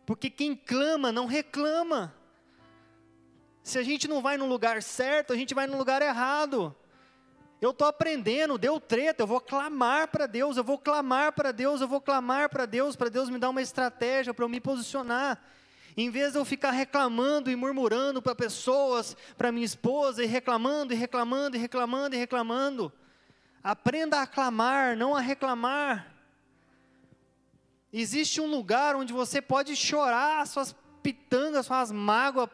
Porque 0.05 0.29
quem 0.29 0.55
clama 0.55 1.11
não 1.11 1.25
reclama. 1.25 2.13
Se 3.63 3.79
a 3.79 3.83
gente 3.83 4.07
não 4.07 4.21
vai 4.21 4.37
no 4.37 4.45
lugar 4.45 4.83
certo, 4.83 5.31
a 5.31 5.35
gente 5.35 5.53
vai 5.53 5.65
no 5.65 5.77
lugar 5.77 6.01
errado. 6.01 6.75
Eu 7.63 7.71
estou 7.71 7.87
aprendendo, 7.87 8.57
deu 8.57 8.77
treta, 8.77 9.23
eu 9.23 9.27
vou 9.27 9.39
clamar 9.39 10.09
para 10.09 10.25
Deus, 10.25 10.57
eu 10.57 10.65
vou 10.65 10.77
clamar 10.77 11.31
para 11.31 11.49
Deus, 11.53 11.79
eu 11.79 11.87
vou 11.87 12.01
clamar 12.01 12.49
para 12.49 12.65
Deus, 12.65 12.93
para 12.93 13.07
Deus 13.07 13.29
me 13.29 13.39
dar 13.39 13.51
uma 13.51 13.61
estratégia 13.61 14.33
para 14.33 14.43
eu 14.43 14.49
me 14.49 14.59
posicionar. 14.59 15.41
Em 15.95 16.09
vez 16.09 16.33
de 16.33 16.39
eu 16.39 16.43
ficar 16.43 16.71
reclamando 16.71 17.49
e 17.49 17.55
murmurando 17.55 18.21
para 18.21 18.35
pessoas, 18.35 19.15
para 19.37 19.49
minha 19.49 19.65
esposa, 19.65 20.21
e 20.21 20.27
reclamando, 20.27 20.91
e 20.91 20.97
reclamando, 20.97 21.55
e 21.55 21.59
reclamando, 21.59 22.15
e 22.17 22.19
reclamando. 22.19 22.91
Aprenda 23.63 24.19
a 24.19 24.27
clamar, 24.27 24.97
não 24.97 25.15
a 25.15 25.21
reclamar. 25.21 26.13
Existe 27.93 28.41
um 28.41 28.47
lugar 28.47 28.93
onde 28.97 29.13
você 29.13 29.41
pode 29.41 29.73
chorar 29.77 30.45
suas 30.47 30.75
pitangas, 31.01 31.67
suas 31.67 31.93
mágoas 31.93 32.49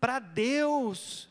para 0.00 0.18
Deus. 0.18 1.28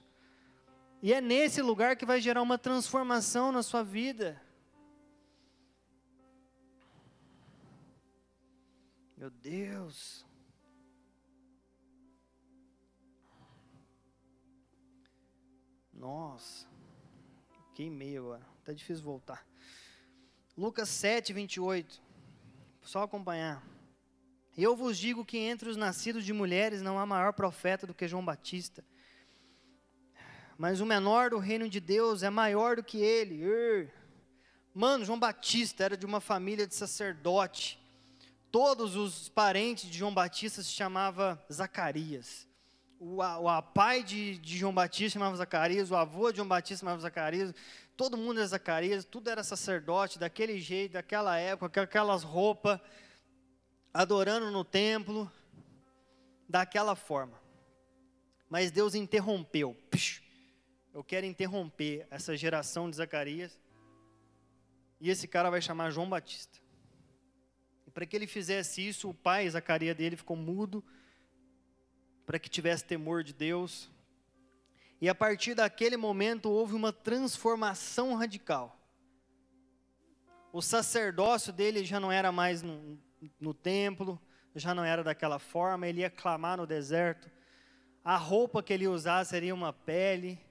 E 1.01 1.13
é 1.13 1.21
nesse 1.21 1.61
lugar 1.61 1.95
que 1.95 2.05
vai 2.05 2.19
gerar 2.19 2.41
uma 2.41 2.57
transformação 2.57 3.51
na 3.51 3.61
sua 3.61 3.83
vida. 3.83 4.41
Meu 9.15 9.29
Deus. 9.29 10.25
Nossa. 15.93 16.67
Queimei 17.73 18.17
agora. 18.17 18.45
Tá 18.63 18.73
difícil 18.73 19.03
voltar. 19.03 19.45
Lucas 20.57 20.89
7, 20.89 21.33
28. 21.33 22.01
Só 22.81 23.03
acompanhar. 23.03 23.63
Eu 24.57 24.75
vos 24.75 24.97
digo 24.97 25.23
que 25.23 25.37
entre 25.37 25.69
os 25.69 25.77
nascidos 25.77 26.25
de 26.25 26.33
mulheres 26.33 26.81
não 26.81 26.97
há 26.97 27.05
maior 27.05 27.33
profeta 27.33 27.85
do 27.85 27.93
que 27.93 28.07
João 28.07 28.25
Batista. 28.25 28.83
Mas 30.57 30.81
o 30.81 30.85
menor 30.85 31.29
do 31.29 31.37
reino 31.37 31.69
de 31.69 31.79
Deus 31.79 32.23
é 32.23 32.29
maior 32.29 32.77
do 32.77 32.83
que 32.83 32.97
ele. 32.97 33.91
Mano, 34.73 35.05
João 35.05 35.19
Batista 35.19 35.83
era 35.83 35.95
de 35.95 36.05
uma 36.05 36.19
família 36.19 36.65
de 36.65 36.73
sacerdote. 36.73 37.79
Todos 38.51 38.95
os 38.95 39.29
parentes 39.29 39.89
de 39.89 39.97
João 39.97 40.13
Batista 40.13 40.63
se 40.63 40.71
chamava 40.71 41.39
Zacarias. 41.51 42.47
o, 42.99 43.21
o, 43.21 43.61
pai 43.61 44.03
de, 44.03 44.39
de 44.39 44.57
João 44.57 44.73
Batista 44.73 45.19
chamava 45.19 45.35
Zacarias, 45.35 45.91
o 45.91 45.95
avô 45.95 46.31
de 46.31 46.37
João 46.37 46.47
Batista 46.47 46.79
chamava 46.83 47.01
Zacarias, 47.01 47.53
todo 47.95 48.17
mundo 48.17 48.39
era 48.39 48.47
Zacarias, 48.47 49.05
tudo 49.05 49.29
era 49.29 49.43
sacerdote, 49.43 50.17
daquele 50.17 50.59
jeito, 50.59 50.93
daquela 50.93 51.37
época, 51.37 51.69
com 51.69 51.79
aquelas 51.81 52.23
roupas, 52.23 52.79
adorando 53.93 54.49
no 54.49 54.63
templo, 54.63 55.31
daquela 56.49 56.95
forma. 56.95 57.39
Mas 58.49 58.71
Deus 58.71 58.95
interrompeu. 58.95 59.75
Eu 60.97 61.03
quero 61.03 61.27
interromper 61.27 62.07
essa 62.09 62.35
geração 62.35 62.89
de 62.89 62.95
Zacarias. 62.95 63.55
E 64.99 65.11
esse 65.11 65.27
cara 65.27 65.51
vai 65.51 65.61
chamar 65.61 65.91
João 65.91 66.09
Batista. 66.09 66.57
E 67.85 67.91
para 67.91 68.03
que 68.03 68.15
ele 68.15 68.25
fizesse 68.25 68.81
isso, 68.81 69.07
o 69.07 69.13
pai, 69.13 69.47
Zacarias 69.47 69.95
dele, 69.95 70.15
ficou 70.17 70.35
mudo 70.35 70.83
para 72.25 72.39
que 72.39 72.49
tivesse 72.49 72.83
temor 72.83 73.23
de 73.23 73.31
Deus. 73.31 73.91
E 74.99 75.07
a 75.07 75.13
partir 75.13 75.53
daquele 75.53 75.97
momento 75.97 76.49
houve 76.49 76.73
uma 76.73 76.91
transformação 76.91 78.15
radical. 78.15 78.75
O 80.51 80.63
sacerdócio 80.63 81.53
dele 81.53 81.85
já 81.85 81.99
não 81.99 82.11
era 82.11 82.31
mais 82.31 82.63
no, 82.63 82.99
no 83.39 83.53
templo, 83.53 84.19
já 84.55 84.73
não 84.73 84.83
era 84.83 85.03
daquela 85.03 85.37
forma, 85.37 85.87
ele 85.87 86.01
ia 86.01 86.09
clamar 86.09 86.57
no 86.57 86.65
deserto. 86.65 87.29
A 88.03 88.17
roupa 88.17 88.63
que 88.63 88.73
ele 88.73 88.87
usar 88.87 89.23
seria 89.25 89.53
uma 89.53 89.71
pele. 89.71 90.46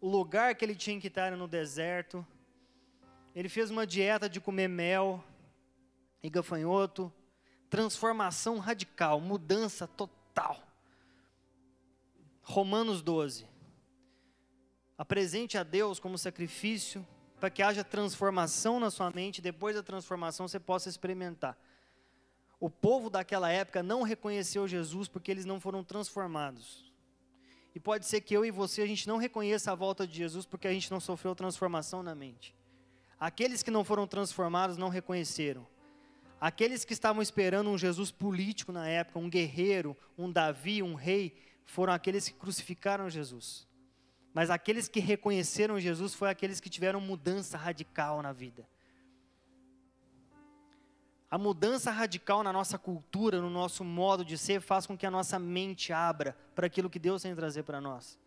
O 0.00 0.08
lugar 0.08 0.54
que 0.54 0.64
ele 0.64 0.74
tinha 0.74 1.00
que 1.00 1.08
estar 1.08 1.36
no 1.36 1.46
deserto. 1.46 2.26
Ele 3.34 3.48
fez 3.48 3.70
uma 3.70 3.86
dieta 3.86 4.28
de 4.28 4.40
comer 4.40 4.68
mel 4.68 5.22
e 6.22 6.30
gafanhoto. 6.30 7.12
Transformação 7.68 8.58
radical, 8.58 9.20
mudança 9.20 9.86
total. 9.86 10.60
Romanos 12.42 13.02
12. 13.02 13.46
Apresente 14.96 15.56
a 15.56 15.62
Deus 15.62 16.00
como 16.00 16.18
sacrifício 16.18 17.06
para 17.38 17.48
que 17.48 17.62
haja 17.62 17.82
transformação 17.82 18.78
na 18.78 18.90
sua 18.90 19.10
mente, 19.10 19.40
depois 19.40 19.74
da 19.74 19.82
transformação 19.82 20.46
você 20.46 20.60
possa 20.60 20.88
experimentar. 20.88 21.56
O 22.60 22.68
povo 22.68 23.08
daquela 23.08 23.50
época 23.50 23.82
não 23.82 24.02
reconheceu 24.02 24.68
Jesus 24.68 25.08
porque 25.08 25.30
eles 25.30 25.46
não 25.46 25.58
foram 25.58 25.82
transformados. 25.82 26.89
E 27.74 27.80
pode 27.80 28.06
ser 28.06 28.20
que 28.20 28.34
eu 28.34 28.44
e 28.44 28.50
você 28.50 28.82
a 28.82 28.86
gente 28.86 29.06
não 29.06 29.16
reconheça 29.16 29.70
a 29.70 29.74
volta 29.74 30.06
de 30.06 30.16
Jesus 30.16 30.44
porque 30.44 30.66
a 30.66 30.72
gente 30.72 30.90
não 30.90 31.00
sofreu 31.00 31.34
transformação 31.34 32.02
na 32.02 32.14
mente. 32.14 32.54
Aqueles 33.18 33.62
que 33.62 33.70
não 33.70 33.84
foram 33.84 34.06
transformados 34.06 34.76
não 34.76 34.88
reconheceram. 34.88 35.66
Aqueles 36.40 36.84
que 36.84 36.94
estavam 36.94 37.20
esperando 37.20 37.68
um 37.68 37.76
Jesus 37.76 38.10
político 38.10 38.72
na 38.72 38.88
época, 38.88 39.18
um 39.18 39.28
guerreiro, 39.28 39.96
um 40.16 40.32
Davi, 40.32 40.82
um 40.82 40.94
rei, 40.94 41.36
foram 41.66 41.92
aqueles 41.92 42.28
que 42.28 42.34
crucificaram 42.34 43.10
Jesus. 43.10 43.68
Mas 44.32 44.48
aqueles 44.48 44.88
que 44.88 45.00
reconheceram 45.00 45.78
Jesus 45.78 46.14
foram 46.14 46.32
aqueles 46.32 46.60
que 46.60 46.70
tiveram 46.70 47.00
mudança 47.00 47.58
radical 47.58 48.22
na 48.22 48.32
vida. 48.32 48.66
A 51.30 51.38
mudança 51.38 51.90
radical 51.90 52.42
na 52.42 52.52
nossa 52.52 52.76
cultura, 52.76 53.40
no 53.40 53.48
nosso 53.48 53.84
modo 53.84 54.24
de 54.24 54.36
ser, 54.36 54.60
faz 54.60 54.86
com 54.86 54.98
que 54.98 55.06
a 55.06 55.10
nossa 55.10 55.38
mente 55.38 55.92
abra 55.92 56.36
para 56.54 56.66
aquilo 56.66 56.90
que 56.90 56.98
Deus 56.98 57.22
tem 57.22 57.34
trazer 57.36 57.62
para 57.62 57.80
nós. 57.80 58.18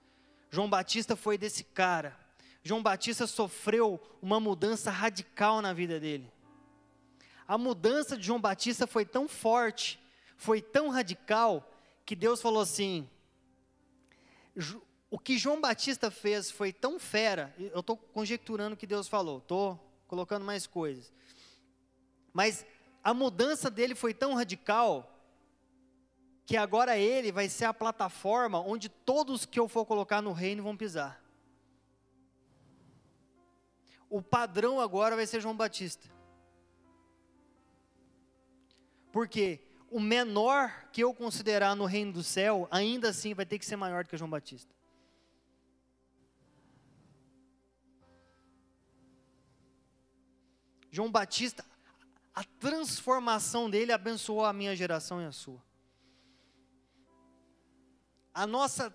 João 0.49 0.69
Batista 0.69 1.15
foi 1.15 1.37
desse 1.37 1.63
cara. 1.65 2.17
João 2.63 2.81
Batista 2.81 3.27
sofreu 3.27 3.99
uma 4.21 4.39
mudança 4.39 4.89
radical 4.89 5.61
na 5.61 5.73
vida 5.73 5.99
dele. 5.99 6.31
A 7.45 7.57
mudança 7.57 8.15
de 8.15 8.23
João 8.23 8.39
Batista 8.39 8.87
foi 8.87 9.05
tão 9.05 9.27
forte, 9.27 9.99
foi 10.37 10.61
tão 10.61 10.89
radical, 10.89 11.69
que 12.05 12.15
Deus 12.15 12.41
falou 12.41 12.61
assim: 12.61 13.09
o 15.09 15.19
que 15.19 15.37
João 15.37 15.59
Batista 15.59 16.09
fez 16.09 16.49
foi 16.49 16.71
tão 16.71 16.99
fera, 16.99 17.53
eu 17.57 17.81
estou 17.81 17.97
conjecturando 17.97 18.75
o 18.75 18.77
que 18.77 18.87
Deus 18.87 19.07
falou, 19.07 19.39
estou 19.39 19.79
colocando 20.07 20.45
mais 20.45 20.65
coisas. 20.65 21.11
Mas 22.33 22.65
a 23.03 23.13
mudança 23.13 23.69
dele 23.69 23.95
foi 23.95 24.13
tão 24.13 24.33
radical 24.33 25.09
que 26.45 26.57
agora 26.57 26.97
ele 26.97 27.31
vai 27.31 27.49
ser 27.49 27.65
a 27.65 27.73
plataforma 27.73 28.59
onde 28.59 28.89
todos 28.89 29.45
que 29.45 29.59
eu 29.59 29.67
for 29.67 29.85
colocar 29.85 30.21
no 30.21 30.31
reino 30.31 30.63
vão 30.63 30.75
pisar. 30.77 31.21
O 34.09 34.21
padrão 34.21 34.79
agora 34.79 35.15
vai 35.15 35.25
ser 35.25 35.41
João 35.41 35.55
Batista. 35.55 36.07
Por 39.11 39.27
quê? 39.27 39.59
o 39.93 39.99
menor 39.99 40.87
que 40.91 41.03
eu 41.03 41.13
considerar 41.13 41.75
no 41.75 41.85
reino 41.85 42.11
do 42.11 42.23
céu, 42.23 42.67
ainda 42.71 43.09
assim 43.09 43.35
vai 43.35 43.45
ter 43.45 43.59
que 43.59 43.65
ser 43.65 43.75
maior 43.75 44.03
do 44.03 44.09
que 44.09 44.17
João 44.17 44.29
Batista. 44.29 44.73
João 50.89 51.11
Batista, 51.11 51.63
a 52.33 52.43
transformação 52.43 53.69
dele 53.69 53.91
abençoou 53.91 54.43
a 54.43 54.53
minha 54.53 54.75
geração 54.75 55.21
e 55.21 55.25
a 55.25 55.31
sua. 55.31 55.61
A 58.33 58.47
nossa 58.47 58.93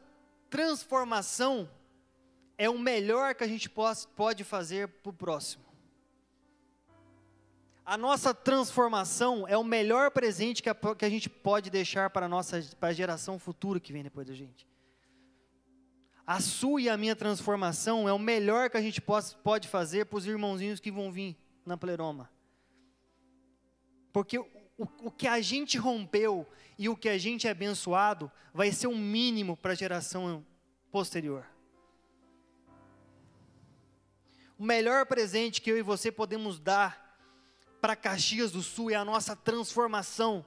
transformação 0.50 1.70
é 2.56 2.68
o 2.68 2.78
melhor 2.78 3.34
que 3.34 3.44
a 3.44 3.48
gente 3.48 3.70
pode 3.70 4.42
fazer 4.42 4.88
para 4.88 5.10
o 5.10 5.12
próximo. 5.12 5.64
A 7.86 7.96
nossa 7.96 8.34
transformação 8.34 9.46
é 9.48 9.56
o 9.56 9.64
melhor 9.64 10.10
presente 10.10 10.62
que 10.62 10.68
a, 10.68 10.74
que 10.74 11.04
a 11.04 11.08
gente 11.08 11.30
pode 11.30 11.70
deixar 11.70 12.10
para 12.10 12.26
a 12.26 12.28
nossa 12.28 12.60
para 12.78 12.90
a 12.90 12.92
geração 12.92 13.38
futura 13.38 13.80
que 13.80 13.92
vem 13.92 14.02
depois 14.02 14.26
da 14.26 14.34
gente. 14.34 14.68
A 16.26 16.40
sua 16.40 16.82
e 16.82 16.88
a 16.90 16.96
minha 16.98 17.16
transformação 17.16 18.06
é 18.06 18.12
o 18.12 18.18
melhor 18.18 18.68
que 18.68 18.76
a 18.76 18.82
gente 18.82 19.00
pode, 19.00 19.66
fazer 19.66 20.04
para 20.04 20.18
os 20.18 20.26
irmãozinhos 20.26 20.80
que 20.80 20.90
vão 20.90 21.10
vir 21.10 21.34
na 21.64 21.78
pleroma. 21.78 22.28
Porque 24.18 24.36
o, 24.36 24.48
o 24.76 25.12
que 25.12 25.28
a 25.28 25.40
gente 25.40 25.78
rompeu 25.78 26.44
e 26.76 26.88
o 26.88 26.96
que 26.96 27.08
a 27.08 27.16
gente 27.16 27.46
é 27.46 27.50
abençoado 27.52 28.28
vai 28.52 28.72
ser 28.72 28.88
o 28.88 28.90
um 28.90 28.98
mínimo 28.98 29.56
para 29.56 29.70
a 29.70 29.76
geração 29.76 30.44
posterior. 30.90 31.46
O 34.58 34.64
melhor 34.64 35.06
presente 35.06 35.62
que 35.62 35.70
eu 35.70 35.78
e 35.78 35.82
você 35.82 36.10
podemos 36.10 36.58
dar 36.58 37.16
para 37.80 37.94
Caxias 37.94 38.50
do 38.50 38.60
Sul 38.60 38.90
é 38.90 38.96
a 38.96 39.04
nossa 39.04 39.36
transformação. 39.36 40.44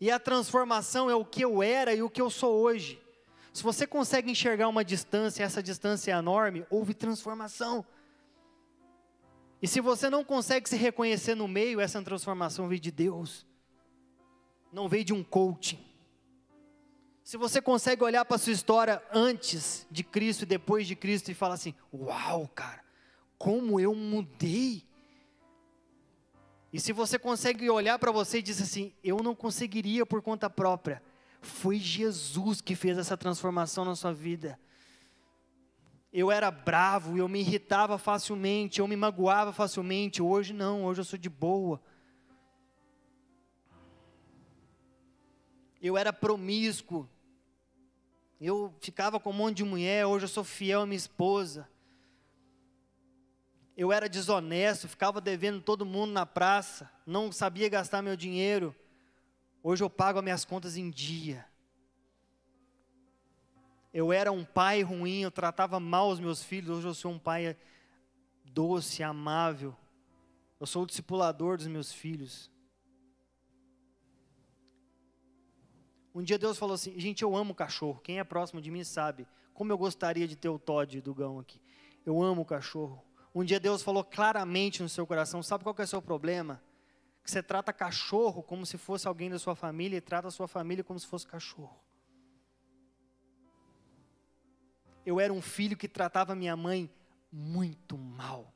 E 0.00 0.10
a 0.10 0.18
transformação 0.18 1.10
é 1.10 1.14
o 1.14 1.26
que 1.26 1.44
eu 1.44 1.62
era 1.62 1.92
e 1.92 2.02
o 2.02 2.08
que 2.08 2.22
eu 2.22 2.30
sou 2.30 2.58
hoje. 2.58 2.98
Se 3.52 3.62
você 3.62 3.86
consegue 3.86 4.30
enxergar 4.30 4.66
uma 4.66 4.82
distância, 4.82 5.44
essa 5.44 5.62
distância 5.62 6.10
é 6.10 6.14
enorme, 6.16 6.64
houve 6.70 6.94
transformação. 6.94 7.84
E 9.62 9.68
se 9.68 9.80
você 9.80 10.08
não 10.08 10.24
consegue 10.24 10.68
se 10.68 10.76
reconhecer 10.76 11.34
no 11.34 11.46
meio, 11.46 11.80
essa 11.80 12.02
transformação 12.02 12.68
veio 12.68 12.80
de 12.80 12.90
Deus, 12.90 13.46
não 14.72 14.88
veio 14.88 15.04
de 15.04 15.12
um 15.12 15.22
coaching. 15.22 15.78
Se 17.22 17.36
você 17.36 17.60
consegue 17.60 18.02
olhar 18.02 18.24
para 18.24 18.36
a 18.36 18.38
sua 18.38 18.52
história 18.52 19.02
antes 19.12 19.86
de 19.90 20.02
Cristo 20.02 20.42
e 20.42 20.46
depois 20.46 20.86
de 20.86 20.96
Cristo 20.96 21.30
e 21.30 21.34
falar 21.34 21.54
assim: 21.54 21.74
Uau, 21.92 22.48
cara, 22.48 22.82
como 23.38 23.78
eu 23.78 23.94
mudei. 23.94 24.84
E 26.72 26.80
se 26.80 26.92
você 26.92 27.18
consegue 27.18 27.68
olhar 27.68 27.98
para 27.98 28.10
você 28.10 28.38
e 28.38 28.42
dizer 28.42 28.64
assim: 28.64 28.92
Eu 29.04 29.18
não 29.18 29.34
conseguiria 29.34 30.06
por 30.06 30.22
conta 30.22 30.48
própria. 30.48 31.02
Foi 31.40 31.78
Jesus 31.78 32.60
que 32.60 32.74
fez 32.74 32.98
essa 32.98 33.16
transformação 33.16 33.84
na 33.84 33.94
sua 33.94 34.12
vida. 34.12 34.58
Eu 36.12 36.30
era 36.30 36.50
bravo, 36.50 37.16
eu 37.16 37.28
me 37.28 37.40
irritava 37.40 37.96
facilmente, 37.98 38.80
eu 38.80 38.88
me 38.88 38.96
magoava 38.96 39.52
facilmente. 39.52 40.20
Hoje 40.20 40.52
não, 40.52 40.84
hoje 40.84 41.00
eu 41.00 41.04
sou 41.04 41.18
de 41.18 41.28
boa. 41.28 41.80
Eu 45.80 45.96
era 45.96 46.12
promíscuo. 46.12 47.08
Eu 48.40 48.74
ficava 48.80 49.20
com 49.20 49.30
um 49.30 49.34
monte 49.34 49.58
de 49.58 49.64
mulher, 49.64 50.06
hoje 50.06 50.24
eu 50.24 50.28
sou 50.28 50.44
fiel 50.44 50.82
à 50.82 50.86
minha 50.86 50.96
esposa 50.96 51.68
eu 53.80 53.90
era 53.90 54.10
desonesto, 54.10 54.86
ficava 54.86 55.22
devendo 55.22 55.62
todo 55.62 55.86
mundo 55.86 56.12
na 56.12 56.26
praça, 56.26 56.90
não 57.06 57.32
sabia 57.32 57.66
gastar 57.66 58.02
meu 58.02 58.14
dinheiro. 58.14 58.76
Hoje 59.62 59.82
eu 59.82 59.88
pago 59.88 60.18
as 60.18 60.22
minhas 60.22 60.44
contas 60.44 60.76
em 60.76 60.90
dia. 60.90 61.46
Eu 63.92 64.12
era 64.12 64.30
um 64.30 64.44
pai 64.44 64.82
ruim, 64.82 65.20
eu 65.20 65.30
tratava 65.30 65.80
mal 65.80 66.10
os 66.10 66.20
meus 66.20 66.42
filhos, 66.42 66.78
hoje 66.78 66.86
eu 66.86 66.94
sou 66.94 67.12
um 67.12 67.18
pai 67.18 67.56
doce, 68.44 69.02
amável. 69.02 69.76
Eu 70.58 70.66
sou 70.66 70.82
o 70.82 70.86
discipulador 70.86 71.56
dos 71.56 71.66
meus 71.66 71.92
filhos. 71.92 72.50
Um 76.14 76.22
dia 76.22 76.38
Deus 76.38 76.58
falou 76.58 76.74
assim: 76.74 76.98
gente, 76.98 77.22
eu 77.22 77.34
amo 77.36 77.54
cachorro. 77.54 78.00
Quem 78.00 78.18
é 78.18 78.24
próximo 78.24 78.60
de 78.60 78.70
mim 78.70 78.84
sabe 78.84 79.26
como 79.54 79.72
eu 79.72 79.78
gostaria 79.78 80.26
de 80.26 80.36
ter 80.36 80.48
o 80.48 80.58
Todd 80.58 81.00
do 81.00 81.14
Gão 81.14 81.38
aqui. 81.38 81.60
Eu 82.04 82.22
amo 82.22 82.44
cachorro. 82.44 83.04
Um 83.34 83.44
dia 83.44 83.60
Deus 83.60 83.82
falou 83.82 84.04
claramente 84.04 84.82
no 84.82 84.88
seu 84.88 85.06
coração: 85.06 85.42
sabe 85.42 85.64
qual 85.64 85.74
é 85.78 85.82
o 85.82 85.86
seu 85.86 86.02
problema? 86.02 86.62
que 87.22 87.30
você 87.30 87.42
trata 87.42 87.72
cachorro 87.72 88.42
como 88.42 88.66
se 88.66 88.76
fosse 88.78 89.06
alguém 89.06 89.30
da 89.30 89.38
sua 89.38 89.54
família 89.54 89.96
e 89.96 90.00
trata 90.00 90.28
a 90.28 90.30
sua 90.30 90.48
família 90.48 90.82
como 90.82 90.98
se 90.98 91.06
fosse 91.06 91.26
cachorro. 91.26 91.78
Eu 95.04 95.18
era 95.18 95.32
um 95.32 95.40
filho 95.40 95.76
que 95.76 95.88
tratava 95.88 96.34
minha 96.34 96.56
mãe 96.56 96.90
muito 97.32 97.96
mal. 97.96 98.52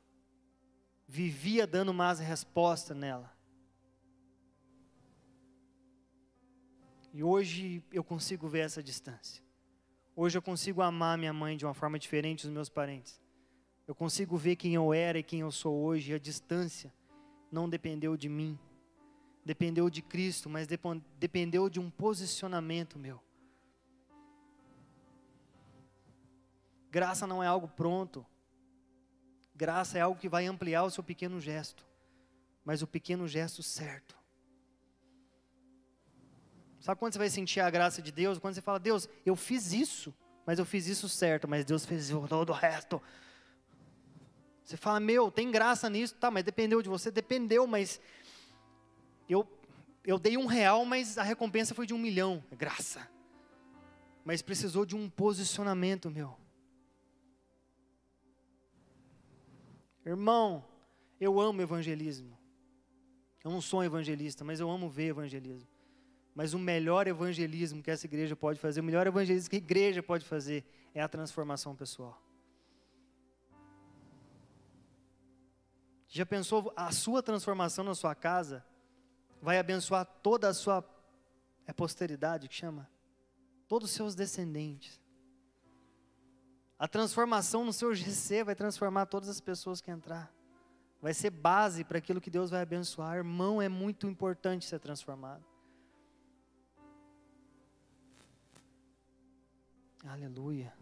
Vivia 1.07 1.65
dando 1.65 1.93
más 1.93 2.19
respostas 2.19 2.95
nela. 2.95 3.35
E 7.13 7.23
hoje 7.23 7.83
eu 7.93 8.03
consigo 8.03 8.47
ver 8.47 8.59
essa 8.59 8.83
distância. 8.83 9.43
Hoje 10.15 10.37
eu 10.37 10.41
consigo 10.41 10.81
amar 10.81 11.17
minha 11.17 11.33
mãe 11.33 11.55
de 11.55 11.65
uma 11.65 11.73
forma 11.73 11.97
diferente 11.97 12.43
dos 12.45 12.53
meus 12.53 12.69
parentes. 12.69 13.21
Eu 13.87 13.95
consigo 13.95 14.35
ver 14.35 14.55
quem 14.55 14.73
eu 14.73 14.93
era 14.93 15.19
e 15.19 15.23
quem 15.23 15.41
eu 15.41 15.51
sou 15.51 15.75
hoje. 15.75 16.11
E 16.11 16.15
a 16.15 16.19
distância 16.19 16.93
não 17.51 17.69
dependeu 17.69 18.17
de 18.17 18.27
mim, 18.27 18.59
dependeu 19.45 19.89
de 19.89 20.01
Cristo, 20.01 20.49
mas 20.49 20.67
dependeu 21.17 21.69
de 21.69 21.79
um 21.79 21.89
posicionamento 21.89 22.99
meu. 22.99 23.21
Graça 26.95 27.27
não 27.27 27.43
é 27.43 27.47
algo 27.47 27.67
pronto. 27.67 28.25
Graça 29.53 29.97
é 29.97 30.01
algo 30.01 30.17
que 30.17 30.29
vai 30.29 30.45
ampliar 30.45 30.85
o 30.85 30.89
seu 30.89 31.03
pequeno 31.03 31.41
gesto, 31.41 31.85
mas 32.63 32.81
o 32.81 32.87
pequeno 32.87 33.27
gesto 33.27 33.61
certo. 33.61 34.15
Sabe 36.79 36.97
quando 36.97 37.11
você 37.11 37.19
vai 37.19 37.29
sentir 37.29 37.59
a 37.59 37.69
graça 37.69 38.01
de 38.01 38.13
Deus? 38.13 38.39
Quando 38.39 38.53
você 38.53 38.61
fala, 38.61 38.79
Deus, 38.79 39.09
eu 39.25 39.35
fiz 39.35 39.73
isso, 39.73 40.15
mas 40.45 40.57
eu 40.57 40.63
fiz 40.63 40.87
isso 40.87 41.09
certo, 41.09 41.49
mas 41.49 41.65
Deus 41.65 41.85
fez 41.85 42.11
todo 42.29 42.51
o 42.51 42.53
resto. 42.53 43.01
Você 44.63 44.77
fala, 44.77 45.01
meu, 45.01 45.29
tem 45.29 45.51
graça 45.51 45.89
nisso, 45.89 46.15
tá, 46.15 46.31
mas 46.31 46.45
dependeu 46.45 46.81
de 46.81 46.87
você, 46.87 47.11
dependeu, 47.11 47.67
mas 47.67 47.99
eu, 49.27 49.45
eu 50.05 50.17
dei 50.17 50.37
um 50.37 50.45
real, 50.45 50.85
mas 50.85 51.17
a 51.17 51.23
recompensa 51.23 51.75
foi 51.75 51.85
de 51.85 51.93
um 51.93 51.97
milhão, 51.97 52.41
graça. 52.53 53.05
Mas 54.23 54.41
precisou 54.41 54.85
de 54.85 54.95
um 54.95 55.09
posicionamento 55.09 56.09
meu. 56.09 56.44
Irmão, 60.05 60.63
eu 61.19 61.39
amo 61.39 61.61
evangelismo. 61.61 62.37
Eu 63.43 63.51
não 63.51 63.61
sou 63.61 63.79
um 63.79 63.83
evangelista, 63.83 64.43
mas 64.43 64.59
eu 64.59 64.69
amo 64.69 64.89
ver 64.89 65.07
evangelismo. 65.07 65.67
Mas 66.33 66.53
o 66.53 66.59
melhor 66.59 67.07
evangelismo 67.07 67.81
que 67.81 67.89
essa 67.89 68.05
igreja 68.05 68.35
pode 68.35 68.59
fazer, 68.59 68.81
o 68.81 68.83
melhor 68.83 69.07
evangelismo 69.07 69.49
que 69.49 69.55
a 69.55 69.59
igreja 69.59 70.03
pode 70.03 70.25
fazer, 70.25 70.65
é 70.93 71.01
a 71.01 71.07
transformação 71.07 71.75
pessoal. 71.75 72.21
Já 76.07 76.25
pensou 76.25 76.71
a 76.75 76.91
sua 76.91 77.21
transformação 77.21 77.83
na 77.83 77.95
sua 77.95 78.15
casa 78.15 78.65
vai 79.41 79.59
abençoar 79.59 80.05
toda 80.05 80.47
a 80.47 80.53
sua 80.53 80.83
é 81.67 81.73
posteridade 81.73 82.47
que 82.47 82.55
chama? 82.55 82.89
Todos 83.67 83.89
os 83.89 83.95
seus 83.95 84.15
descendentes. 84.15 85.01
A 86.77 86.87
transformação 86.87 87.63
no 87.63 87.71
seu 87.71 87.95
GC 87.95 88.43
vai 88.43 88.55
transformar 88.55 89.05
todas 89.05 89.29
as 89.29 89.39
pessoas 89.39 89.79
que 89.79 89.89
entrar. 89.89 90.31
Vai 91.01 91.13
ser 91.13 91.29
base 91.29 91.83
para 91.83 91.99
aquilo 91.99 92.19
que 92.19 92.29
Deus 92.29 92.49
vai 92.49 92.61
abençoar. 92.61 93.15
Irmão, 93.15 93.61
é 93.61 93.69
muito 93.69 94.07
importante 94.07 94.65
ser 94.65 94.79
transformado. 94.79 95.43
Aleluia. 100.03 100.73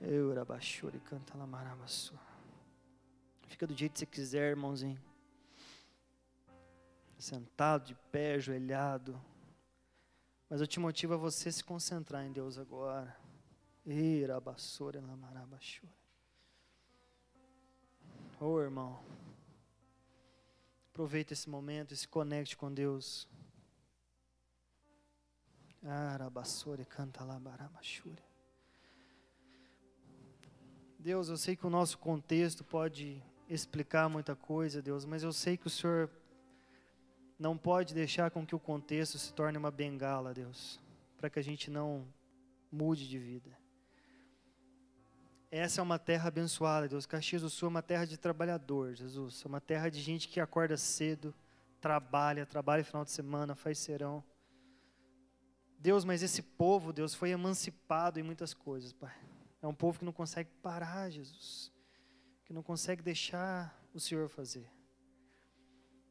Eurabachuri 0.00 0.98
canta 1.00 1.36
lamaramaçu. 1.36 2.18
Fica 3.48 3.66
do 3.66 3.74
jeito 3.74 3.92
que 3.92 3.98
você 3.98 4.06
quiser, 4.06 4.50
irmãozinho. 4.50 5.09
Sentado, 7.20 7.86
de 7.86 7.94
pé, 8.10 8.34
ajoelhado. 8.34 9.20
Mas 10.48 10.60
eu 10.60 10.66
te 10.66 10.80
motivo 10.80 11.14
a 11.14 11.16
você 11.16 11.52
se 11.52 11.62
concentrar 11.62 12.24
em 12.24 12.32
Deus 12.32 12.58
agora. 12.58 13.14
Irabassura 13.84 15.00
lamarabachura. 15.00 15.92
Oh, 18.40 18.58
irmão. 18.58 18.98
Aproveita 20.90 21.32
esse 21.32 21.48
momento 21.48 21.92
e 21.92 21.96
se 21.96 22.08
conecte 22.08 22.56
com 22.56 22.72
Deus. 22.72 23.28
Arabassore 25.82 26.84
canta 26.84 27.22
labarabachura. 27.22 28.22
Deus, 30.98 31.28
eu 31.28 31.36
sei 31.36 31.56
que 31.56 31.66
o 31.66 31.70
nosso 31.70 31.96
contexto 31.96 32.64
pode 32.64 33.22
explicar 33.48 34.08
muita 34.08 34.36
coisa, 34.36 34.82
Deus, 34.82 35.04
mas 35.04 35.22
eu 35.22 35.32
sei 35.32 35.56
que 35.56 35.66
o 35.66 35.70
Senhor 35.70 36.10
não 37.40 37.56
pode 37.56 37.94
deixar 37.94 38.30
com 38.30 38.44
que 38.44 38.54
o 38.54 38.60
contexto 38.60 39.18
se 39.18 39.32
torne 39.32 39.56
uma 39.56 39.70
bengala, 39.70 40.34
Deus, 40.34 40.78
para 41.16 41.30
que 41.30 41.38
a 41.38 41.42
gente 41.42 41.70
não 41.70 42.06
mude 42.70 43.08
de 43.08 43.18
vida. 43.18 43.50
Essa 45.50 45.80
é 45.80 45.82
uma 45.82 45.98
terra 45.98 46.28
abençoada, 46.28 46.86
Deus. 46.86 47.06
Caxias 47.06 47.40
do 47.40 47.48
Sul 47.48 47.68
é 47.68 47.70
uma 47.70 47.82
terra 47.82 48.04
de 48.04 48.18
trabalhador, 48.18 48.94
Jesus. 48.94 49.42
É 49.42 49.48
uma 49.48 49.60
terra 49.60 49.88
de 49.88 50.02
gente 50.02 50.28
que 50.28 50.38
acorda 50.38 50.76
cedo, 50.76 51.34
trabalha, 51.80 52.44
trabalha 52.44 52.84
final 52.84 53.06
de 53.06 53.10
semana, 53.10 53.54
faz 53.54 53.78
serão. 53.78 54.22
Deus, 55.78 56.04
mas 56.04 56.22
esse 56.22 56.42
povo, 56.42 56.92
Deus, 56.92 57.14
foi 57.14 57.30
emancipado 57.30 58.20
em 58.20 58.22
muitas 58.22 58.52
coisas, 58.52 58.92
Pai. 58.92 59.16
É 59.62 59.66
um 59.66 59.74
povo 59.74 59.98
que 59.98 60.04
não 60.04 60.12
consegue 60.12 60.50
parar, 60.62 61.08
Jesus. 61.08 61.72
Que 62.44 62.52
não 62.52 62.62
consegue 62.62 63.02
deixar 63.02 63.82
o 63.94 63.98
Senhor 63.98 64.28
fazer. 64.28 64.70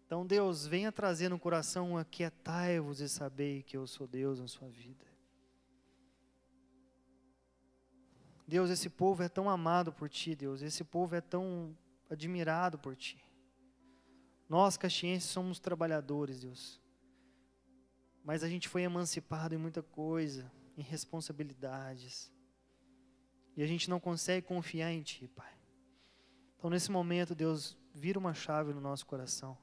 Então, 0.10 0.26
Deus, 0.26 0.66
venha 0.66 0.92
trazer 0.92 1.30
no 1.30 1.38
coração 1.38 1.96
aquietai-vos 1.96 3.00
e 3.00 3.08
sabei 3.08 3.62
que 3.62 3.78
eu 3.78 3.86
sou 3.86 4.08
Deus 4.08 4.40
na 4.40 4.48
sua 4.48 4.68
vida. 4.68 5.06
Deus, 8.48 8.72
esse 8.72 8.90
povo 8.90 9.22
é 9.22 9.30
tão 9.30 9.48
amado 9.48 9.94
por 9.94 10.10
Ti, 10.10 10.34
Deus, 10.34 10.64
esse 10.64 10.84
povo 10.84 11.14
é 11.14 11.22
tão 11.22 11.78
admirado 12.10 12.80
por 12.80 12.96
Ti. 12.96 13.24
Nós, 14.50 14.78
caxienses, 14.78 15.30
somos 15.30 15.60
trabalhadores, 15.60 16.42
Deus. 16.42 16.82
Mas 18.24 18.44
a 18.44 18.50
gente 18.50 18.68
foi 18.68 18.82
emancipado 18.82 19.54
em 19.54 19.60
muita 19.60 19.84
coisa, 19.84 20.52
em 20.76 20.82
responsabilidades. 20.82 22.34
E 23.56 23.62
a 23.62 23.68
gente 23.68 23.88
não 23.88 24.00
consegue 24.00 24.48
confiar 24.48 24.92
em 24.92 25.04
Ti, 25.04 25.28
Pai. 25.28 25.54
Então, 26.58 26.72
nesse 26.72 26.90
momento, 26.90 27.36
Deus, 27.36 27.78
vira 27.94 28.18
uma 28.18 28.34
chave 28.34 28.74
no 28.74 28.82
nosso 28.82 29.06
coração. 29.06 29.56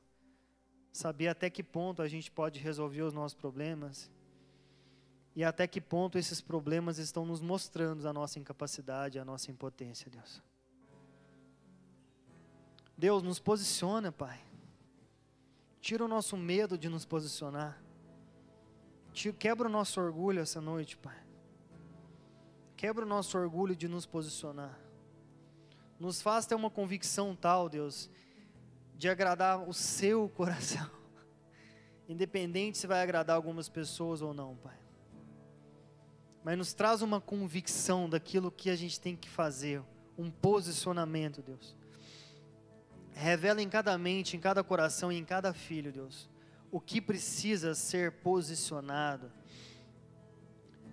Saber 0.96 1.28
até 1.28 1.50
que 1.50 1.62
ponto 1.62 2.00
a 2.00 2.08
gente 2.08 2.30
pode 2.30 2.58
resolver 2.58 3.02
os 3.02 3.12
nossos 3.12 3.34
problemas 3.34 4.10
e 5.34 5.44
até 5.44 5.66
que 5.66 5.78
ponto 5.78 6.16
esses 6.16 6.40
problemas 6.40 6.96
estão 6.96 7.26
nos 7.26 7.42
mostrando 7.42 8.08
a 8.08 8.14
nossa 8.14 8.38
incapacidade, 8.38 9.18
a 9.18 9.24
nossa 9.24 9.50
impotência, 9.50 10.10
Deus. 10.10 10.42
Deus, 12.96 13.22
nos 13.22 13.38
posiciona, 13.38 14.10
Pai. 14.10 14.40
Tira 15.82 16.02
o 16.02 16.08
nosso 16.08 16.34
medo 16.34 16.78
de 16.78 16.88
nos 16.88 17.04
posicionar. 17.04 17.78
Quebra 19.38 19.68
o 19.68 19.70
nosso 19.70 20.00
orgulho 20.00 20.40
essa 20.40 20.62
noite, 20.62 20.96
Pai. 20.96 21.22
Quebra 22.74 23.04
o 23.04 23.08
nosso 23.08 23.36
orgulho 23.36 23.76
de 23.76 23.86
nos 23.86 24.06
posicionar. 24.06 24.80
Nos 26.00 26.22
faz 26.22 26.46
ter 26.46 26.54
uma 26.54 26.70
convicção 26.70 27.36
tal, 27.36 27.68
Deus, 27.68 28.08
de 28.96 29.08
agradar 29.08 29.68
o 29.68 29.72
seu 29.72 30.28
coração. 30.34 30.90
Independente 32.08 32.78
se 32.78 32.86
vai 32.86 33.02
agradar 33.02 33.36
algumas 33.36 33.68
pessoas 33.68 34.22
ou 34.22 34.32
não, 34.32 34.56
Pai 34.56 34.86
mas 36.46 36.56
nos 36.56 36.72
traz 36.72 37.02
uma 37.02 37.20
convicção 37.20 38.08
daquilo 38.08 38.52
que 38.52 38.70
a 38.70 38.76
gente 38.76 39.00
tem 39.00 39.16
que 39.16 39.28
fazer, 39.28 39.82
um 40.16 40.30
posicionamento, 40.30 41.42
Deus. 41.42 41.76
Revela 43.10 43.60
em 43.60 43.68
cada 43.68 43.98
mente, 43.98 44.36
em 44.36 44.38
cada 44.38 44.62
coração 44.62 45.10
e 45.10 45.16
em 45.16 45.24
cada 45.24 45.52
filho, 45.52 45.90
Deus, 45.90 46.30
o 46.70 46.78
que 46.78 47.00
precisa 47.00 47.74
ser 47.74 48.12
posicionado, 48.12 49.28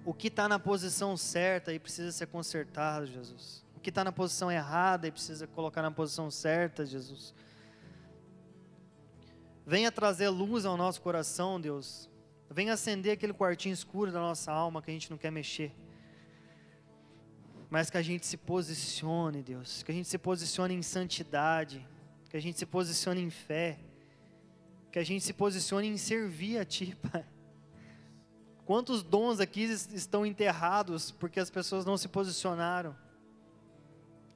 o 0.04 0.12
que 0.12 0.28
está 0.28 0.50
na 0.50 0.58
posição 0.58 1.16
certa 1.16 1.72
e 1.72 1.78
precisa 1.78 2.12
ser 2.12 2.26
consertado, 2.26 3.06
Jesus. 3.06 3.64
O 3.78 3.80
que 3.80 3.90
está 3.90 4.04
na 4.04 4.12
posição 4.12 4.52
errada 4.52 5.08
e 5.08 5.12
precisa 5.12 5.46
colocar 5.46 5.84
na 5.84 5.92
posição 5.92 6.32
certa, 6.32 6.84
Jesus. 6.84 7.32
Venha 9.66 9.92
trazer 9.92 10.30
luz 10.30 10.66
ao 10.66 10.76
nosso 10.76 11.02
coração, 11.02 11.60
Deus, 11.60 12.10
Venha 12.50 12.74
acender 12.74 13.14
aquele 13.14 13.34
quartinho 13.34 13.74
escuro 13.74 14.12
da 14.12 14.20
nossa 14.20 14.52
alma 14.52 14.82
que 14.82 14.92
a 14.92 14.94
gente 14.94 15.10
não 15.10 15.18
quer 15.18 15.32
mexer. 15.32 15.74
Mas 17.68 17.90
que 17.90 17.98
a 17.98 18.02
gente 18.04 18.28
se 18.28 18.38
posicione, 18.38 19.42
Deus. 19.42 19.82
Que 19.82 19.92
a 19.92 19.96
gente 19.96 20.08
se 20.08 20.20
posicione 20.20 20.76
em 20.76 20.84
santidade. 20.84 21.84
Que 22.30 22.38
a 22.38 22.40
gente 22.40 22.60
se 22.60 22.66
posicione 22.68 23.22
em 23.22 23.32
fé. 23.32 23.80
Que 24.92 25.00
a 25.00 25.04
gente 25.04 25.24
se 25.24 25.34
posicione 25.34 25.88
em 25.88 25.98
servir 25.98 26.60
a 26.60 26.66
Ti, 26.66 26.96
Pai. 27.12 27.26
Quantos 28.66 29.02
dons 29.02 29.40
aqui 29.40 29.64
estão 29.64 30.24
enterrados 30.24 31.10
porque 31.10 31.40
as 31.40 31.50
pessoas 31.50 31.86
não 31.86 31.98
se 31.98 32.08
posicionaram? 32.08 32.96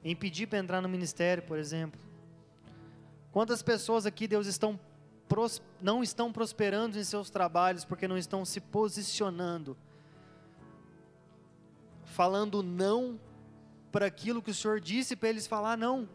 em 0.02 0.14
pedir 0.14 0.46
para 0.46 0.58
entrar 0.58 0.80
no 0.80 0.88
ministério, 0.88 1.42
por 1.42 1.58
exemplo. 1.58 2.00
Quantas 3.30 3.62
pessoas 3.62 4.06
aqui, 4.06 4.26
Deus, 4.26 4.46
estão 4.46 4.78
não 5.80 6.02
estão 6.02 6.32
prosperando 6.32 6.98
em 6.98 7.04
seus 7.04 7.30
trabalhos 7.30 7.84
porque 7.84 8.08
não 8.08 8.18
estão 8.18 8.44
se 8.44 8.60
posicionando, 8.60 9.76
falando 12.04 12.62
não 12.62 13.20
para 13.92 14.06
aquilo 14.06 14.42
que 14.42 14.50
o 14.50 14.54
Senhor 14.54 14.80
disse 14.80 15.16
para 15.16 15.28
eles 15.28 15.46
falar 15.46 15.76
não. 15.76 16.08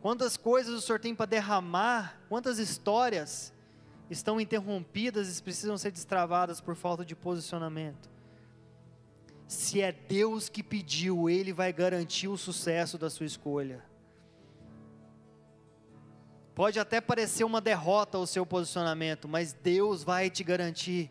Quantas 0.00 0.36
coisas 0.36 0.74
o 0.74 0.80
Senhor 0.80 1.00
tem 1.00 1.14
para 1.14 1.26
derramar, 1.26 2.20
quantas 2.28 2.58
histórias 2.58 3.54
estão 4.10 4.40
interrompidas 4.40 5.38
e 5.38 5.42
precisam 5.42 5.78
ser 5.78 5.90
destravadas 5.90 6.60
por 6.60 6.76
falta 6.76 7.04
de 7.04 7.16
posicionamento. 7.16 8.10
Se 9.48 9.80
é 9.80 9.92
Deus 9.92 10.48
que 10.48 10.62
pediu, 10.62 11.28
Ele 11.30 11.52
vai 11.52 11.72
garantir 11.72 12.28
o 12.28 12.36
sucesso 12.36 12.98
da 12.98 13.08
sua 13.08 13.26
escolha. 13.26 13.82
Pode 16.54 16.78
até 16.78 17.00
parecer 17.00 17.42
uma 17.42 17.60
derrota 17.60 18.16
o 18.16 18.26
seu 18.26 18.46
posicionamento, 18.46 19.26
mas 19.26 19.52
Deus 19.52 20.04
vai 20.04 20.30
te 20.30 20.44
garantir. 20.44 21.10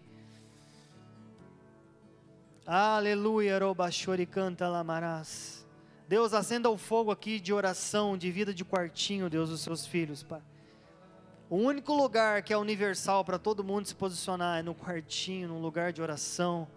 Aleluia, 2.66 3.60
Robachori 3.60 4.26
canta 4.26 4.70
lamarás. 4.70 5.68
Deus, 6.08 6.34
acenda 6.34 6.70
o 6.70 6.78
fogo 6.78 7.12
aqui 7.12 7.42
de 7.42 7.52
oração, 7.52 8.18
de 8.18 8.32
vida 8.32 8.54
de 8.54 8.64
quartinho, 8.64 9.30
Deus, 9.30 9.50
dos 9.50 9.60
seus 9.60 9.86
filhos, 9.86 10.24
Pai. 10.24 10.42
O 11.50 11.58
único 11.58 11.94
lugar 11.94 12.42
que 12.42 12.54
é 12.54 12.58
universal 12.58 13.26
para 13.26 13.38
todo 13.38 13.66
mundo 13.66 13.86
se 13.86 13.96
posicionar 13.96 14.60
é 14.60 14.64
no 14.64 14.74
quartinho, 14.74 15.50
num 15.50 15.60
lugar 15.60 15.92
de 15.92 16.02
oração, 16.02 16.68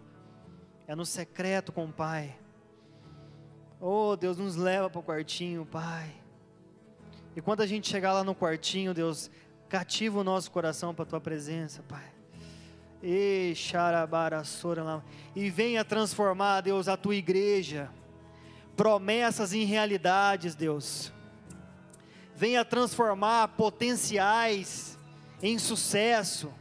é 0.85 0.93
no 0.93 1.05
secreto 1.05 1.71
com 1.71 1.85
o 1.85 1.93
Pai. 1.93 2.37
Oh, 3.79 4.17
Deus, 4.17 4.37
nos 4.37 4.57
leva 4.57 4.89
para 4.89 4.99
o 4.99 5.03
quartinho, 5.03 5.65
Pai. 5.65 6.26
E 7.37 7.41
quando 7.41 7.61
a 7.61 7.67
gente 7.67 7.87
chegar 7.87 8.13
lá 8.13 8.23
no 8.23 8.33
quartinho, 8.33 8.95
Deus, 8.95 9.29
cativa 9.69 10.19
o 10.19 10.23
nosso 10.23 10.49
coração 10.49 10.91
para 10.91 11.03
a 11.03 11.05
Tua 11.05 11.21
presença, 11.21 11.83
Pai. 11.83 12.03
E 13.03 13.53
e 15.35 15.47
venha 15.47 15.85
transformar, 15.85 16.61
Deus, 16.61 16.87
a 16.87 16.97
tua 16.97 17.13
igreja, 17.13 17.91
promessas 18.75 19.53
em 19.53 19.65
realidades, 19.65 20.55
Deus. 20.55 21.13
Venha 22.35 22.65
transformar 22.65 23.49
potenciais 23.49 24.97
em 25.39 25.59
sucesso. 25.59 26.51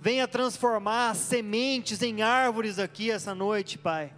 Venha 0.00 0.26
transformar 0.26 1.14
sementes 1.14 2.02
em 2.02 2.20
árvores 2.20 2.80
aqui 2.80 3.12
essa 3.12 3.32
noite, 3.32 3.78
Pai. 3.78 4.12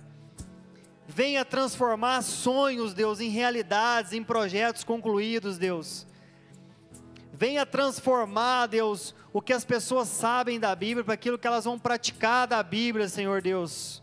Venha 1.09 1.45
transformar 1.45 2.23
sonhos, 2.23 2.93
Deus, 2.93 3.21
em 3.21 3.29
realidades, 3.29 4.13
em 4.13 4.25
projetos 4.25 4.83
concluídos, 4.83 5.57
Deus. 5.57 6.07
Venha 7.33 7.65
transformar, 7.65 8.67
Deus, 8.67 9.15
o 9.33 9.41
que 9.41 9.53
as 9.53 9.65
pessoas 9.65 10.09
sabem 10.09 10.59
da 10.59 10.75
Bíblia, 10.75 11.05
para 11.05 11.15
aquilo 11.15 11.39
que 11.39 11.47
elas 11.47 11.65
vão 11.65 11.79
praticar 11.79 12.47
da 12.47 12.63
Bíblia, 12.63 13.09
Senhor 13.09 13.41
Deus. 13.41 14.03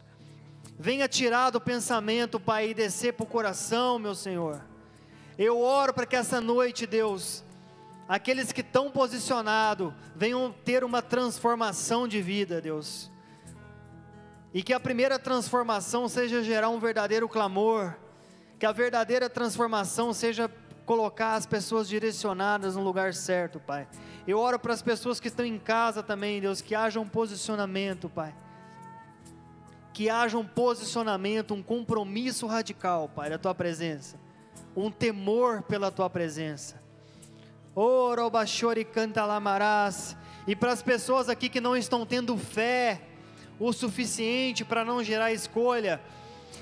Venha 0.80 1.08
tirar 1.08 1.50
do 1.50 1.60
pensamento, 1.60 2.40
Pai, 2.40 2.70
e 2.70 2.74
descer 2.74 3.14
para 3.14 3.24
o 3.24 3.28
coração, 3.28 4.00
meu 4.00 4.16
Senhor. 4.16 4.62
Eu 5.38 5.60
oro 5.60 5.94
para 5.94 6.06
que 6.06 6.16
essa 6.16 6.40
noite, 6.40 6.86
Deus, 6.86 7.44
aqueles 8.08 8.52
que 8.52 8.62
estão 8.62 8.92
posicionados 8.92 9.94
venham 10.16 10.54
ter 10.64 10.84
uma 10.84 11.02
transformação 11.02 12.08
de 12.08 12.22
vida, 12.22 12.62
Deus. 12.62 13.12
E 14.54 14.62
que 14.62 14.74
a 14.74 14.80
primeira 14.80 15.18
transformação 15.18 16.08
seja 16.08 16.44
gerar 16.44 16.70
um 16.70 16.80
verdadeiro 16.80 17.28
clamor, 17.28 17.96
que 18.60 18.66
a 18.66 18.72
verdadeira 18.72 19.30
transformação 19.30 20.14
seja 20.14 20.50
colocar 20.86 21.34
as 21.34 21.46
pessoas 21.46 21.88
direcionadas 21.88 22.76
no 22.76 22.84
lugar 22.84 23.14
certo, 23.14 23.60
Pai. 23.60 23.88
Eu 24.28 24.38
oro 24.38 24.60
para 24.60 24.74
as 24.74 24.82
pessoas 24.82 25.20
que 25.20 25.28
estão 25.28 25.46
em 25.46 25.58
casa 25.58 26.04
também, 26.04 26.40
Deus, 26.40 26.62
que 26.62 26.76
haja 26.76 27.00
um 27.00 27.08
posicionamento, 27.08 28.10
Pai. 28.10 28.36
Que 29.92 30.10
haja 30.10 30.38
um 30.38 30.46
posicionamento, 30.46 31.54
um 31.54 31.64
compromisso 31.64 32.46
radical, 32.48 33.10
Pai, 33.10 33.30
da 33.30 33.38
tua 33.38 33.56
presença. 33.56 34.20
Um 34.76 34.92
temor 34.92 35.62
pela 35.64 35.92
tua 35.92 36.10
presença. 36.10 36.82
Oro 37.76 38.30
bachori 38.30 38.86
canta 38.86 39.26
lamarás. 39.26 40.16
E 40.46 40.56
para 40.56 40.72
as 40.72 40.82
pessoas 40.82 41.30
aqui 41.30 41.50
que 41.50 41.62
não 41.62 41.76
estão 41.76 42.06
tendo 42.06 42.38
fé 42.38 43.02
o 43.60 43.72
suficiente 43.72 44.66
para 44.66 44.84
não 44.84 45.04
gerar 45.04 45.32
escolha, 45.32 46.02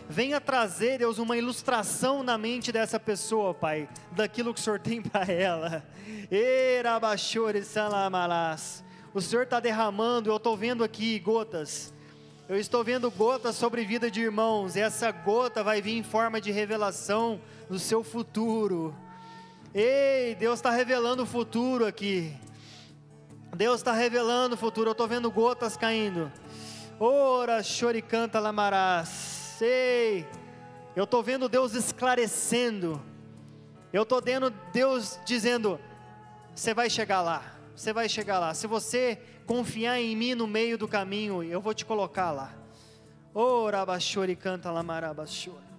venha 0.10 0.42
trazer, 0.42 1.00
Deus, 1.00 1.18
uma 1.18 1.38
ilustração 1.38 2.24
na 2.24 2.38
mente 2.38 2.72
dessa 2.72 3.00
pessoa, 3.00 3.54
Pai, 3.54 3.88
daquilo 4.12 4.54
que 4.54 4.60
o 4.60 4.64
Senhor 4.64 4.80
tem 4.80 5.02
para 5.04 5.32
ela. 5.32 5.84
O 9.14 9.22
Senhor 9.22 9.44
está 9.44 9.60
derramando, 9.60 10.30
eu 10.30 10.38
estou 10.38 10.56
vendo 10.56 10.84
aqui 10.84 11.20
gotas. 11.20 11.94
Eu 12.48 12.58
estou 12.58 12.84
vendo 12.84 13.10
gotas 13.10 13.56
sobre 13.56 13.86
vida 13.86 14.12
de 14.12 14.22
irmãos, 14.22 14.76
e 14.76 14.82
essa 14.82 15.10
gota 15.12 15.64
vai 15.64 15.82
vir 15.82 15.98
em 15.98 16.04
forma 16.04 16.42
de 16.42 16.52
revelação 16.52 17.40
do 17.70 17.80
seu 17.80 18.04
futuro. 18.04 18.94
Ei, 19.74 20.36
Deus 20.36 20.60
está 20.60 20.70
revelando 20.70 21.24
o 21.24 21.26
futuro 21.26 21.86
aqui. 21.86 22.34
Deus 23.56 23.80
está 23.80 23.94
revelando 23.94 24.56
o 24.56 24.58
futuro. 24.58 24.90
Eu 24.90 24.92
estou 24.92 25.08
vendo 25.08 25.32
gotas 25.32 25.78
caindo. 25.78 26.30
Ora, 27.04 27.64
choricanta 27.64 28.40
lamarás 28.40 29.32
sei. 29.62 30.28
Eu 30.96 31.06
estou 31.06 31.24
vendo 31.24 31.50
Deus 31.50 31.74
esclarecendo. 31.74 33.02
Eu 33.92 34.04
estou 34.04 34.22
vendo 34.22 34.52
Deus 34.72 35.20
dizendo: 35.26 35.80
você 36.54 36.76
vai 36.76 36.92
chegar 36.92 37.22
lá. 37.22 37.56
Você 37.76 37.92
vai 37.92 38.08
chegar 38.08 38.38
lá. 38.38 38.54
Se 38.54 38.68
você 38.68 39.20
confiar 39.48 40.00
em 40.00 40.16
mim 40.16 40.36
no 40.36 40.46
meio 40.46 40.78
do 40.78 40.88
caminho, 40.88 41.42
eu 41.42 41.60
vou 41.60 41.74
te 41.74 41.84
colocar 41.86 42.32
lá. 42.32 42.54
Ora, 43.34 43.84
oh, 43.84 44.36
canta 44.36 44.70
lamarabachori. 44.70 45.71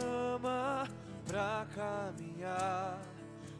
Chama 0.00 0.88
pra 1.26 1.66
caminhar 1.74 3.00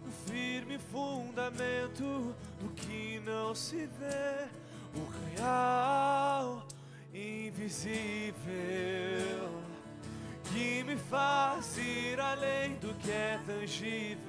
no 0.04 0.12
firme 0.26 0.78
fundamento 0.78 2.34
do 2.60 2.68
que 2.74 3.20
não 3.24 3.54
se 3.54 3.86
vê, 3.98 4.46
o 4.94 5.06
real, 5.36 6.66
invisível, 7.14 8.42
que 10.44 10.82
me 10.84 10.96
faz 10.96 11.76
ir 11.78 12.20
além 12.20 12.74
do 12.76 12.94
que 12.94 13.10
é 13.10 13.38
tangível. 13.46 14.22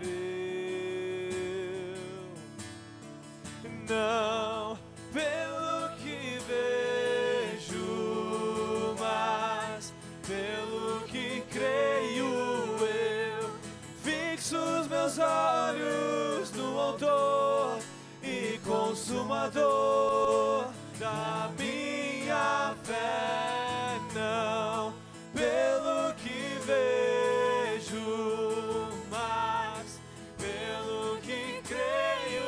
Não 3.88 4.78
pelo 5.12 5.96
que 5.98 6.40
vejo, 6.48 7.86
mas 9.00 9.94
pelo 10.28 10.73
creio 11.64 12.28
eu. 12.86 13.50
Fixo 14.04 14.58
os 14.58 14.88
meus 14.88 15.18
olhos 15.18 16.52
no 16.52 16.78
autor 16.78 17.80
e 18.22 18.60
consumador 18.66 20.68
da 21.00 21.50
minha 21.58 22.76
fé, 22.84 23.98
não 24.14 24.94
pelo 25.34 26.14
que 26.16 26.60
vejo, 26.66 27.96
mas 29.10 30.02
pelo 30.38 31.18
que 31.22 31.62
creio 31.66 32.44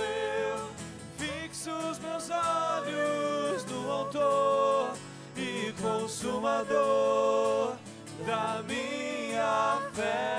eu. 0.00 0.70
Fixo 1.18 1.70
os 1.70 1.98
meus 1.98 2.30
olhos 2.30 3.62
no 3.66 3.92
autor 3.92 4.94
e 5.36 5.70
consumador 5.82 7.13
da 8.24 8.62
minha 8.66 9.78
fé, 9.92 10.33